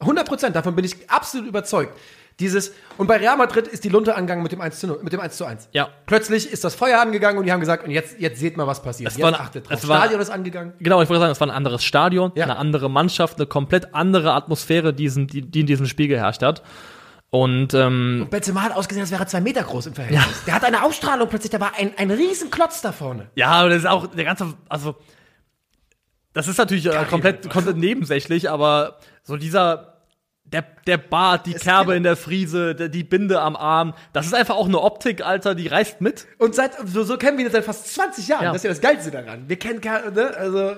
100 0.00 0.28
Prozent, 0.28 0.56
davon 0.56 0.76
bin 0.76 0.84
ich 0.84 1.10
absolut 1.10 1.48
überzeugt. 1.48 1.96
Dieses, 2.40 2.72
und 2.98 3.08
bei 3.08 3.16
Real 3.16 3.36
Madrid 3.36 3.66
ist 3.66 3.82
die 3.82 3.88
Lunte 3.88 4.14
angegangen 4.14 4.44
mit 4.44 4.52
dem 4.52 4.60
1 4.60 4.78
zu 4.78 4.86
0, 4.86 5.00
mit 5.02 5.12
dem 5.12 5.18
1 5.18 5.36
zu 5.36 5.44
1. 5.44 5.70
Ja. 5.72 5.88
Plötzlich 6.06 6.52
ist 6.52 6.62
das 6.62 6.76
Feuer 6.76 7.00
angegangen 7.00 7.36
und 7.38 7.46
die 7.46 7.52
haben 7.52 7.58
gesagt, 7.58 7.84
und 7.84 7.90
jetzt, 7.90 8.20
jetzt 8.20 8.38
seht 8.38 8.56
mal, 8.56 8.66
was 8.66 8.80
passiert. 8.80 9.10
Es 9.10 9.16
jetzt 9.16 9.24
war- 9.32 9.40
achtet 9.40 9.68
drauf. 9.68 9.76
es 9.76 9.88
war- 9.88 9.98
Stadion 9.98 10.20
ist 10.20 10.30
angegangen. 10.30 10.72
Genau, 10.78 11.02
ich 11.02 11.08
wollte 11.08 11.20
sagen, 11.20 11.32
es 11.32 11.40
war 11.40 11.48
ein 11.48 11.54
anderes 11.54 11.82
Stadion, 11.82 12.30
Ja. 12.36 12.44
eine 12.44 12.56
andere 12.56 12.88
Mannschaft, 12.88 13.38
eine 13.38 13.46
komplett 13.46 13.92
andere 13.94 14.34
Atmosphäre, 14.34 14.94
die, 14.94 15.02
diesen- 15.04 15.26
die, 15.26 15.42
die 15.42 15.60
in 15.60 15.66
diesem 15.66 15.86
Spiel 15.86 16.06
geherrscht 16.06 16.42
hat. 16.42 16.62
Und 17.30 17.74
ähm, 17.74 18.26
Benzema 18.30 18.62
hat 18.62 18.72
ausgesehen, 18.74 19.02
als 19.02 19.10
wäre 19.10 19.22
er 19.22 19.26
zwei 19.26 19.40
Meter 19.40 19.62
groß 19.64 19.86
im 19.86 19.94
Verhältnis. 19.94 20.44
Der 20.46 20.54
hat 20.54 20.64
eine 20.64 20.82
Ausstrahlung 20.84 21.28
plötzlich, 21.28 21.50
da 21.50 21.60
war 21.60 21.72
ein, 21.76 21.90
ein 21.98 22.10
riesen 22.10 22.50
Klotz 22.50 22.80
da 22.82 22.92
vorne. 22.92 23.28
ja, 23.34 23.48
aber 23.48 23.68
das 23.68 23.78
ist 23.80 23.86
auch 23.86 24.06
der 24.06 24.24
ganze, 24.24 24.54
also 24.68 24.94
das 26.32 26.46
ist 26.48 26.56
natürlich 26.56 26.86
äh, 26.86 27.04
komplett, 27.10 27.50
komplett 27.50 27.76
nebensächlich, 27.76 28.48
aber 28.48 28.98
so 29.24 29.36
dieser 29.36 29.97
der, 30.52 30.64
der 30.86 30.96
Bart, 30.98 31.46
die 31.46 31.54
Es 31.54 31.62
Kerbe 31.62 31.94
in 31.94 32.02
der 32.02 32.16
Friese, 32.16 32.74
der, 32.74 32.88
die 32.88 33.04
Binde 33.04 33.40
am 33.40 33.54
Arm, 33.56 33.94
das 34.12 34.26
ist 34.26 34.34
einfach 34.34 34.56
auch 34.56 34.66
eine 34.66 34.80
Optik, 34.80 35.24
Alter, 35.24 35.54
die 35.54 35.66
reißt 35.66 36.00
mit. 36.00 36.26
Und 36.38 36.54
seit, 36.54 36.72
so, 36.88 37.04
so 37.04 37.16
kennen 37.18 37.36
wir 37.38 37.44
ihn 37.46 37.52
seit 37.52 37.64
fast 37.64 37.92
20 37.94 38.28
Jahren. 38.28 38.44
Ja. 38.44 38.52
Das 38.52 38.58
ist 38.58 38.64
ja 38.64 38.70
das 38.70 38.80
Geilste 38.80 39.10
daran. 39.10 39.44
Wir 39.48 39.56
kennen, 39.58 39.80
Kar- 39.80 40.10
ne, 40.10 40.34
also, 40.36 40.72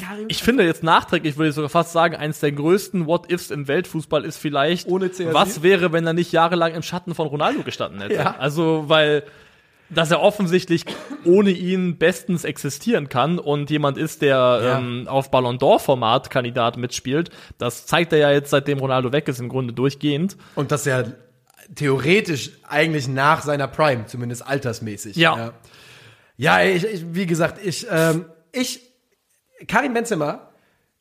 Karim. 0.00 0.26
Ich 0.28 0.42
finde 0.42 0.64
jetzt 0.64 0.82
nachträglich, 0.82 1.36
würde 1.36 1.48
ich 1.50 1.54
sogar 1.54 1.68
fast 1.68 1.92
sagen, 1.92 2.14
eines 2.16 2.40
der 2.40 2.52
größten 2.52 3.06
What-Ifs 3.06 3.50
im 3.50 3.68
Weltfußball 3.68 4.24
ist 4.24 4.38
vielleicht, 4.38 4.86
Ohne 4.88 5.08
CR7? 5.08 5.32
was 5.34 5.62
wäre, 5.62 5.92
wenn 5.92 6.06
er 6.06 6.12
nicht 6.12 6.32
jahrelang 6.32 6.74
im 6.74 6.82
Schatten 6.82 7.14
von 7.14 7.26
Ronaldo 7.26 7.62
gestanden 7.62 8.00
hätte. 8.00 8.14
Ja. 8.14 8.36
Also, 8.38 8.84
weil 8.86 9.24
dass 9.90 10.10
er 10.10 10.20
offensichtlich 10.20 10.84
ohne 11.24 11.50
ihn 11.50 11.98
bestens 11.98 12.44
existieren 12.44 13.08
kann 13.08 13.38
und 13.38 13.70
jemand 13.70 13.98
ist, 13.98 14.22
der 14.22 14.36
Ja. 14.36 14.78
ähm, 14.78 15.06
auf 15.08 15.30
Ballon 15.30 15.58
d'Or-Format 15.58 16.30
Kandidat 16.30 16.76
mitspielt. 16.76 17.30
Das 17.58 17.86
zeigt 17.86 18.12
er 18.12 18.18
ja 18.18 18.30
jetzt, 18.30 18.50
seitdem 18.50 18.78
Ronaldo 18.78 19.12
weg 19.12 19.28
ist, 19.28 19.40
im 19.40 19.48
Grunde 19.48 19.72
durchgehend. 19.72 20.36
Und 20.54 20.70
das 20.70 20.84
ja 20.84 21.04
theoretisch 21.74 22.52
eigentlich 22.68 23.08
nach 23.08 23.42
seiner 23.42 23.68
Prime, 23.68 24.06
zumindest 24.06 24.46
altersmäßig. 24.46 25.16
Ja. 25.16 25.36
Ja, 25.36 25.52
ja 26.36 26.70
ich, 26.70 26.84
ich, 26.84 27.14
wie 27.14 27.26
gesagt, 27.26 27.64
ich, 27.64 27.86
ähm, 27.90 28.26
ich, 28.52 28.80
Karim 29.68 29.94
Benzema, 29.94 30.50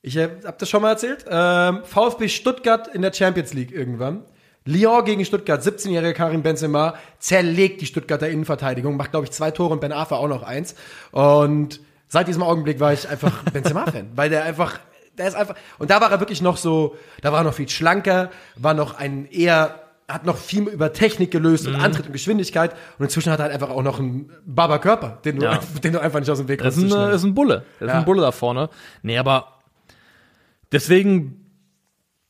ich 0.01 0.15
äh, 0.15 0.29
hab 0.45 0.59
das 0.59 0.69
schon 0.69 0.81
mal 0.81 0.91
erzählt, 0.91 1.25
ähm, 1.29 1.81
VfB 1.83 2.29
Stuttgart 2.29 2.87
in 2.87 3.01
der 3.01 3.13
Champions 3.13 3.53
League 3.53 3.71
irgendwann. 3.71 4.23
Lyon 4.69 5.03
gegen 5.05 5.25
Stuttgart, 5.25 5.61
17-jähriger 5.61 6.13
Karim 6.13 6.43
Benzema, 6.43 6.93
zerlegt 7.17 7.81
die 7.81 7.85
Stuttgarter 7.87 8.29
Innenverteidigung, 8.29 8.95
macht, 8.97 9.11
glaube 9.11 9.25
ich, 9.25 9.31
zwei 9.31 9.51
Tore 9.51 9.73
und 9.73 9.81
Ben 9.81 9.91
Arfa 9.91 10.15
auch 10.17 10.27
noch 10.27 10.43
eins. 10.43 10.75
Und 11.11 11.79
seit 12.07 12.27
diesem 12.27 12.43
Augenblick 12.43 12.79
war 12.79 12.93
ich 12.93 13.09
einfach 13.09 13.43
Benzema-Fan, 13.53 14.11
weil 14.15 14.29
der 14.29 14.43
einfach, 14.43 14.79
der 15.17 15.27
ist 15.27 15.35
einfach, 15.35 15.55
und 15.79 15.89
da 15.89 15.99
war 16.01 16.11
er 16.11 16.19
wirklich 16.19 16.41
noch 16.41 16.57
so, 16.57 16.95
da 17.21 17.31
war 17.31 17.41
er 17.41 17.43
noch 17.45 17.53
viel 17.53 17.67
schlanker, 17.69 18.29
war 18.55 18.73
noch 18.73 18.97
ein 18.97 19.25
eher, 19.31 19.75
hat 20.07 20.25
noch 20.25 20.37
viel 20.37 20.67
über 20.67 20.93
Technik 20.93 21.31
gelöst 21.31 21.67
Mhm. 21.67 21.75
und 21.75 21.81
Antritt 21.81 22.05
und 22.07 22.13
Geschwindigkeit 22.13 22.73
und 22.97 23.05
inzwischen 23.05 23.31
hat 23.31 23.39
er 23.39 23.43
halt 23.45 23.53
einfach 23.53 23.69
auch 23.69 23.81
noch 23.83 23.99
einen 23.99 24.31
Barber-Körper, 24.45 25.19
den, 25.25 25.37
du- 25.37 25.45
Ja. 25.45 25.59
den 25.83 25.93
du 25.93 25.99
einfach 26.01 26.19
nicht 26.19 26.29
aus 26.29 26.37
dem 26.39 26.47
Weg 26.47 26.61
Das 26.61 26.77
ist 26.77 26.91
ein, 26.93 27.09
ist 27.11 27.23
ein 27.23 27.33
Bulle. 27.33 27.63
Das 27.79 27.87
ist 27.89 27.93
Ja. 27.93 27.99
ein 27.99 28.05
Bulle 28.05 28.21
da 28.21 28.31
vorne. 28.31 28.69
Nee, 29.03 29.17
aber 29.17 29.59
deswegen, 30.71 31.45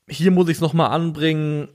hier 0.10 0.32
muss 0.32 0.50
ich 0.50 0.56
es 0.58 0.62
nochmal 0.62 0.92
anbringen. 0.92 1.70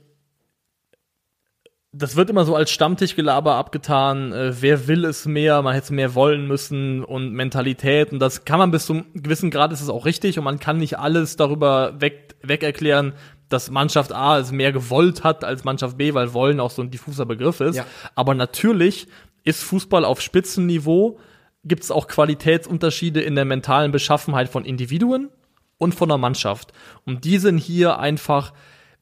Das 1.97 2.17
wird 2.17 2.29
immer 2.29 2.43
so 2.43 2.55
als 2.55 2.71
Stammtischgelaber 2.71 3.55
abgetan. 3.55 4.33
Äh, 4.33 4.61
wer 4.61 4.87
will 4.87 5.05
es 5.05 5.25
mehr? 5.25 5.61
Man 5.61 5.73
hätte 5.73 5.85
es 5.85 5.91
mehr 5.91 6.13
wollen 6.13 6.45
müssen 6.45 7.03
und 7.03 7.31
Mentalität. 7.31 8.11
Und 8.11 8.19
das 8.19 8.43
kann 8.43 8.59
man 8.59 8.71
bis 8.71 8.85
zum 8.85 9.05
gewissen 9.13 9.49
Grad 9.49 9.71
ist 9.71 9.81
es 9.81 9.87
auch 9.87 10.05
richtig. 10.05 10.37
Und 10.37 10.43
man 10.43 10.59
kann 10.59 10.77
nicht 10.77 10.99
alles 10.99 11.37
darüber 11.37 11.99
weg, 12.01 12.35
weg 12.41 12.63
erklären, 12.63 13.13
dass 13.47 13.69
Mannschaft 13.71 14.11
A 14.11 14.39
es 14.39 14.51
mehr 14.51 14.73
gewollt 14.73 15.23
hat 15.23 15.43
als 15.43 15.63
Mannschaft 15.63 15.97
B, 15.97 16.13
weil 16.13 16.33
wollen 16.33 16.59
auch 16.59 16.71
so 16.71 16.81
ein 16.81 16.91
diffuser 16.91 17.25
Begriff 17.25 17.61
ist. 17.61 17.77
Ja. 17.77 17.85
Aber 18.15 18.33
natürlich 18.33 19.07
ist 19.43 19.63
Fußball 19.63 20.03
auf 20.03 20.19
Spitzenniveau, 20.19 21.19
gibt 21.63 21.83
es 21.83 21.91
auch 21.91 22.07
Qualitätsunterschiede 22.07 23.21
in 23.21 23.35
der 23.35 23.45
mentalen 23.45 23.91
Beschaffenheit 23.91 24.49
von 24.49 24.65
Individuen 24.65 25.29
und 25.77 25.95
von 25.95 26.09
der 26.09 26.17
Mannschaft. 26.17 26.73
Und 27.05 27.23
die 27.25 27.37
sind 27.37 27.57
hier 27.57 27.99
einfach 27.99 28.53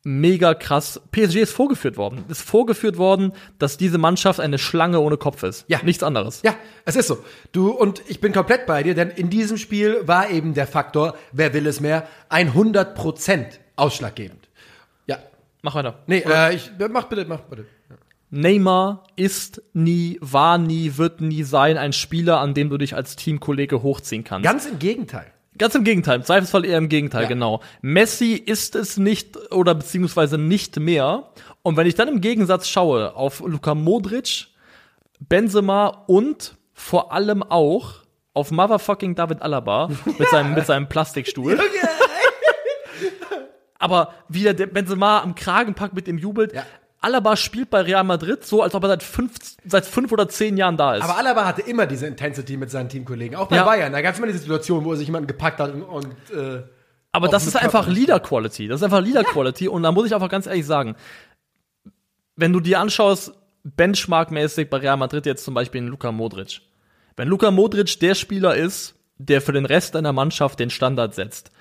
mega 0.03 0.53
krass. 0.53 1.01
PSG 1.11 1.37
ist 1.37 1.53
vorgeführt 1.53 1.97
worden. 1.97 2.25
Ist 2.27 2.41
vorgeführt 2.41 2.97
worden, 2.97 3.33
dass 3.57 3.77
diese 3.77 3.97
Mannschaft 3.97 4.39
eine 4.39 4.59
Schlange 4.59 4.99
ohne 4.99 5.17
Kopf 5.17 5.43
ist. 5.43 5.65
Ja. 5.67 5.81
Nichts 5.83 6.03
anderes. 6.03 6.41
Ja, 6.43 6.55
es 6.85 6.95
ist 6.95 7.07
so. 7.07 7.23
Du, 7.51 7.71
und 7.71 8.01
ich 8.07 8.19
bin 8.19 8.33
komplett 8.33 8.65
bei 8.65 8.83
dir, 8.83 8.95
denn 8.95 9.09
in 9.09 9.29
diesem 9.29 9.57
Spiel 9.57 10.01
war 10.05 10.29
eben 10.29 10.53
der 10.53 10.67
Faktor, 10.67 11.15
wer 11.31 11.53
will 11.53 11.67
es 11.67 11.79
mehr, 11.79 12.07
100% 12.29 13.45
ausschlaggebend. 13.75 14.49
Ja. 15.07 15.17
Mach 15.61 15.75
weiter. 15.75 15.99
Nee, 16.07 16.23
äh, 16.27 16.55
ich, 16.55 16.71
mach 16.89 17.05
bitte, 17.05 17.25
mach 17.25 17.41
bitte. 17.41 17.65
Neymar 18.29 19.03
ist 19.15 19.61
nie, 19.73 20.17
war 20.19 20.57
nie, 20.57 20.97
wird 20.97 21.21
nie 21.21 21.43
sein 21.43 21.77
ein 21.77 21.93
Spieler, 21.93 22.39
an 22.39 22.55
dem 22.55 22.71
du 22.71 22.79
dich 22.79 22.95
als 22.95 23.15
Teamkollege 23.15 23.83
hochziehen 23.83 24.23
kannst. 24.23 24.43
Ganz 24.43 24.65
im 24.65 24.79
Gegenteil. 24.79 25.31
Ganz 25.57 25.75
im 25.75 25.83
Gegenteil, 25.83 26.17
im 26.17 26.23
Zweifelsfall 26.23 26.65
eher 26.65 26.77
im 26.77 26.89
Gegenteil, 26.89 27.23
Ja. 27.23 27.27
genau. 27.27 27.61
Messi 27.81 28.33
ist 28.33 28.75
es 28.75 28.97
nicht 28.97 29.51
oder 29.51 29.75
beziehungsweise 29.75 30.37
nicht 30.37 30.79
mehr. 30.79 31.29
Und 31.61 31.77
wenn 31.77 31.85
ich 31.87 31.95
dann 31.95 32.07
im 32.07 32.21
Gegensatz 32.21 32.67
schaue 32.67 33.15
auf 33.15 33.39
Luka 33.41 33.75
Modric, 33.75 34.47
Benzema 35.19 35.87
und 36.07 36.55
vor 36.73 37.13
allem 37.13 37.43
auch 37.43 37.95
auf 38.33 38.49
motherfucking 38.51 39.13
David 39.15 39.41
Alaba 39.41 39.89
mit 40.17 40.27
seinem, 40.29 40.53
mit 40.55 40.65
seinem 40.65 40.89
Plastikstuhl. 40.89 41.59
Aber 43.79 44.13
wie 44.29 44.43
der 44.43 44.53
Benzema 44.67 45.21
am 45.21 45.35
Kragen 45.35 45.73
packt 45.73 45.93
mit 45.93 46.07
dem 46.07 46.17
jubelt. 46.17 46.53
Ja. 46.53 46.65
Alaba 47.03 47.35
spielt 47.35 47.69
bei 47.69 47.81
Real 47.81 48.03
Madrid 48.03 48.45
so, 48.45 48.61
als 48.63 48.73
ob 48.75 48.83
er 48.83 48.89
seit 48.89 49.03
fünf, 49.03 49.33
seit 49.65 49.85
fünf 49.85 50.11
oder 50.11 50.29
zehn 50.29 50.55
Jahren 50.57 50.77
da 50.77 50.95
ist. 50.95 51.03
Aber 51.03 51.17
Alaba 51.17 51.45
hatte 51.45 51.61
immer 51.61 51.85
diese 51.85 52.07
Intensity 52.07 52.57
mit 52.57 52.71
seinen 52.71 52.89
Teamkollegen. 52.89 53.35
Auch 53.37 53.47
bei 53.47 53.57
Ja. 53.57 53.65
Bayern. 53.65 53.91
Da 53.91 54.01
gab 54.01 54.13
es 54.13 54.17
immer 54.19 54.27
diese 54.27 54.39
Situation, 54.39 54.85
wo 54.85 54.91
er 54.91 54.97
sich 54.97 55.07
jemanden 55.07 55.27
gepackt 55.27 55.59
hat 55.59 55.73
und, 55.73 55.83
und 55.83 56.05
äh, 56.35 56.63
Aber 57.11 57.27
das 57.27 57.45
ist 57.45 57.55
einfach. 57.55 57.87
Leader 57.87 58.19
Quality. 58.19 58.67
Das 58.67 58.79
ist 58.79 58.83
einfach 58.83 59.01
Leader 59.01 59.23
Quality. 59.23 59.67
Und 59.67 59.83
da 59.83 59.91
muss 59.91 60.05
ich 60.05 60.13
einfach 60.15 60.29
ganz 60.29 60.47
ehrlich 60.47 60.65
sagen, 60.65 60.95
wenn 62.35 62.53
du 62.53 62.59
dir 62.59 62.79
anschaust, 62.79 63.33
Benchmark-mäßig 63.65 64.69
bei 64.69 64.77
Real 64.77 64.97
Madrid 64.97 65.25
jetzt 65.25 65.43
zum 65.43 65.53
Beispiel 65.53 65.79
in 65.81 65.87
Luka 65.87 66.11
Modric. 66.11 66.61
Wenn 67.15 67.27
Luka 67.27 67.51
Modric 67.51 67.99
der 67.99 68.15
Spieler 68.15 68.55
ist, 68.55 68.95
der 69.17 69.41
für 69.41 69.51
den 69.53 69.65
Rest 69.65 69.95
deiner 69.95 70.13
Mannschaft 70.13 70.59
den 70.59 70.69
Standard 70.69 71.13
setzt, 71.15 71.51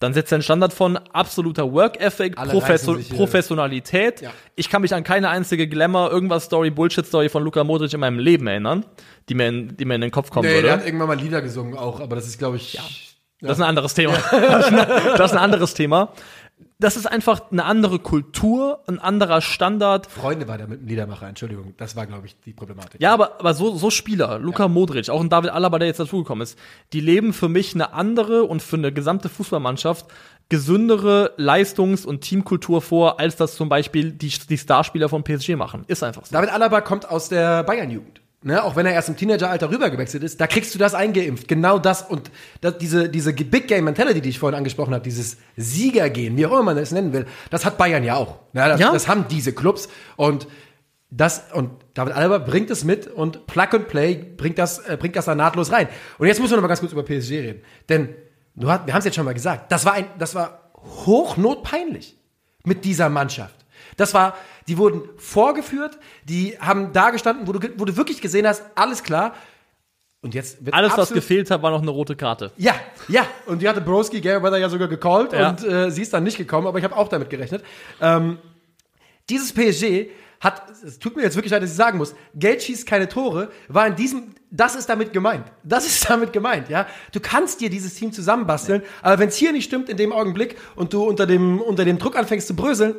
dann 0.00 0.14
setzt 0.14 0.32
er 0.32 0.36
einen 0.36 0.42
Standard 0.42 0.72
von 0.72 0.96
absoluter 0.96 1.70
Work 1.72 2.00
Ethic, 2.00 2.34
Profession 2.34 3.04
Professionalität. 3.04 4.22
Ja. 4.22 4.30
Ich 4.56 4.70
kann 4.70 4.80
mich 4.82 4.94
an 4.94 5.04
keine 5.04 5.28
einzige 5.28 5.68
Glamour, 5.68 6.10
irgendwas 6.10 6.44
Story, 6.44 6.70
Bullshit 6.70 7.06
Story 7.06 7.28
von 7.28 7.44
Luka 7.44 7.62
Modric 7.64 7.92
in 7.92 8.00
meinem 8.00 8.18
Leben 8.18 8.46
erinnern, 8.46 8.86
die 9.28 9.34
mir 9.34 9.48
in, 9.48 9.76
die 9.76 9.84
mir 9.84 9.96
in 9.96 10.00
den 10.00 10.10
Kopf 10.10 10.30
kommen 10.30 10.48
nee, 10.48 10.54
würde. 10.54 10.68
der 10.68 10.72
hat 10.78 10.86
irgendwann 10.86 11.08
mal 11.08 11.18
Lieder 11.18 11.42
gesungen 11.42 11.76
auch, 11.76 12.00
aber 12.00 12.16
das 12.16 12.26
ist, 12.26 12.38
glaube 12.38 12.56
ich, 12.56 12.78
Das 13.42 13.52
ist 13.52 13.60
ein 13.62 13.68
anderes 13.68 13.92
Thema. 13.94 14.14
Das 15.16 15.32
ist 15.32 15.36
ein 15.36 15.42
anderes 15.42 15.74
Thema. 15.74 16.12
Das 16.80 16.96
ist 16.96 17.04
einfach 17.06 17.52
eine 17.52 17.66
andere 17.66 17.98
Kultur, 17.98 18.80
ein 18.86 18.98
anderer 18.98 19.42
Standard. 19.42 20.06
Freunde 20.06 20.48
war 20.48 20.56
der 20.56 20.66
mit 20.66 20.80
dem 20.80 20.88
Liedermacher, 20.88 21.28
Entschuldigung. 21.28 21.74
Das 21.76 21.94
war, 21.94 22.06
glaube 22.06 22.26
ich, 22.26 22.40
die 22.40 22.54
Problematik. 22.54 23.02
Ja, 23.02 23.12
aber, 23.12 23.38
aber 23.38 23.52
so, 23.52 23.76
so 23.76 23.90
Spieler, 23.90 24.38
Luka 24.38 24.66
Modric, 24.66 25.10
auch 25.10 25.20
ein 25.20 25.28
David 25.28 25.50
Alaba, 25.50 25.78
der 25.78 25.88
jetzt 25.88 26.00
dazugekommen 26.00 26.42
ist, 26.42 26.58
die 26.94 27.00
leben 27.00 27.34
für 27.34 27.50
mich 27.50 27.74
eine 27.74 27.92
andere 27.92 28.44
und 28.44 28.62
für 28.62 28.76
eine 28.76 28.92
gesamte 28.92 29.28
Fußballmannschaft 29.28 30.06
gesündere 30.48 31.34
Leistungs- 31.36 32.06
und 32.06 32.22
Teamkultur 32.22 32.80
vor, 32.80 33.20
als 33.20 33.36
das 33.36 33.56
zum 33.56 33.68
Beispiel 33.68 34.12
die, 34.12 34.32
die 34.48 34.58
Starspieler 34.58 35.10
von 35.10 35.22
PSG 35.22 35.50
machen. 35.56 35.84
Ist 35.86 36.02
einfach 36.02 36.24
so. 36.24 36.32
David 36.32 36.50
Alaba 36.50 36.80
kommt 36.80 37.08
aus 37.08 37.28
der 37.28 37.62
Bayern-Jugend. 37.62 38.22
Ne, 38.42 38.64
auch 38.64 38.74
wenn 38.74 38.86
er 38.86 38.94
erst 38.94 39.10
im 39.10 39.18
Teenageralter 39.18 39.70
rübergewechselt 39.70 40.22
ist, 40.22 40.40
da 40.40 40.46
kriegst 40.46 40.74
du 40.74 40.78
das 40.78 40.94
eingeimpft. 40.94 41.46
Genau 41.46 41.78
das 41.78 42.00
und 42.00 42.30
das, 42.62 42.78
diese, 42.78 43.10
diese 43.10 43.34
Big 43.34 43.68
Game 43.68 43.84
Mentality, 43.84 44.22
die 44.22 44.30
ich 44.30 44.38
vorhin 44.38 44.56
angesprochen 44.56 44.94
habe, 44.94 45.04
dieses 45.04 45.36
Siegergehen, 45.58 46.38
wie 46.38 46.46
auch 46.46 46.52
immer 46.52 46.62
man 46.62 46.78
es 46.78 46.90
nennen 46.90 47.12
will, 47.12 47.26
das 47.50 47.66
hat 47.66 47.76
Bayern 47.76 48.02
ja 48.02 48.16
auch. 48.16 48.38
Ja, 48.54 48.68
das, 48.68 48.80
Ja. 48.80 48.92
das 48.94 49.08
haben 49.08 49.26
diese 49.28 49.52
Clubs 49.52 49.90
und 50.16 50.48
das 51.10 51.42
und 51.52 51.70
David 51.92 52.14
Alaba 52.14 52.38
bringt 52.38 52.70
es 52.70 52.82
mit 52.82 53.08
und 53.08 53.46
Plug 53.46 53.68
and 53.72 53.88
Play 53.88 54.14
bringt 54.14 54.58
das 54.58 54.78
äh, 54.78 54.96
bringt 54.98 55.16
das 55.16 55.26
da 55.26 55.34
nahtlos 55.34 55.70
rein. 55.70 55.88
Und 56.16 56.26
jetzt 56.26 56.40
müssen 56.40 56.52
wir 56.52 56.56
noch 56.56 56.62
mal 56.62 56.68
ganz 56.68 56.80
kurz 56.80 56.92
über 56.92 57.02
PSG 57.02 57.32
reden, 57.32 57.62
denn 57.90 58.08
du 58.54 58.70
hast, 58.70 58.86
wir 58.86 58.94
haben 58.94 59.00
es 59.00 59.04
jetzt 59.04 59.16
schon 59.16 59.26
mal 59.26 59.34
gesagt, 59.34 59.70
das 59.70 59.84
war 59.84 59.92
ein 59.92 60.06
das 60.18 60.34
war 60.34 60.70
hochnotpeinlich 60.76 62.16
mit 62.64 62.86
dieser 62.86 63.10
Mannschaft. 63.10 63.59
Das 63.96 64.14
war, 64.14 64.36
die 64.68 64.78
wurden 64.78 65.02
vorgeführt, 65.16 65.98
die 66.24 66.56
haben 66.60 66.92
da 66.92 67.10
gestanden, 67.10 67.46
wo 67.46 67.52
du, 67.52 67.68
wo 67.76 67.84
du 67.84 67.96
wirklich 67.96 68.20
gesehen 68.20 68.46
hast, 68.46 68.62
alles 68.74 69.02
klar. 69.02 69.34
Und 70.22 70.34
jetzt 70.34 70.64
wird 70.64 70.74
Alles, 70.74 70.96
was 70.98 71.12
gefehlt 71.12 71.50
hat, 71.50 71.62
war 71.62 71.70
noch 71.70 71.80
eine 71.80 71.90
rote 71.90 72.14
Karte. 72.14 72.52
Ja, 72.58 72.74
ja. 73.08 73.26
Und 73.46 73.62
die 73.62 73.68
hatte 73.68 73.80
Broski, 73.80 74.20
Gary 74.20 74.42
Weather 74.42 74.58
ja 74.58 74.68
sogar 74.68 74.86
gecallt 74.88 75.32
Ja. 75.32 75.50
und 75.50 75.64
äh, 75.64 75.90
sie 75.90 76.02
ist 76.02 76.12
dann 76.12 76.24
nicht 76.24 76.36
gekommen, 76.36 76.66
aber 76.66 76.76
ich 76.78 76.84
habe 76.84 76.94
auch 76.96 77.08
damit 77.08 77.30
gerechnet. 77.30 77.64
Ähm, 78.02 78.38
dieses 79.30 79.52
PSG 79.54 80.10
hat, 80.40 80.62
es 80.84 80.98
tut 80.98 81.16
mir 81.16 81.22
jetzt 81.22 81.36
wirklich 81.36 81.52
leid, 81.52 81.62
dass 81.62 81.70
ich 81.70 81.76
sagen 81.76 81.98
muss, 81.98 82.14
Geld 82.34 82.62
schießt 82.62 82.86
keine 82.86 83.08
Tore, 83.08 83.50
war 83.68 83.86
in 83.86 83.94
diesem, 83.96 84.34
das 84.50 84.74
ist 84.74 84.88
damit 84.88 85.12
gemeint. 85.14 85.44
Das 85.62 85.86
ist 85.86 86.08
damit 86.10 86.32
gemeint, 86.34 86.68
ja. 86.68 86.86
Du 87.12 87.20
kannst 87.20 87.60
dir 87.62 87.70
dieses 87.70 87.94
Team 87.94 88.12
zusammenbasteln, 88.12 88.82
aber 89.00 89.18
wenn 89.20 89.28
es 89.28 89.36
hier 89.36 89.52
nicht 89.52 89.64
stimmt 89.64 89.88
in 89.88 89.96
dem 89.96 90.12
Augenblick 90.12 90.56
und 90.76 90.92
du 90.92 91.02
unter 91.04 91.26
dem, 91.26 91.60
unter 91.62 91.84
dem 91.86 91.98
Druck 91.98 92.16
anfängst 92.16 92.46
zu 92.46 92.54
bröseln, 92.56 92.96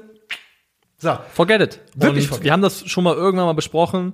so. 1.02 1.18
Forget 1.34 1.62
it. 1.62 1.80
Wirklich 1.95 2.26
und 2.26 2.30
forget 2.30 2.45
wir 2.45 2.52
haben 2.54 2.62
das 2.62 2.88
schon 2.88 3.04
mal 3.04 3.16
irgendwann 3.16 3.47
mal 3.47 3.54
besprochen 3.54 4.14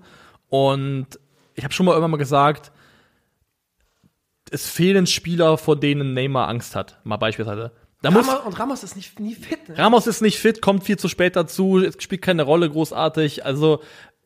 und 0.49 1.07
ich 1.53 1.63
habe 1.63 1.73
schon 1.73 1.85
mal 1.85 1.91
irgendwann 1.91 2.11
mal 2.11 2.17
gesagt, 2.17 2.71
es 4.49 4.69
fehlen 4.69 5.05
Spieler, 5.05 5.57
vor 5.57 5.77
denen 5.77 6.13
Neymar 6.13 6.47
Angst 6.47 6.75
hat. 6.75 6.99
Mal 7.03 7.17
beispielsweise. 7.17 7.71
Da 8.01 8.11
muss, 8.11 8.27
Ramos, 8.27 8.45
und 8.45 8.59
Ramos 8.59 8.83
ist 8.83 8.95
nicht, 8.95 9.19
nie 9.19 9.33
fit, 9.33 9.67
ne? 9.67 9.77
Ramos 9.77 10.07
ist 10.07 10.21
nicht 10.21 10.39
fit, 10.39 10.61
kommt 10.61 10.83
viel 10.83 10.97
zu 10.97 11.09
spät 11.09 11.35
dazu, 11.35 11.83
spielt 11.97 12.21
keine 12.21 12.43
Rolle 12.43 12.69
großartig. 12.69 13.43
Also 13.43 13.81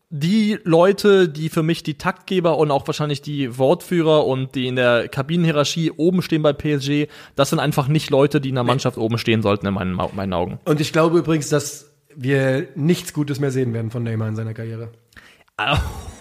die 0.09 0.59
Leute, 0.65 1.29
die 1.29 1.47
für 1.47 1.63
mich 1.63 1.83
die 1.83 1.97
Taktgeber 1.97 2.57
und 2.57 2.69
auch 2.69 2.85
wahrscheinlich 2.85 3.21
die 3.21 3.57
Wortführer 3.57 4.27
und 4.27 4.55
die 4.55 4.67
in 4.67 4.75
der 4.75 5.07
Kabinenhierarchie 5.07 5.91
oben 5.91 6.21
stehen 6.21 6.41
bei 6.41 6.51
PSG, 6.51 7.07
das 7.37 7.49
sind 7.49 7.59
einfach 7.59 7.87
nicht 7.87 8.09
Leute, 8.09 8.41
die 8.41 8.49
in 8.49 8.55
der 8.55 8.65
Mannschaft 8.65 8.97
oben 8.97 9.17
stehen 9.17 9.41
sollten, 9.41 9.65
in 9.67 9.73
meinen, 9.73 9.93
meinen 9.93 10.33
Augen. 10.33 10.59
Und 10.65 10.81
ich 10.81 10.91
glaube 10.91 11.17
übrigens, 11.17 11.47
dass 11.47 11.90
wir 12.15 12.69
nichts 12.75 13.13
Gutes 13.13 13.39
mehr 13.39 13.51
sehen 13.51 13.73
werden 13.73 13.91
von 13.91 14.03
Neymar 14.03 14.27
in 14.27 14.35
seiner 14.35 14.53
Karriere. 14.53 14.91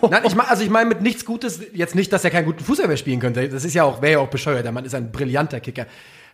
Nein, 0.10 0.22
ich 0.26 0.34
mein, 0.34 0.46
also 0.46 0.62
ich 0.62 0.70
meine 0.70 0.88
mit 0.88 1.02
nichts 1.02 1.24
Gutes 1.24 1.60
jetzt 1.72 1.94
nicht, 1.94 2.12
dass 2.12 2.24
er 2.24 2.30
keinen 2.30 2.44
guten 2.44 2.64
Fußball 2.64 2.88
mehr 2.88 2.96
spielen 2.96 3.20
könnte. 3.20 3.48
Das 3.48 3.64
ist 3.64 3.74
ja 3.74 3.84
auch, 3.84 4.02
wäre 4.02 4.12
ja 4.12 4.18
auch 4.18 4.28
bescheuert. 4.28 4.64
Der 4.64 4.72
Mann 4.72 4.84
ist 4.84 4.94
ein 4.94 5.12
brillanter 5.12 5.60
Kicker. 5.60 5.86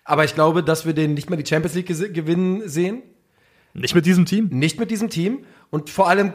Aber 0.04 0.24
ich 0.24 0.34
glaube, 0.34 0.62
dass 0.62 0.86
wir 0.86 0.92
den 0.92 1.14
nicht 1.14 1.30
mehr 1.30 1.36
die 1.36 1.46
Champions 1.46 1.74
League 1.74 2.14
gewinnen 2.14 2.68
sehen. 2.68 3.02
Nicht 3.74 3.94
mit 3.94 4.06
diesem 4.06 4.24
Team. 4.24 4.48
Nicht 4.50 4.78
mit 4.78 4.90
diesem 4.90 5.10
Team. 5.10 5.44
Und 5.70 5.90
vor 5.90 6.08
allem, 6.08 6.32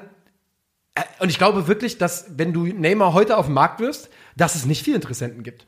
äh, 0.96 1.04
und 1.20 1.30
ich 1.30 1.38
glaube 1.38 1.68
wirklich, 1.68 1.98
dass 1.98 2.38
wenn 2.38 2.54
du 2.54 2.66
Neymar 2.66 3.14
heute 3.14 3.38
auf 3.38 3.46
den 3.48 3.56
Markt 3.56 3.80
wirst, 3.80 4.10
dass 4.36 4.56
es 4.56 4.66
nicht 4.66 4.84
viele 4.84 4.98
Interessenten 4.98 5.44
gibt. 5.44 5.68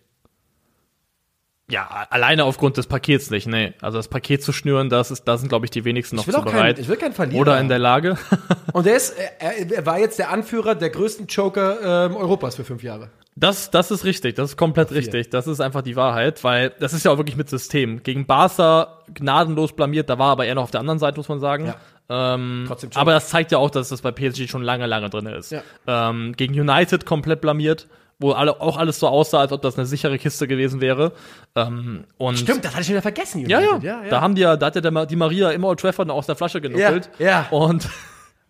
Ja, 1.74 2.05
alleine 2.11 2.45
aufgrund 2.45 2.78
des 2.78 2.88
Pakets 2.88 3.32
nicht, 3.32 3.47
nee. 3.47 3.74
Also 3.82 3.97
das 3.97 4.07
Paket 4.07 4.43
zu 4.43 4.53
schnüren, 4.53 4.89
das 4.89 5.09
ist, 5.11 5.24
da 5.28 5.38
sind, 5.38 5.49
glaube 5.49 5.65
ich, 5.65 5.71
die 5.71 5.84
wenigsten 5.86 6.15
noch 6.15 6.28
will 6.28 6.34
zu 6.34 6.39
auch 6.39 6.45
kein- 6.45 6.53
bereit. 6.53 6.80
ich 6.80 6.88
will 6.88 6.97
keinen 6.97 7.13
Verlierer 7.13 7.41
Oder 7.41 7.59
in 7.59 7.67
der 7.67 7.80
Lage. 7.80 8.17
Und 8.74 8.86
er, 8.86 8.95
ist, 8.95 9.15
er, 9.39 9.71
er 9.71 9.86
war 9.86 9.99
jetzt 9.99 10.19
der 10.19 10.30
Anführer 10.30 10.76
der 10.76 10.89
größten 10.91 11.28
Joker 11.28 12.05
ähm, 12.11 12.15
Europas 12.15 12.55
für 12.55 12.63
fünf 12.63 12.84
Jahre. 12.84 13.09
Das, 13.36 13.71
das 13.71 13.89
ist 13.89 14.05
richtig, 14.05 14.36
das 14.36 14.51
ist 14.51 14.57
komplett 14.57 14.91
richtig. 14.91 15.32
Das 15.32 15.47
ist 15.47 15.59
einfach 15.59 15.82
die 15.82 15.95
Wahrheit, 15.95 16.43
weil 16.43 16.71
das 16.80 16.93
ist 16.93 17.03
ja 17.03 17.11
auch 17.11 17.17
wirklich 17.17 17.36
mit 17.36 17.49
System. 17.49 18.03
Gegen 18.03 18.28
Barca 18.28 18.99
gnadenlos 19.11 19.74
blamiert, 19.74 20.07
da 20.09 20.19
war 20.19 20.30
aber 20.32 20.45
eher 20.45 20.53
noch 20.53 20.63
auf 20.63 20.71
der 20.71 20.82
anderen 20.82 20.99
Seite, 20.99 21.17
muss 21.17 21.30
man 21.30 21.39
sagen. 21.39 21.74
Ähm, 22.09 22.65
Trotzdem 22.67 22.91
schon. 22.91 23.01
aber 23.01 23.13
das 23.13 23.30
zeigt 23.30 23.51
ja 23.51 23.57
auch, 23.57 23.71
dass 23.71 23.89
das 23.89 24.01
bei 24.03 24.11
PSG 24.11 24.47
schon 24.47 24.61
lange, 24.61 24.86
lange 24.86 25.09
drin 25.09 25.26
ist. 25.26 25.51
Ja. 25.51 25.63
Ähm, 25.88 26.34
gegen 26.38 26.53
United 26.59 27.07
komplett 27.07 27.41
blamiert, 27.41 27.88
wo 28.24 28.32
alle, 28.32 28.59
auch 28.59 28.78
alles 28.78 28.99
so 28.99 29.07
aussah, 29.07 29.41
als 29.41 29.51
ob 29.51 29.61
das 29.61 29.78
eine 29.78 29.86
sichere 29.86 30.17
Kiste 30.17 30.47
gewesen 30.47 30.82
wäre. 30.82 31.11
Ähm, 31.55 32.05
und 32.17 32.39
Stimmt, 32.39 32.65
das 32.65 32.71
hatte 32.71 32.82
ich 32.82 32.89
wieder 32.89 33.01
vergessen. 33.01 33.47
Ja, 33.47 33.59
ja, 33.59 33.71
United. 33.74 34.11
Da 34.11 34.21
haben 34.21 34.34
die 34.34 34.41
ja, 34.41 34.55
da 34.55 34.67
hat 34.67 34.76
ja 34.76 34.82
der, 34.82 35.05
die 35.05 35.15
Maria 35.15 35.51
immer 35.51 35.67
Old 35.67 35.80
Trafford 35.80 36.09
aus 36.09 36.26
der 36.26 36.36
Flasche 36.36 36.61
genuckelt. 36.61 37.09
Ja, 37.19 37.28
ja. 37.28 37.47
Und, 37.51 37.88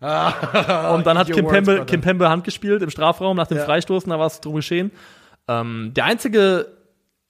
und 0.00 1.06
dann 1.06 1.18
hat 1.18 1.30
Kim 1.30 1.46
Pembe. 1.46 1.84
Kim 1.86 2.00
Pembe 2.00 2.28
Hand 2.28 2.44
gespielt 2.44 2.82
im 2.82 2.90
Strafraum 2.90 3.36
nach 3.36 3.48
dem 3.48 3.58
Ja. 3.58 3.64
Freistoßen, 3.64 4.08
da 4.08 4.18
war 4.18 4.26
es 4.26 4.40
drum 4.40 4.54
geschehen. 4.54 4.92
Ähm, 5.48 5.92
der 5.94 6.04
einzige 6.04 6.68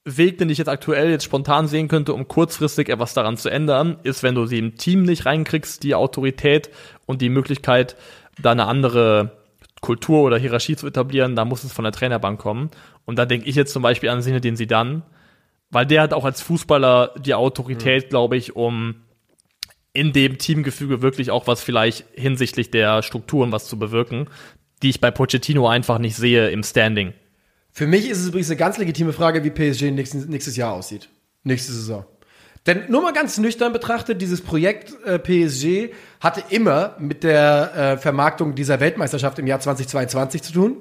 Weg, 0.05 0.37
den 0.39 0.51
ich 0.51 0.59
jetzt 0.59 0.69
aktuell 0.69 1.11
jetzt 1.11 1.25
spontan 1.25 1.67
sehen 1.67 1.89
könnte, 1.89 2.13
um 2.13 2.29
kurzfristig 2.29 2.91
etwas 2.91 3.15
daran 3.15 3.39
zu 3.39 3.49
ändern, 3.49 3.97
ist, 4.03 4.23
wenn 4.23 4.35
du 4.35 4.45
sie 4.45 4.59
im 4.59 4.77
Team 4.77 5.05
nicht 5.05 5.25
reinkriegst, 5.25 5.83
die 5.83 5.95
Autorität 5.95 6.69
und 7.07 7.23
die 7.23 7.31
Möglichkeit, 7.31 7.97
da 8.41 8.51
eine 8.53 8.67
andere 8.67 9.44
Kultur 9.85 10.23
oder 10.23 10.39
Hierarchie 10.39 10.77
zu 10.77 10.87
etablieren, 10.87 11.37
da 11.37 11.45
muss 11.45 11.63
es 11.63 11.73
von 11.73 11.83
der 11.85 11.93
Trainerbank 11.93 12.41
kommen. 12.41 12.71
Und 13.05 13.19
da 13.19 13.27
denke 13.27 13.47
ich 13.47 13.55
jetzt 13.55 13.73
zum 13.73 13.83
Beispiel 13.83 14.09
an 14.09 14.23
Sinne, 14.23 14.41
den 14.41 14.57
sie 14.57 14.67
dann, 14.67 15.03
weil 15.71 15.85
der 15.85 16.01
hat 16.01 16.15
auch 16.15 16.25
als 16.25 16.41
Fußballer 16.41 17.15
die 17.19 17.31
Mhm. 17.31 17.37
Autorität, 17.37 18.09
glaube 18.09 18.39
ich, 18.39 18.57
um 18.57 18.95
in 19.93 20.15
dem 20.15 20.39
Teamgefüge 20.39 21.03
wirklich 21.03 21.31
auch 21.31 21.47
was 21.47 21.63
vielleicht 21.63 22.07
hinsichtlich 22.15 22.71
der 22.71 23.03
Strukturen 23.03 23.53
was 23.53 23.67
zu 23.69 23.79
bewirken, 23.79 24.27
die 24.83 24.89
ich 24.89 25.01
bei 25.03 25.11
Pochettino 25.11 25.69
einfach 25.69 25.99
nicht 25.99 26.17
sehe 26.17 26.49
im 26.49 26.63
Standing. 26.63 27.13
Für 27.71 27.87
mich 27.87 28.09
ist 28.09 28.21
es 28.21 28.29
übrigens 28.29 28.49
eine 28.49 28.57
ganz 28.57 28.79
legitime 28.79 29.13
Frage, 29.13 29.45
wie 29.45 29.51
PSG 29.51 29.91
nächstes, 29.91 30.27
nächstes 30.27 30.57
Jahr 30.57 30.73
aussieht. 30.73 31.11
Nächste 31.43 31.73
Saison. 31.73 32.07
Denn 32.67 32.85
nur 32.89 33.03
mal 33.03 33.13
ganz 33.13 33.37
nüchtern 33.37 33.73
betrachtet, 33.73 34.23
dieses 34.23 34.41
Projekt 34.41 34.95
äh, 35.05 35.19
PSG 35.19 35.93
hatte 36.21 36.43
immer 36.49 36.97
mit 36.99 37.23
der 37.23 37.75
äh, 37.77 37.97
Vermarktung 37.99 38.55
dieser 38.55 38.81
Weltmeisterschaft 38.81 39.39
im 39.39 39.47
Jahr 39.47 39.61
2022 39.61 40.43
zu 40.43 40.53
tun. 40.53 40.77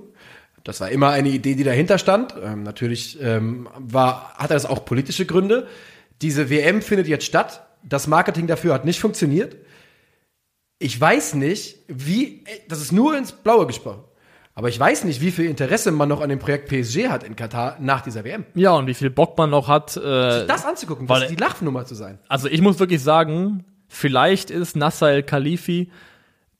Das 0.64 0.80
war 0.80 0.90
immer 0.90 1.10
eine 1.10 1.28
Idee, 1.28 1.56
die 1.56 1.66
dahinter 1.66 1.98
stand. 1.98 2.36
Ähm, 2.42 2.64
natürlich 2.64 3.22
ähm, 3.22 3.68
war, 3.78 4.34
hatte 4.36 4.54
das 4.54 4.66
auch 4.66 4.86
politische 4.86 5.26
Gründe. 5.26 5.68
Diese 6.22 6.50
WM 6.50 6.82
findet 6.82 7.08
jetzt 7.08 7.26
statt. 7.26 7.68
Das 7.84 8.08
Marketing 8.08 8.48
dafür 8.48 8.74
hat 8.74 8.86
nicht 8.86 9.02
funktioniert. 9.02 9.58
Ich 10.80 11.00
weiß 11.00 11.34
nicht, 11.34 11.80
wie, 11.90 12.44
ey, 12.46 12.62
das 12.70 12.80
ist 12.80 12.94
nur 12.94 13.18
ins 13.18 13.34
Blaue 13.34 13.68
gesprochen. 13.68 14.06
Aber 14.56 14.70
ich 14.70 14.80
weiß 14.80 15.04
nicht, 15.06 15.20
wie 15.22 15.32
viel 15.32 15.46
Interesse 15.46 15.92
man 15.92 16.08
noch 16.10 16.22
an 16.22 16.30
dem 16.30 16.38
Projekt 16.40 16.70
PSG 16.70 17.10
hat 17.10 17.24
in 17.24 17.36
Katar 17.36 17.78
nach 17.80 18.02
dieser 18.02 18.24
WM. 18.24 18.46
Ja, 18.54 18.72
und 18.74 18.86
wie 18.86 18.94
viel 18.94 19.10
Bock 19.10 19.36
man 19.38 19.50
noch 19.50 19.68
hat. 19.68 19.98
Äh, 19.98 20.46
Das 20.46 20.64
anzugucken, 20.66 21.10
weil- 21.10 21.22
das 21.22 21.30
die 21.30 21.36
Lachnummer 21.36 21.86
zu 21.86 21.96
sein. 21.96 22.20
also 22.28 22.48
ich 22.48 22.62
muss 22.62 22.80
wirklich 22.80 23.02
sagen, 23.02 23.66
vielleicht 23.88 24.52
ist 24.52 24.76
Nasser 24.76 25.10
El 25.10 25.24
Khalifi 25.24 25.92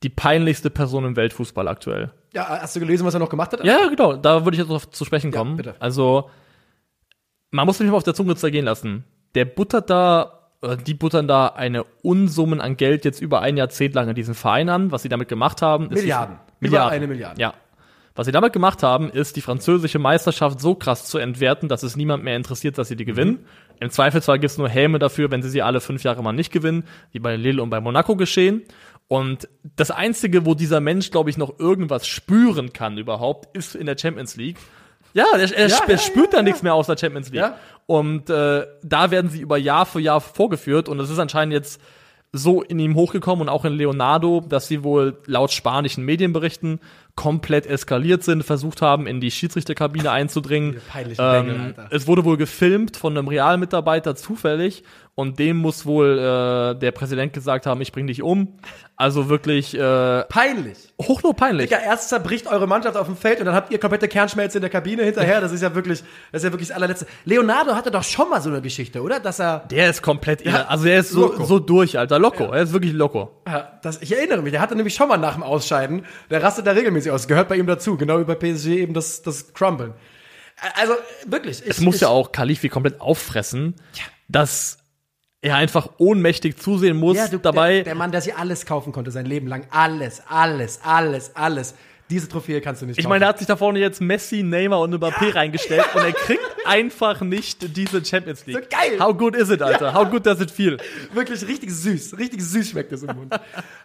die 0.02 0.08
peinlichste 0.08 0.70
Person 0.70 1.04
im 1.04 1.14
Weltfußball 1.16 1.68
aktuell. 1.68 2.10
Ja, 2.32 2.48
hast 2.48 2.74
du 2.74 2.80
gelesen, 2.80 3.06
was 3.06 3.14
er 3.14 3.20
noch 3.20 3.30
gemacht 3.30 3.52
hat? 3.52 3.64
Ja, 3.64 3.78
ja, 3.82 3.88
genau, 3.88 4.14
da 4.16 4.44
würde 4.44 4.56
ich 4.56 4.58
jetzt 4.60 4.68
noch 4.68 4.84
zu 4.86 5.04
sprechen 5.04 5.30
Ja, 5.32 5.38
kommen. 5.38 5.56
bitte. 5.56 5.76
Also, 5.78 6.28
man 7.52 7.66
muss 7.66 7.78
sich 7.78 7.88
mal 7.88 7.96
auf 7.96 8.02
der 8.02 8.14
Zunge 8.14 8.34
zergehen 8.36 8.64
lassen. 8.64 9.04
Der 9.36 9.44
buttert 9.44 9.88
da, 9.88 10.50
oder 10.60 10.76
die 10.76 10.94
buttern 10.94 11.28
da 11.28 11.46
eine 11.46 11.84
Unsummen 12.02 12.60
an 12.60 12.76
Geld 12.76 13.04
jetzt 13.04 13.20
über 13.20 13.40
ein 13.40 13.56
Jahrzehnt 13.56 13.94
lang 13.94 14.08
in 14.08 14.14
diesen 14.16 14.34
Verein 14.34 14.68
an. 14.68 14.90
Was 14.90 15.02
sie 15.02 15.08
damit 15.08 15.28
gemacht 15.28 15.62
haben, 15.62 15.84
ist 15.90 16.00
Milliarden. 16.00 16.36
Die, 16.60 16.66
Über 16.66 16.70
Milliarden. 16.70 16.96
eine 16.96 17.06
Milliarde. 17.06 17.40
Ja. 17.40 17.54
Was 18.16 18.26
sie 18.26 18.32
damit 18.32 18.52
gemacht 18.52 18.84
haben, 18.84 19.10
ist 19.10 19.34
die 19.34 19.40
französische 19.40 19.98
Meisterschaft 19.98 20.60
so 20.60 20.76
krass 20.76 21.06
zu 21.06 21.18
entwerten, 21.18 21.68
dass 21.68 21.82
es 21.82 21.96
niemand 21.96 22.22
mehr 22.22 22.36
interessiert, 22.36 22.78
dass 22.78 22.86
sie 22.86 22.94
die 22.94 23.04
gewinnen. 23.04 23.32
Mhm. 23.32 23.46
Im 23.80 23.90
Zweifelsfall 23.90 24.38
gibt's 24.38 24.56
nur 24.56 24.68
Helme 24.68 25.00
dafür, 25.00 25.32
wenn 25.32 25.42
sie 25.42 25.50
sie 25.50 25.62
alle 25.62 25.80
fünf 25.80 26.04
Jahre 26.04 26.22
mal 26.22 26.32
nicht 26.32 26.52
gewinnen, 26.52 26.84
wie 27.10 27.18
bei 27.18 27.34
Lille 27.34 27.60
und 27.60 27.70
bei 27.70 27.80
Monaco 27.80 28.14
geschehen. 28.14 28.62
Und 29.08 29.48
das 29.76 29.90
Einzige, 29.90 30.46
wo 30.46 30.54
dieser 30.54 30.80
Mensch, 30.80 31.10
glaube 31.10 31.28
ich, 31.28 31.36
noch 31.36 31.58
irgendwas 31.58 32.06
spüren 32.06 32.72
kann 32.72 32.98
überhaupt, 32.98 33.54
ist 33.56 33.74
in 33.74 33.86
der 33.86 33.98
Champions 33.98 34.36
League. 34.36 34.58
Ja, 35.12 35.26
er, 35.32 35.40
er, 35.52 35.68
Ja, 35.68 35.80
ja, 35.88 35.98
spürt 35.98 36.32
ja, 36.32 36.38
da 36.38 36.42
nichts 36.42 36.62
mehr 36.62 36.74
aus 36.74 36.86
der 36.86 36.96
Champions 36.96 37.30
League. 37.30 37.42
Und 37.86 38.30
äh, 38.30 38.66
da 38.82 39.10
werden 39.10 39.28
sie 39.28 39.40
über 39.40 39.58
Jahr 39.58 39.86
für 39.86 40.00
Jahr 40.00 40.20
vorgeführt. 40.20 40.88
Und 40.88 41.00
es 41.00 41.10
ist 41.10 41.18
anscheinend 41.18 41.52
jetzt 41.52 41.80
so 42.36 42.62
in 42.62 42.80
ihm 42.80 42.96
hochgekommen 42.96 43.42
und 43.42 43.48
auch 43.48 43.64
in 43.64 43.74
Leonardo, 43.74 44.44
dass 44.48 44.66
sie 44.66 44.82
wohl 44.82 45.16
laut 45.26 45.52
spanischen 45.52 46.04
Medienberichten 46.04 46.80
komplett 47.14 47.64
eskaliert 47.66 48.24
sind, 48.24 48.42
versucht 48.42 48.82
haben, 48.82 49.06
in 49.06 49.20
die 49.20 49.30
Schiedsrichterkabine 49.30 50.10
einzudringen. 50.10 50.80
Bengel, 50.92 51.54
Ähm, 51.54 51.60
Alter. 51.66 51.86
es 51.90 52.08
wurde 52.08 52.24
wohl 52.24 52.36
gefilmt 52.36 52.96
von 52.96 53.16
einem 53.16 53.28
Realmitarbeiter 53.28 54.16
zufällig 54.16 54.82
und 55.16 55.38
dem 55.38 55.58
muss 55.58 55.86
wohl 55.86 56.18
äh, 56.18 56.78
der 56.78 56.90
Präsident 56.90 57.32
gesagt 57.32 57.66
haben, 57.66 57.80
ich 57.80 57.92
bring 57.92 58.06
dich 58.08 58.22
um. 58.22 58.58
Also 58.96 59.28
wirklich 59.28 59.74
äh, 59.78 60.22
Peinlich. 60.24 60.92
hochnot 61.00 61.36
peinlich. 61.36 61.68
Digga, 61.68 61.80
erst 61.82 62.08
zerbricht 62.08 62.46
eure 62.48 62.66
Mannschaft 62.66 62.96
auf 62.96 63.06
dem 63.06 63.16
Feld 63.16 63.38
und 63.40 63.46
dann 63.46 63.54
habt 63.54 63.72
ihr 63.72 63.78
komplette 63.78 64.08
Kernschmelze 64.08 64.58
in 64.58 64.62
der 64.62 64.70
Kabine 64.70 65.02
hinterher. 65.04 65.40
Das 65.40 65.52
ist 65.52 65.62
ja 65.62 65.74
wirklich, 65.74 66.02
das 66.32 66.42
ist 66.42 66.46
ja 66.46 66.52
wirklich 66.52 66.68
das 66.68 66.76
allerletzte. 66.76 67.06
Leonardo 67.24 67.74
hatte 67.74 67.90
doch 67.92 68.02
schon 68.04 68.28
mal 68.30 68.40
so 68.40 68.50
eine 68.50 68.60
Geschichte, 68.60 69.02
oder? 69.02 69.20
Dass 69.20 69.40
er, 69.40 69.60
Der 69.70 69.90
ist 69.90 70.02
komplett, 70.02 70.42
irre. 70.44 70.68
also 70.68 70.86
er 70.86 70.98
ist 71.00 71.10
so, 71.10 71.22
Loco. 71.26 71.44
so 71.44 71.58
durch, 71.60 71.98
Alter, 71.98 72.18
loco. 72.18 72.44
Er 72.52 72.62
ist 72.62 72.72
wirklich 72.72 72.92
loco. 72.92 73.42
Ja, 73.46 73.78
das, 73.82 74.02
ich 74.02 74.16
erinnere 74.16 74.42
mich, 74.42 74.52
der 74.52 74.60
hatte 74.60 74.74
nämlich 74.76 74.94
schon 74.94 75.08
mal 75.08 75.16
nach 75.16 75.34
dem 75.34 75.42
Ausscheiden, 75.44 76.04
der 76.30 76.42
rastet 76.42 76.66
da 76.66 76.72
regelmäßig 76.72 77.10
aus, 77.12 77.26
gehört 77.28 77.48
bei 77.48 77.56
ihm 77.56 77.66
dazu, 77.66 77.96
genau 77.96 78.18
wie 78.20 78.24
bei 78.24 78.34
PSG 78.34 78.66
eben 78.68 78.94
das, 78.94 79.22
das 79.22 79.54
Crumblen. 79.54 79.92
Also, 80.76 80.94
wirklich. 81.26 81.62
Ich, 81.62 81.70
Es 81.70 81.80
muss 81.80 81.96
ich, 81.96 82.00
ja 82.02 82.08
auch 82.08 82.30
Kalifi 82.32 82.68
komplett 82.68 83.00
auffressen, 83.00 83.74
dass 84.28 84.78
er 85.44 85.56
einfach 85.56 85.88
ohnmächtig 85.98 86.56
zusehen 86.56 86.96
muss 86.96 87.18
Ja, 87.18 87.28
du, 87.28 87.38
dabei. 87.38 87.74
Der, 87.74 87.84
der 87.84 87.94
Mann, 87.94 88.10
der 88.10 88.22
sich 88.22 88.34
alles 88.34 88.64
kaufen 88.64 88.92
konnte, 88.92 89.10
sein 89.10 89.26
Leben 89.26 89.46
lang. 89.46 89.66
Alles, 89.70 90.22
alles, 90.26 90.80
alles, 90.82 91.36
alles. 91.36 91.74
Diese 92.10 92.28
Trophäe 92.28 92.60
kannst 92.60 92.82
du 92.82 92.86
nicht 92.86 92.98
ich 92.98 93.04
kaufen. 93.04 93.10
meine, 93.10 93.24
er 93.24 93.28
hat 93.28 93.38
sich 93.38 93.46
da 93.46 93.56
vorne 93.56 93.78
jetzt 93.78 94.00
Messi, 94.00 94.42
Neymar 94.42 94.80
und 94.80 94.94
Mbappé 94.94 95.34
reingestellt 95.34 95.84
und 95.94 96.02
er 96.02 96.12
kriegt 96.26 96.40
einfach 96.66 97.22
nicht 97.22 97.76
diese 97.76 98.04
Champions 98.04 98.44
League. 98.44 98.56
So 98.62 98.68
geil. 98.68 99.00
How 99.00 99.16
good 99.16 99.34
is 99.34 99.48
it, 99.48 99.62
Alter? 99.62 99.94
How 99.94 100.08
good 100.10 100.26
does 100.26 100.38
it 100.40 100.50
feel? 100.50 100.76
Wirklich 101.14 101.46
richtig 101.48 101.70
süß. 101.70 102.18
Richtig 102.18 102.42
süß 102.42 102.68
schmeckt 102.70 102.92
das 102.92 103.04
im 103.04 103.16
Mund. 103.16 103.34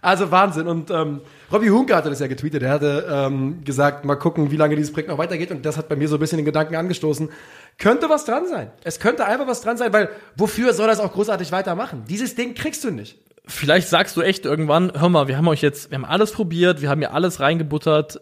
Also 0.02 0.30
Wahnsinn. 0.32 0.68
Und 0.68 0.92
ähm, 0.92 1.22
Robbie 1.50 1.70
Hunke 1.70 1.96
hatte 1.96 2.10
das 2.10 2.20
ja 2.20 2.28
getweetet. 2.28 2.62
Er 2.62 2.72
hatte 2.72 3.08
ähm, 3.10 3.64
gesagt, 3.64 4.04
mal 4.04 4.16
gucken, 4.16 4.52
wie 4.52 4.58
lange 4.58 4.76
dieses 4.76 4.92
Projekt 4.92 5.10
noch 5.10 5.18
weitergeht. 5.18 5.52
Und 5.52 5.66
das 5.66 5.78
hat 5.78 5.88
bei 5.88 5.96
mir 5.96 6.10
so 6.10 6.18
ein 6.18 6.20
bisschen 6.20 6.38
den 6.40 6.46
Gedanken 6.46 6.76
angestoßen. 6.76 7.30
Könnte 7.78 8.10
was 8.10 8.26
dran 8.26 8.46
sein. 8.48 8.70
Es 8.84 9.00
könnte 9.00 9.26
einfach 9.26 9.48
was 9.48 9.62
dran 9.62 9.78
sein, 9.78 9.94
weil 9.94 10.10
wofür 10.36 10.74
soll 10.74 10.88
das 10.88 11.00
auch 11.00 11.14
großartig 11.14 11.54
weitermachen? 11.54 12.04
Dieses 12.10 12.36
Ding 12.36 12.54
kriegst 12.54 12.84
du 12.84 12.92
nicht. 12.92 13.18
Vielleicht 13.50 13.88
sagst 13.90 14.16
du 14.16 14.22
echt 14.22 14.46
irgendwann, 14.46 14.92
hör 14.98 15.10
mal, 15.10 15.28
wir 15.28 15.38
haben 15.38 15.48
euch 15.48 15.62
jetzt, 15.62 15.92
wir 15.92 15.98
haben 15.98 16.06
alles 16.06 16.32
probiert, 16.32 16.82
wir 16.82 16.90
haben 16.90 17.00
hier 17.00 17.14
alles 17.14 17.40
reingebuttert, 17.40 18.22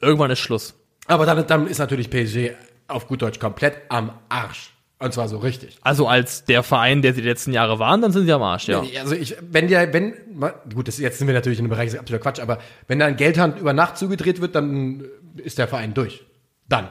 irgendwann 0.00 0.30
ist 0.30 0.40
Schluss. 0.40 0.74
Aber 1.06 1.26
dann, 1.26 1.46
dann 1.46 1.66
ist 1.66 1.78
natürlich 1.78 2.10
PSG 2.10 2.52
auf 2.88 3.06
gut 3.06 3.22
Deutsch 3.22 3.38
komplett 3.38 3.76
am 3.88 4.12
Arsch. 4.28 4.72
Und 4.98 5.14
zwar 5.14 5.28
so 5.28 5.38
richtig. 5.38 5.78
Also 5.80 6.06
als 6.06 6.44
der 6.44 6.62
Verein, 6.62 7.00
der 7.00 7.14
sie 7.14 7.22
die 7.22 7.28
letzten 7.28 7.54
Jahre 7.54 7.78
waren, 7.78 8.02
dann 8.02 8.12
sind 8.12 8.26
sie 8.26 8.32
am 8.32 8.42
Arsch, 8.42 8.68
ja. 8.68 8.84
Also 9.00 9.14
ich, 9.14 9.34
wenn 9.40 9.66
der, 9.66 9.94
wenn, 9.94 10.12
gut, 10.74 10.88
das, 10.88 10.98
jetzt 10.98 11.18
sind 11.18 11.26
wir 11.26 11.32
natürlich 11.32 11.58
in 11.58 11.64
einem 11.64 11.70
Bereich, 11.70 11.86
das 11.86 11.94
ist 11.94 12.00
absoluter 12.00 12.22
Quatsch, 12.22 12.40
aber 12.40 12.58
wenn 12.86 12.98
da 12.98 13.06
ein 13.06 13.16
Geldhand 13.16 13.58
über 13.58 13.72
Nacht 13.72 13.96
zugedreht 13.96 14.42
wird, 14.42 14.54
dann 14.54 15.06
ist 15.36 15.56
der 15.56 15.68
Verein 15.68 15.94
durch. 15.94 16.22
Dann. 16.68 16.88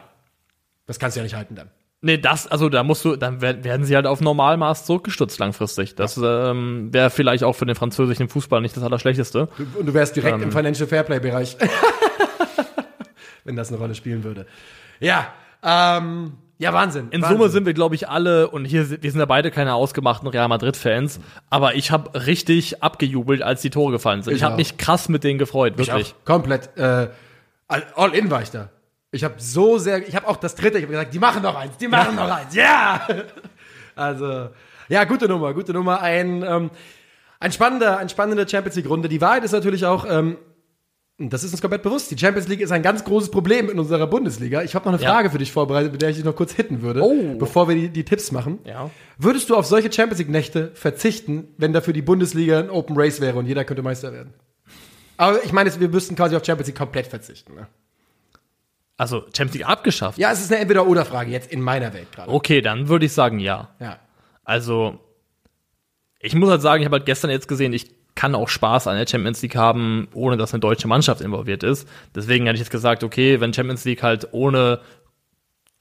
Das 0.88 0.98
kannst 0.98 1.16
du 1.16 1.20
ja 1.20 1.24
nicht 1.24 1.36
halten 1.36 1.54
dann. 1.54 1.70
Nee, 2.02 2.18
das, 2.18 2.48
also 2.48 2.70
da 2.70 2.84
musst 2.84 3.04
du, 3.04 3.18
dann 3.18 3.42
wer- 3.42 3.62
werden 3.64 3.86
sie 3.86 3.94
halt 3.96 4.06
auf 4.08 4.22
Normalmaß 4.22 4.86
zurückgestutzt 4.86 5.38
langfristig. 5.40 5.96
Das 5.96 6.18
ähm, 6.24 6.94
wäre 6.94 7.10
vielleicht 7.10 7.44
auch 7.44 7.54
für 7.58 7.66
den 7.66 7.76
französischen 7.76 8.30
Fußball 8.30 8.62
nicht 8.62 8.78
das 8.78 8.84
Allerschlechteste. 8.84 9.50
Und 9.78 9.86
du 9.86 9.94
wärst 9.94 10.16
direkt 10.16 10.38
Ähm. 10.38 10.44
im 10.44 10.52
Financial 10.52 10.88
Fairplay-Bereich. 10.88 11.58
wenn 13.44 13.56
das 13.56 13.70
eine 13.70 13.78
Rolle 13.78 13.96
spielen 13.96 14.24
würde. 14.24 14.46
Ja, 15.00 15.28
ähm, 15.64 16.34
ja, 16.58 16.74
Wahnsinn. 16.74 17.08
In 17.12 17.22
Wahnsinn. 17.22 17.38
Summe 17.38 17.50
sind 17.50 17.66
wir, 17.66 17.74
glaube 17.74 17.96
ich, 17.96 18.10
alle, 18.10 18.50
und 18.50 18.66
hier, 18.66 18.90
wir 19.02 19.12
sind 19.12 19.20
ja 19.20 19.26
beide 19.26 19.50
keine 19.50 19.74
ausgemachten 19.74 20.28
Real 20.28 20.48
Madrid-Fans, 20.50 21.20
aber 21.50 21.76
ich 21.76 21.92
habe 21.92 22.26
richtig 22.28 22.84
abgejubelt, 22.84 23.42
als 23.42 23.62
die 23.62 23.70
Tore 23.70 23.92
gefallen 23.94 24.22
sind. 24.24 24.34
Ich, 24.34 24.40
Ich 24.40 24.44
habe 24.44 24.56
mich 24.58 24.78
krass 24.78 25.10
mit 25.10 25.24
denen 25.24 25.40
gefreut, 25.40 25.74
Ich 25.78 25.88
wirklich. 25.88 26.14
auch 26.22 26.26
komplett, 26.26 26.70
äh, 26.78 27.08
all 27.68 28.14
in 28.14 28.30
war 28.30 28.42
ich 28.42 28.52
da. 28.52 28.70
Ich 29.12 29.24
habe 29.24 29.36
so 29.38 29.78
sehr, 29.80 30.08
ich 30.08 30.16
habe 30.16 30.28
auch 30.28 30.38
das 30.38 30.54
dritte, 30.56 30.78
ich 30.78 30.84
habe 30.84 30.92
gesagt, 30.94 31.14
die 31.14 31.20
machen 31.20 31.42
noch 31.42 31.56
eins, 31.56 31.78
die 31.78 31.88
machen 31.88 32.16
noch 32.16 32.30
eins, 32.30 32.54
ja! 32.56 33.08
Also, 33.96 34.50
ja, 34.88 35.04
gute 35.04 35.28
Nummer, 35.28 35.54
gute 35.54 35.74
Nummer. 35.74 36.02
Ein, 36.02 36.42
ähm, 36.42 36.70
ein 37.42 37.52
spannender, 37.52 37.98
ein 37.98 38.08
spannende 38.08 38.48
Champions 38.48 38.78
League-Runde. 38.78 39.10
Die 39.10 39.20
Wahrheit 39.20 39.44
ist 39.44 39.52
natürlich 39.52 39.86
auch, 39.86 40.06
ähm, 40.10 40.38
das 41.18 41.44
ist 41.44 41.52
uns 41.52 41.60
komplett 41.60 41.84
bewusst, 41.84 42.10
die 42.10 42.18
Champions 42.18 42.48
League 42.48 42.62
ist 42.62 42.72
ein 42.72 42.82
ganz 42.82 43.04
großes 43.04 43.30
Problem 43.30 43.70
in 43.70 43.78
unserer 43.78 44.08
Bundesliga. 44.08 44.62
Ich 44.64 44.74
habe 44.76 44.86
noch 44.86 44.94
eine 44.94 45.04
Ja. 45.04 45.12
Frage 45.12 45.32
für 45.32 45.38
dich 45.38 45.52
vorbereitet, 45.52 45.92
mit 45.92 46.02
der 46.02 46.12
ich 46.12 46.16
dich 46.16 46.24
noch 46.24 46.36
kurz 46.36 46.54
hitten 46.54 46.82
würde, 46.82 47.02
Oh. 47.04 47.36
bevor 47.38 47.68
wir 47.68 47.76
die, 47.76 47.90
die 47.90 48.06
Tipps 48.06 48.32
machen. 48.32 48.60
Ja. 48.64 48.90
Würdest 49.18 49.50
du 49.50 49.58
auf 49.58 49.66
solche 49.66 49.92
Champions 49.92 50.20
League-Nächte 50.20 50.72
verzichten, 50.76 51.50
wenn 51.58 51.74
dafür 51.74 51.92
die 51.94 52.02
Bundesliga 52.02 52.60
ein 52.60 52.70
Open 52.70 52.96
Race 52.98 53.20
wäre 53.20 53.38
und 53.38 53.48
jeder 53.48 53.66
könnte 53.66 53.84
Meister 53.84 54.14
werden? 54.14 54.34
Aber 55.18 55.44
ich 55.44 55.52
meine, 55.52 55.78
wir 55.78 55.90
müssten 55.90 56.16
quasi 56.16 56.38
auf 56.38 56.46
Champions 56.46 56.68
League 56.68 56.78
komplett 56.78 57.08
verzichten. 57.08 57.54
Ne? 57.56 57.68
Also 59.00 59.22
Champions 59.34 59.54
League 59.54 59.68
abgeschafft. 59.68 60.18
Ja, 60.18 60.30
es 60.30 60.42
ist 60.42 60.52
eine 60.52 60.60
Entweder-Oder-Frage 60.60 61.32
jetzt 61.32 61.50
in 61.50 61.62
meiner 61.62 61.94
Welt 61.94 62.12
gerade. 62.12 62.30
Okay, 62.30 62.60
dann 62.62 62.90
würde 62.90 63.06
ich 63.06 63.14
sagen, 63.14 63.40
ja. 63.40 63.70
Ja. 63.80 63.98
Also, 64.44 65.00
ich 66.20 66.36
muss 66.36 66.50
halt 66.50 66.62
sagen, 66.62 66.82
ich 66.82 66.86
habe 66.86 66.98
halt 66.98 67.06
gestern 67.06 67.32
jetzt 67.32 67.48
gesehen, 67.48 67.72
ich 67.72 67.96
kann 68.16 68.36
auch 68.36 68.50
Spaß 68.50 68.88
an 68.88 68.98
der 68.98 69.08
Champions 69.08 69.42
League 69.42 69.56
haben, 69.56 70.10
ohne 70.14 70.36
dass 70.36 70.54
eine 70.54 70.60
deutsche 70.60 70.90
Mannschaft 70.90 71.22
involviert 71.22 71.64
ist. 71.64 71.88
Deswegen 72.14 72.46
hätte 72.46 72.56
ich 72.56 72.60
jetzt 72.60 72.72
gesagt, 72.72 73.06
okay, 73.06 73.40
wenn 73.40 73.54
Champions 73.54 73.86
League 73.86 74.04
halt 74.04 74.28
ohne 74.34 74.82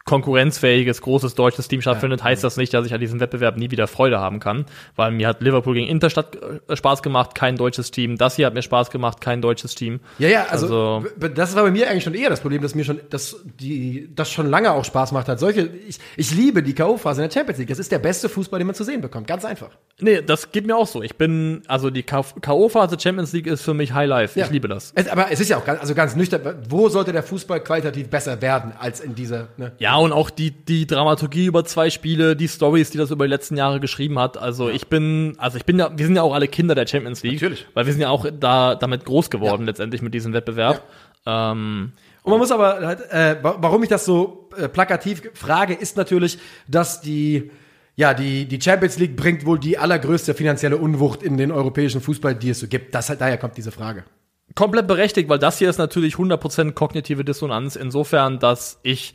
konkurrenzfähiges, 0.09 1.03
großes 1.03 1.35
deutsches 1.35 1.69
Team 1.69 1.81
stattfindet, 1.83 2.25
heißt 2.25 2.43
das 2.43 2.57
nicht, 2.57 2.73
dass 2.75 2.87
ich 2.87 2.95
an 2.95 3.01
diesem 3.01 3.21
Wettbewerb 3.21 3.57
nie 3.57 3.71
wieder 3.71 3.87
Freude 3.87 4.19
haben 4.19 4.41
kann. 4.41 4.65
Weil 4.97 5.11
mir 5.11 5.29
hat 5.29 5.41
Liverpool 5.43 5.75
gegen 5.75 5.87
Inter 5.87 6.09
statt, 6.11 6.39
äh, 6.69 6.77
Spaß 6.77 7.03
gemacht, 7.03 7.35
kein 7.35 7.57
deutsches 7.57 7.91
Team. 7.91 8.17
Das 8.17 8.37
hier 8.37 8.47
hat 8.47 8.55
mir 8.55 8.63
Spaß 8.63 8.91
gemacht, 8.91 9.21
kein 9.21 9.43
deutsches 9.43 9.75
Team. 9.75 10.01
Ja, 10.19 10.29
ja, 10.29 10.47
also, 10.51 10.67
Also- 11.05 11.29
das 11.35 11.55
war 11.55 11.63
bei 11.65 11.71
mir 11.71 11.91
eigentlich 11.91 12.05
schon 12.05 12.15
eher 12.15 12.31
das 12.31 12.41
Problem, 12.41 12.63
dass 12.63 12.75
mir 12.75 12.85
schon, 12.85 13.01
dass 13.11 13.37
die, 13.61 14.09
das 14.15 14.31
schon 14.31 14.49
lange 14.49 14.73
auch 14.73 14.85
Spaß 14.85 15.13
macht 15.13 15.29
hat. 15.29 15.39
Solche, 15.39 15.69
ich, 15.87 15.99
ich 16.17 16.35
liebe 16.35 16.63
die 16.63 16.75
K.O.-Phase 16.75 17.17
in 17.17 17.29
der 17.29 17.31
Champions 17.31 17.59
League. 17.59 17.69
Das 17.69 17.79
ist 17.79 17.93
der 17.93 17.99
beste 17.99 18.29
Fußball, 18.29 18.59
den 18.59 18.67
man 18.67 18.75
zu 18.75 18.85
sehen 18.85 19.01
bekommt. 19.03 19.27
Ganz 19.27 19.45
einfach. 19.45 19.71
Nee, 20.01 20.23
das 20.23 20.53
geht 20.53 20.67
mir 20.67 20.77
auch 20.77 20.87
so. 20.87 21.03
Ich 21.03 21.17
bin, 21.17 21.63
also 21.69 21.91
die 21.91 22.03
K.O.-Phase 22.03 23.01
Champions 23.01 23.33
League 23.33 23.47
ist 23.47 23.63
für 23.63 23.75
mich 23.75 23.93
High 23.93 24.09
Life. 24.09 24.39
Ja. 24.39 24.47
Ich 24.47 24.51
liebe 24.53 24.69
das. 24.69 24.93
Es, 24.95 25.09
aber 25.09 25.31
es 25.31 25.41
ist 25.41 25.49
ja 25.51 25.59
auch 25.59 25.65
ganz, 25.65 25.81
also 25.81 25.95
ganz 25.95 26.17
nüchtern. 26.17 26.41
Wo 26.69 26.89
sollte 26.89 27.13
der 27.13 27.23
Fußball 27.23 27.61
qualitativ 27.61 28.09
besser 28.09 28.41
werden 28.41 28.73
als 28.79 29.01
in 29.01 29.15
dieser, 29.15 29.49
ne? 29.57 29.73
Ja, 29.79 29.98
und 29.99 30.13
auch 30.13 30.31
die, 30.31 30.51
die 30.51 30.87
Dramaturgie 30.87 31.47
über 31.47 31.65
zwei 31.65 31.91
Spiele, 31.91 32.35
die 32.37 32.49
Stories, 32.49 32.91
die 32.91 32.99
das 32.99 33.11
über 33.11 33.25
die 33.27 33.31
letzten 33.31 33.57
Jahre 33.57 33.81
geschrieben 33.81 34.19
hat. 34.19 34.37
Also 34.39 34.69
ich 34.71 34.87
bin, 34.89 35.35
also 35.39 35.57
ich 35.57 35.65
bin 35.65 35.79
ja, 35.79 35.91
wir 35.97 36.07
sind 36.07 36.17
ja 36.17 36.23
auch 36.23 36.35
alle 36.35 36.49
Kinder 36.49 36.75
der 36.75 36.87
Champions 36.87 37.23
League. 37.23 37.35
Natürlich. 37.41 37.67
Weil 37.75 37.87
wir 37.87 37.93
sind 37.93 38.03
ja 38.03 38.11
auch 38.11 38.27
da, 38.39 38.75
damit 38.75 39.05
groß 39.05 39.31
geworden, 39.31 39.65
letztendlich 39.67 40.03
mit 40.03 40.15
diesem 40.15 40.33
Wettbewerb. 40.33 40.83
Ähm, 41.27 41.93
Und 42.23 42.31
man 42.31 42.39
muss 42.41 42.51
aber, 42.51 42.87
halt, 42.87 43.01
äh, 43.11 43.37
wa- 43.43 43.57
warum 43.61 43.83
ich 43.83 43.89
das 43.89 44.05
so 44.05 44.49
äh, 44.57 44.69
plakativ 44.69 45.23
frage, 45.35 45.75
ist 45.75 45.97
natürlich, 45.97 46.39
dass 46.67 47.01
die, 47.01 47.51
ja, 47.97 48.15
die, 48.15 48.47
die 48.47 48.61
Champions 48.61 48.99
League 48.99 49.17
bringt 49.17 49.45
wohl 49.45 49.59
die 49.59 49.79
allergrößte 49.79 50.35
finanzielle 50.35 50.77
Unwucht 50.77 51.23
in 51.23 51.37
den 51.37 51.51
europäischen 51.53 52.01
Fußball, 52.01 52.35
die 52.35 52.51
es 52.51 52.61
so 52.61 52.67
gibt. 52.69 52.95
Das, 52.95 53.07
daher 53.19 53.37
kommt 53.39 53.57
diese 53.57 53.73
Frage. 53.73 54.05
komplett 54.55 54.87
berechtigt, 54.87 55.29
weil 55.29 55.39
das 55.39 55.59
hier 55.59 55.69
ist 55.69 55.79
natürlich 55.79 56.15
100% 56.15 56.73
kognitive 56.73 57.25
Dissonanz, 57.25 57.77
insofern, 57.77 58.39
dass 58.39 58.79
ich 58.83 59.15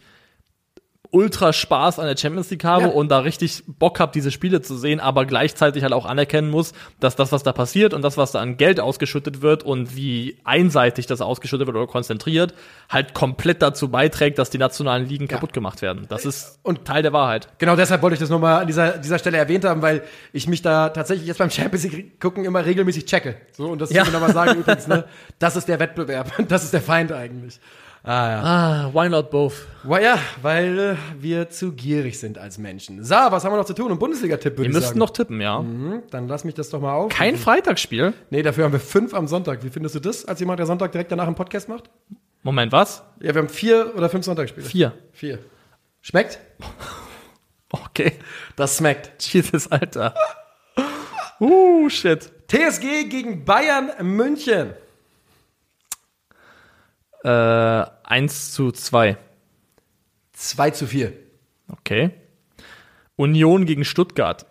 ultra 1.14 1.54
Spaß 1.54 2.00
an 2.00 2.08
der 2.08 2.18
Champions 2.18 2.50
League 2.50 2.64
habe 2.64 2.86
Ja. 2.86 2.90
und 2.90 3.10
da 3.10 3.20
richtig 3.20 3.64
Bock 3.68 4.00
habe, 4.00 4.12
diese 4.12 4.32
Spiele 4.32 4.62
zu 4.64 4.76
sehen, 4.76 5.00
aber 5.00 5.26
gleichzeitig 5.26 5.84
halt 5.84 5.94
auch 5.94 6.06
anerkennen 6.06 6.50
muss, 6.50 6.74
dass 7.00 7.16
das, 7.16 7.32
was 7.32 7.44
da 7.44 7.54
passiert 7.54 7.94
und 7.94 8.02
das, 8.02 8.18
was 8.18 8.32
da 8.32 8.40
an 8.42 8.58
Geld 8.58 8.80
ausgeschüttet 8.80 9.42
wird 9.44 9.62
und 9.64 9.96
wie 9.96 10.38
einseitig 10.44 11.06
das 11.06 11.22
ausgeschüttet 11.22 11.68
wird 11.68 11.78
oder 11.78 11.86
konzentriert, 11.88 12.56
halt 12.90 13.14
komplett 13.14 13.62
dazu 13.62 13.90
beiträgt, 13.90 14.40
dass 14.40 14.50
die 14.50 14.58
nationalen 14.58 15.08
Ligen 15.08 15.28
kaputt 15.28 15.54
gemacht 15.54 15.84
werden. 15.84 16.08
Das 16.10 16.26
ist 16.26 16.60
Und- 16.64 16.84
Teil 16.86 17.04
der 17.04 17.14
Wahrheit. 17.14 17.48
Genau 17.60 17.76
deshalb 17.76 18.02
wollte 18.02 18.16
ich 18.16 18.20
das 18.20 18.30
nochmal 18.32 18.62
an 18.62 18.68
dieser, 18.68 18.98
dieser 18.98 19.20
Stelle 19.20 19.38
erwähnt 19.38 19.66
haben, 19.66 19.84
weil 19.84 20.02
ich 20.34 20.48
mich 20.48 20.64
da 20.64 20.90
tatsächlich 20.90 21.28
jetzt 21.28 21.38
beim 21.38 21.52
Champions 21.52 21.84
League 21.84 22.20
gucken 22.20 22.44
immer 22.44 22.66
regelmäßig 22.66 23.06
checke. 23.06 23.36
So, 23.52 23.68
und 23.68 23.80
das 23.80 23.92
Ja. 23.92 23.98
ja. 23.98 24.08
ich 24.08 24.12
nochmal 24.14 24.34
sagen 24.34 24.60
übrigens, 24.62 24.88
ne, 24.88 25.06
das 25.38 25.56
ist 25.56 25.68
der 25.68 25.80
Wettbewerb. 25.80 26.32
Das 26.48 26.64
ist 26.64 26.74
der 26.74 26.82
Feind 26.82 27.12
eigentlich. 27.12 27.60
Ah, 28.06 28.30
ja. 28.30 28.42
Ah, 28.44 28.90
why 28.94 29.08
not 29.08 29.32
both? 29.32 29.54
Well, 29.84 30.04
ja, 30.04 30.18
weil 30.42 30.78
äh, 30.78 30.96
wir 31.20 31.50
zu 31.50 31.72
gierig 31.72 32.20
sind 32.20 32.38
als 32.38 32.58
Menschen. 32.58 33.02
So, 33.02 33.16
was 33.16 33.46
haben 33.46 33.54
wir 33.54 33.58
noch 33.58 33.66
zu 33.66 33.74
tun? 33.74 33.92
Und 33.94 34.00
Bundesliga-Tipp 34.00 34.58
würde 34.58 34.64
Wir 34.70 34.74
müssten 34.74 34.88
sagen. 34.90 35.00
noch 35.00 35.12
tippen, 35.12 35.40
ja. 35.40 35.62
Mhm, 35.62 36.04
Dann 36.12 36.28
lass 36.28 36.44
mich 36.44 36.54
das 36.54 36.70
doch 36.70 36.82
mal 36.82 36.92
auf. 36.94 37.14
Kein 37.14 37.38
Freitagsspiel? 37.38 38.14
Nee, 38.30 38.42
dafür 38.42 38.66
haben 38.66 38.74
wir 38.74 38.82
fünf 38.82 39.14
am 39.14 39.26
Sonntag. 39.28 39.64
Wie 39.64 39.70
findest 39.70 39.96
du 39.96 40.02
das, 40.02 40.26
als 40.26 40.42
jemand, 40.42 40.60
der 40.60 40.66
Sonntag 40.66 40.92
direkt 40.92 41.14
danach 41.14 41.28
einen 41.28 41.36
Podcast 41.36 41.70
macht? 41.70 41.90
Moment, 42.42 42.74
was? 42.74 43.04
Ja, 43.22 43.34
wir 43.34 43.42
haben 43.42 43.48
vier 43.48 43.94
oder 43.96 44.10
fünf 44.10 44.26
Sonntagsspiele. 44.26 44.66
Vier. 44.68 44.92
Vier. 45.14 45.40
Schmeckt? 46.02 46.40
Okay. 47.76 48.14
Das 48.56 48.78
schmeckt. 48.78 49.24
Jesus, 49.34 49.72
Alter. 49.72 50.14
Uh, 51.40 51.90
shit. 51.90 52.32
TSG 52.48 53.06
gegen 53.10 53.44
Bayern 53.46 53.90
München. 54.02 54.74
Äh, 57.24 57.86
1 58.04 58.54
zu 58.54 58.72
2. 58.72 59.18
2 60.34 60.72
zu 60.72 60.88
4. 60.88 61.14
Okay. 61.70 62.12
Union 63.16 63.66
gegen 63.66 63.86
Stuttgart. 63.86 64.46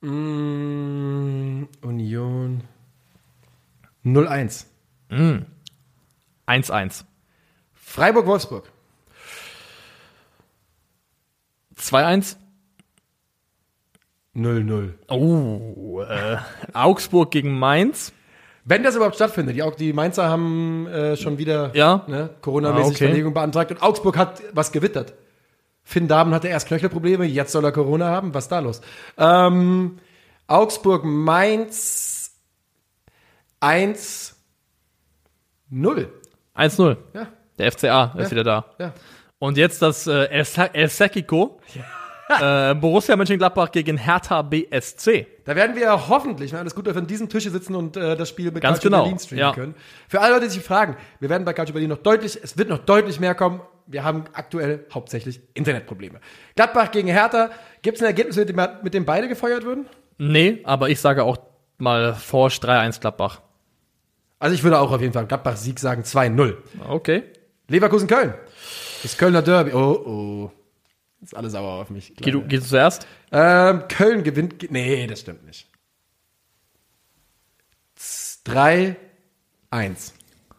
Mm, 0.00 1.64
Union 1.82 2.62
0-1. 4.04 4.66
1-1. 6.46 7.04
Freiburg-Wolfsburg. 7.74 8.70
2-1. 11.76 12.36
0-0. 14.34 14.94
Oh, 15.08 16.02
äh, 16.02 16.38
Augsburg 16.72 17.30
gegen 17.30 17.58
Mainz. 17.58 18.12
Wenn 18.70 18.82
das 18.82 18.94
überhaupt 18.96 19.14
stattfindet, 19.14 19.56
die, 19.56 19.62
auch 19.62 19.74
die 19.74 19.92
Mainzer 19.94 20.28
haben 20.28 20.86
äh, 20.88 21.16
schon 21.16 21.38
wieder 21.38 21.74
Ja. 21.74 22.04
ne, 22.06 22.28
Corona-mäßig 22.42 22.84
Ah, 22.84 22.88
okay. 22.96 23.06
Verlegung 23.06 23.32
beantragt 23.32 23.70
und 23.70 23.82
Augsburg 23.82 24.18
hat 24.18 24.42
was 24.52 24.72
gewittert. 24.72 25.14
Finn 25.84 26.06
Dahmen 26.06 26.34
hatte 26.34 26.48
erst 26.48 26.68
Knöchelprobleme, 26.68 27.24
jetzt 27.24 27.52
soll 27.52 27.64
er 27.64 27.72
Corona 27.72 28.08
haben. 28.10 28.34
Was 28.34 28.44
ist 28.44 28.52
da 28.52 28.58
los? 28.58 28.82
Ähm, 29.16 29.98
Augsburg, 30.46 31.04
Mainz 31.04 32.32
1 33.60 34.36
0. 35.70 36.08
1-0. 36.54 36.96
Ja, 37.14 37.28
Der 37.58 37.72
FCA 37.72 38.12
ist 38.18 38.24
Ja. 38.26 38.30
wieder 38.30 38.44
da. 38.44 38.64
ja. 38.78 38.92
Und 39.38 39.56
jetzt 39.56 39.80
das 39.82 40.06
äh, 40.06 40.24
El, 40.30 40.44
Sa 40.44 40.64
El 40.66 40.88
Sakiko. 40.88 41.60
Äh, 42.28 42.74
Borussia 42.74 43.16
Mönchengladbach 43.16 43.70
gegen 43.70 43.96
Hertha 43.96 44.42
BSC. 44.42 45.26
Da 45.44 45.56
werden 45.56 45.74
wir 45.74 46.08
hoffentlich, 46.08 46.52
wenn 46.52 46.60
alles 46.60 46.74
gut 46.74 46.86
läuft, 46.86 46.98
an 46.98 47.06
diesem 47.06 47.28
Tische 47.28 47.50
sitzen 47.50 47.74
und 47.74 47.96
äh, 47.96 48.16
das 48.16 48.28
Spiel 48.28 48.50
mit 48.50 48.62
Ganz 48.62 48.80
genau, 48.80 49.02
Berlin 49.02 49.18
streamen 49.18 49.40
ja. 49.40 49.52
können. 49.52 49.74
Für 50.08 50.20
alle 50.20 50.34
Leute, 50.34 50.46
die 50.46 50.52
sich 50.52 50.62
fragen, 50.62 50.96
wir 51.20 51.30
werden 51.30 51.44
bei 51.44 51.54
Calcio 51.54 51.72
Berlin 51.72 51.88
noch 51.88 51.98
deutlich, 51.98 52.38
es 52.42 52.58
wird 52.58 52.68
noch 52.68 52.78
deutlich 52.78 53.18
mehr 53.18 53.34
kommen. 53.34 53.62
Wir 53.86 54.04
haben 54.04 54.24
aktuell 54.34 54.84
hauptsächlich 54.92 55.40
Internetprobleme. 55.54 56.20
Gladbach 56.54 56.90
gegen 56.90 57.08
Hertha. 57.08 57.48
Gibt 57.80 57.96
es 57.96 58.02
ein 58.02 58.06
Ergebnis, 58.06 58.36
mit 58.36 58.50
dem, 58.50 58.60
mit 58.82 58.92
dem 58.92 59.06
beide 59.06 59.28
gefeuert 59.28 59.64
würden? 59.64 59.86
Nee, 60.18 60.60
aber 60.64 60.90
ich 60.90 61.00
sage 61.00 61.24
auch 61.24 61.38
mal 61.78 62.14
Forsch 62.14 62.58
3-1 62.58 63.00
Gladbach. 63.00 63.40
Also 64.38 64.54
ich 64.54 64.62
würde 64.62 64.78
auch 64.78 64.92
auf 64.92 65.00
jeden 65.00 65.14
Fall 65.14 65.26
Gladbach-Sieg 65.26 65.80
sagen 65.80 66.02
2-0. 66.02 66.56
Okay. 66.86 67.22
Leverkusen-Köln. 67.68 68.34
Das 69.02 69.16
Kölner 69.16 69.42
Derby. 69.42 69.72
Oh, 69.72 69.78
oh. 70.06 70.57
Ist 71.20 71.36
alle 71.36 71.50
sauer 71.50 71.80
auf 71.82 71.90
mich. 71.90 72.12
Geh 72.16 72.30
du, 72.30 72.42
gehst 72.42 72.66
du 72.66 72.70
zuerst? 72.70 73.06
Ähm, 73.32 73.88
Köln 73.88 74.22
gewinnt. 74.22 74.58
ge- 74.58 74.68
Nee, 74.72 75.06
das 75.06 75.20
stimmt 75.20 75.44
nicht. 75.44 75.66
3-1. 78.46 78.96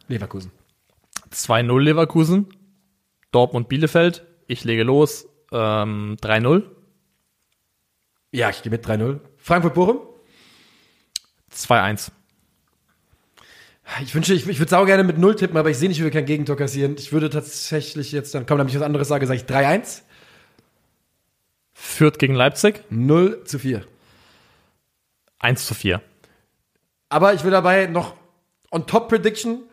Leverkusen. 0.07 0.51
2-0 1.31 1.79
Leverkusen. 1.81 2.47
Dortmund 3.31 3.69
Bielefeld. 3.69 4.25
Ich 4.47 4.63
lege 4.63 4.83
los. 4.83 5.27
Ähm, 5.51 6.17
3-0. 6.21 6.63
Ja, 8.31 8.49
ich 8.49 8.61
gehe 8.61 8.71
mit 8.71 8.85
3-0. 8.85 9.19
Frankfurt-Bochum. 9.37 9.99
2-1. 11.53 12.11
Ich 14.03 14.13
wünsche, 14.13 14.35
ich, 14.35 14.47
ich 14.47 14.59
würde 14.59 14.69
sau 14.69 14.85
gerne 14.85 15.03
mit 15.03 15.17
0 15.17 15.35
tippen, 15.35 15.57
aber 15.57 15.71
ich 15.71 15.77
sehe 15.77 15.89
nicht, 15.89 15.99
wie 15.99 16.03
wir 16.03 16.11
kein 16.11 16.25
Gegentor 16.27 16.55
kassieren. 16.55 16.95
Ich 16.99 17.11
würde 17.11 17.29
tatsächlich 17.31 18.11
jetzt, 18.11 18.35
dann 18.35 18.45
komm, 18.45 18.59
damit 18.59 18.71
ich 18.71 18.79
was 18.79 18.85
anderes 18.85 19.07
sage, 19.07 19.25
sage 19.25 19.39
ich 19.39 19.45
3-1. 19.47 20.03
Fürth 21.89 22.19
gegen 22.19 22.35
Leipzig. 22.35 22.83
0 22.89 23.43
zu 23.45 23.59
4. 23.59 23.83
1 25.39 25.65
zu 25.67 25.73
4. 25.73 26.01
Aber 27.09 27.33
ich 27.33 27.43
will 27.43 27.51
dabei 27.51 27.87
noch 27.87 28.13
on 28.71 28.85
top 28.85 29.09
Prediction 29.09 29.63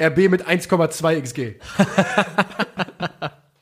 RB 0.00 0.28
mit 0.28 0.46
1,2 0.46 1.22
XG. 1.22 1.54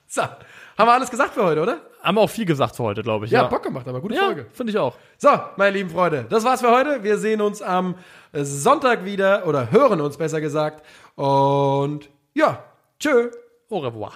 so, 0.07 0.23
haben 0.23 0.37
wir 0.77 0.93
alles 0.93 1.11
gesagt 1.11 1.35
für 1.35 1.45
heute, 1.45 1.61
oder? 1.61 1.81
Haben 2.03 2.17
wir 2.17 2.23
auch 2.23 2.31
viel 2.31 2.47
gesagt 2.47 2.77
für 2.77 2.85
heute, 2.85 3.03
glaube 3.03 3.27
ich. 3.27 3.31
Ja, 3.31 3.45
Bock 3.45 3.63
gemacht, 3.63 3.87
aber 3.87 4.01
gute 4.01 4.15
Ja, 4.15 4.27
Folge. 4.27 4.47
finde 4.53 4.71
ich 4.71 4.79
auch. 4.79 4.97
So, 5.19 5.29
meine 5.57 5.77
lieben 5.77 5.91
Freunde, 5.91 6.25
das 6.31 6.45
war's 6.45 6.63
für 6.63 6.71
heute. 6.71 7.03
Wir 7.03 7.19
sehen 7.19 7.43
uns 7.43 7.61
am 7.61 7.97
Sonntag 8.33 9.05
wieder 9.05 9.47
oder 9.47 9.71
hören 9.71 10.01
uns 10.01 10.17
besser 10.17 10.41
gesagt. 10.41 10.83
Und 11.17 12.09
ja, 12.33 12.65
tschö. 12.99 13.31
Au 13.69 13.79
revoir. 13.81 14.15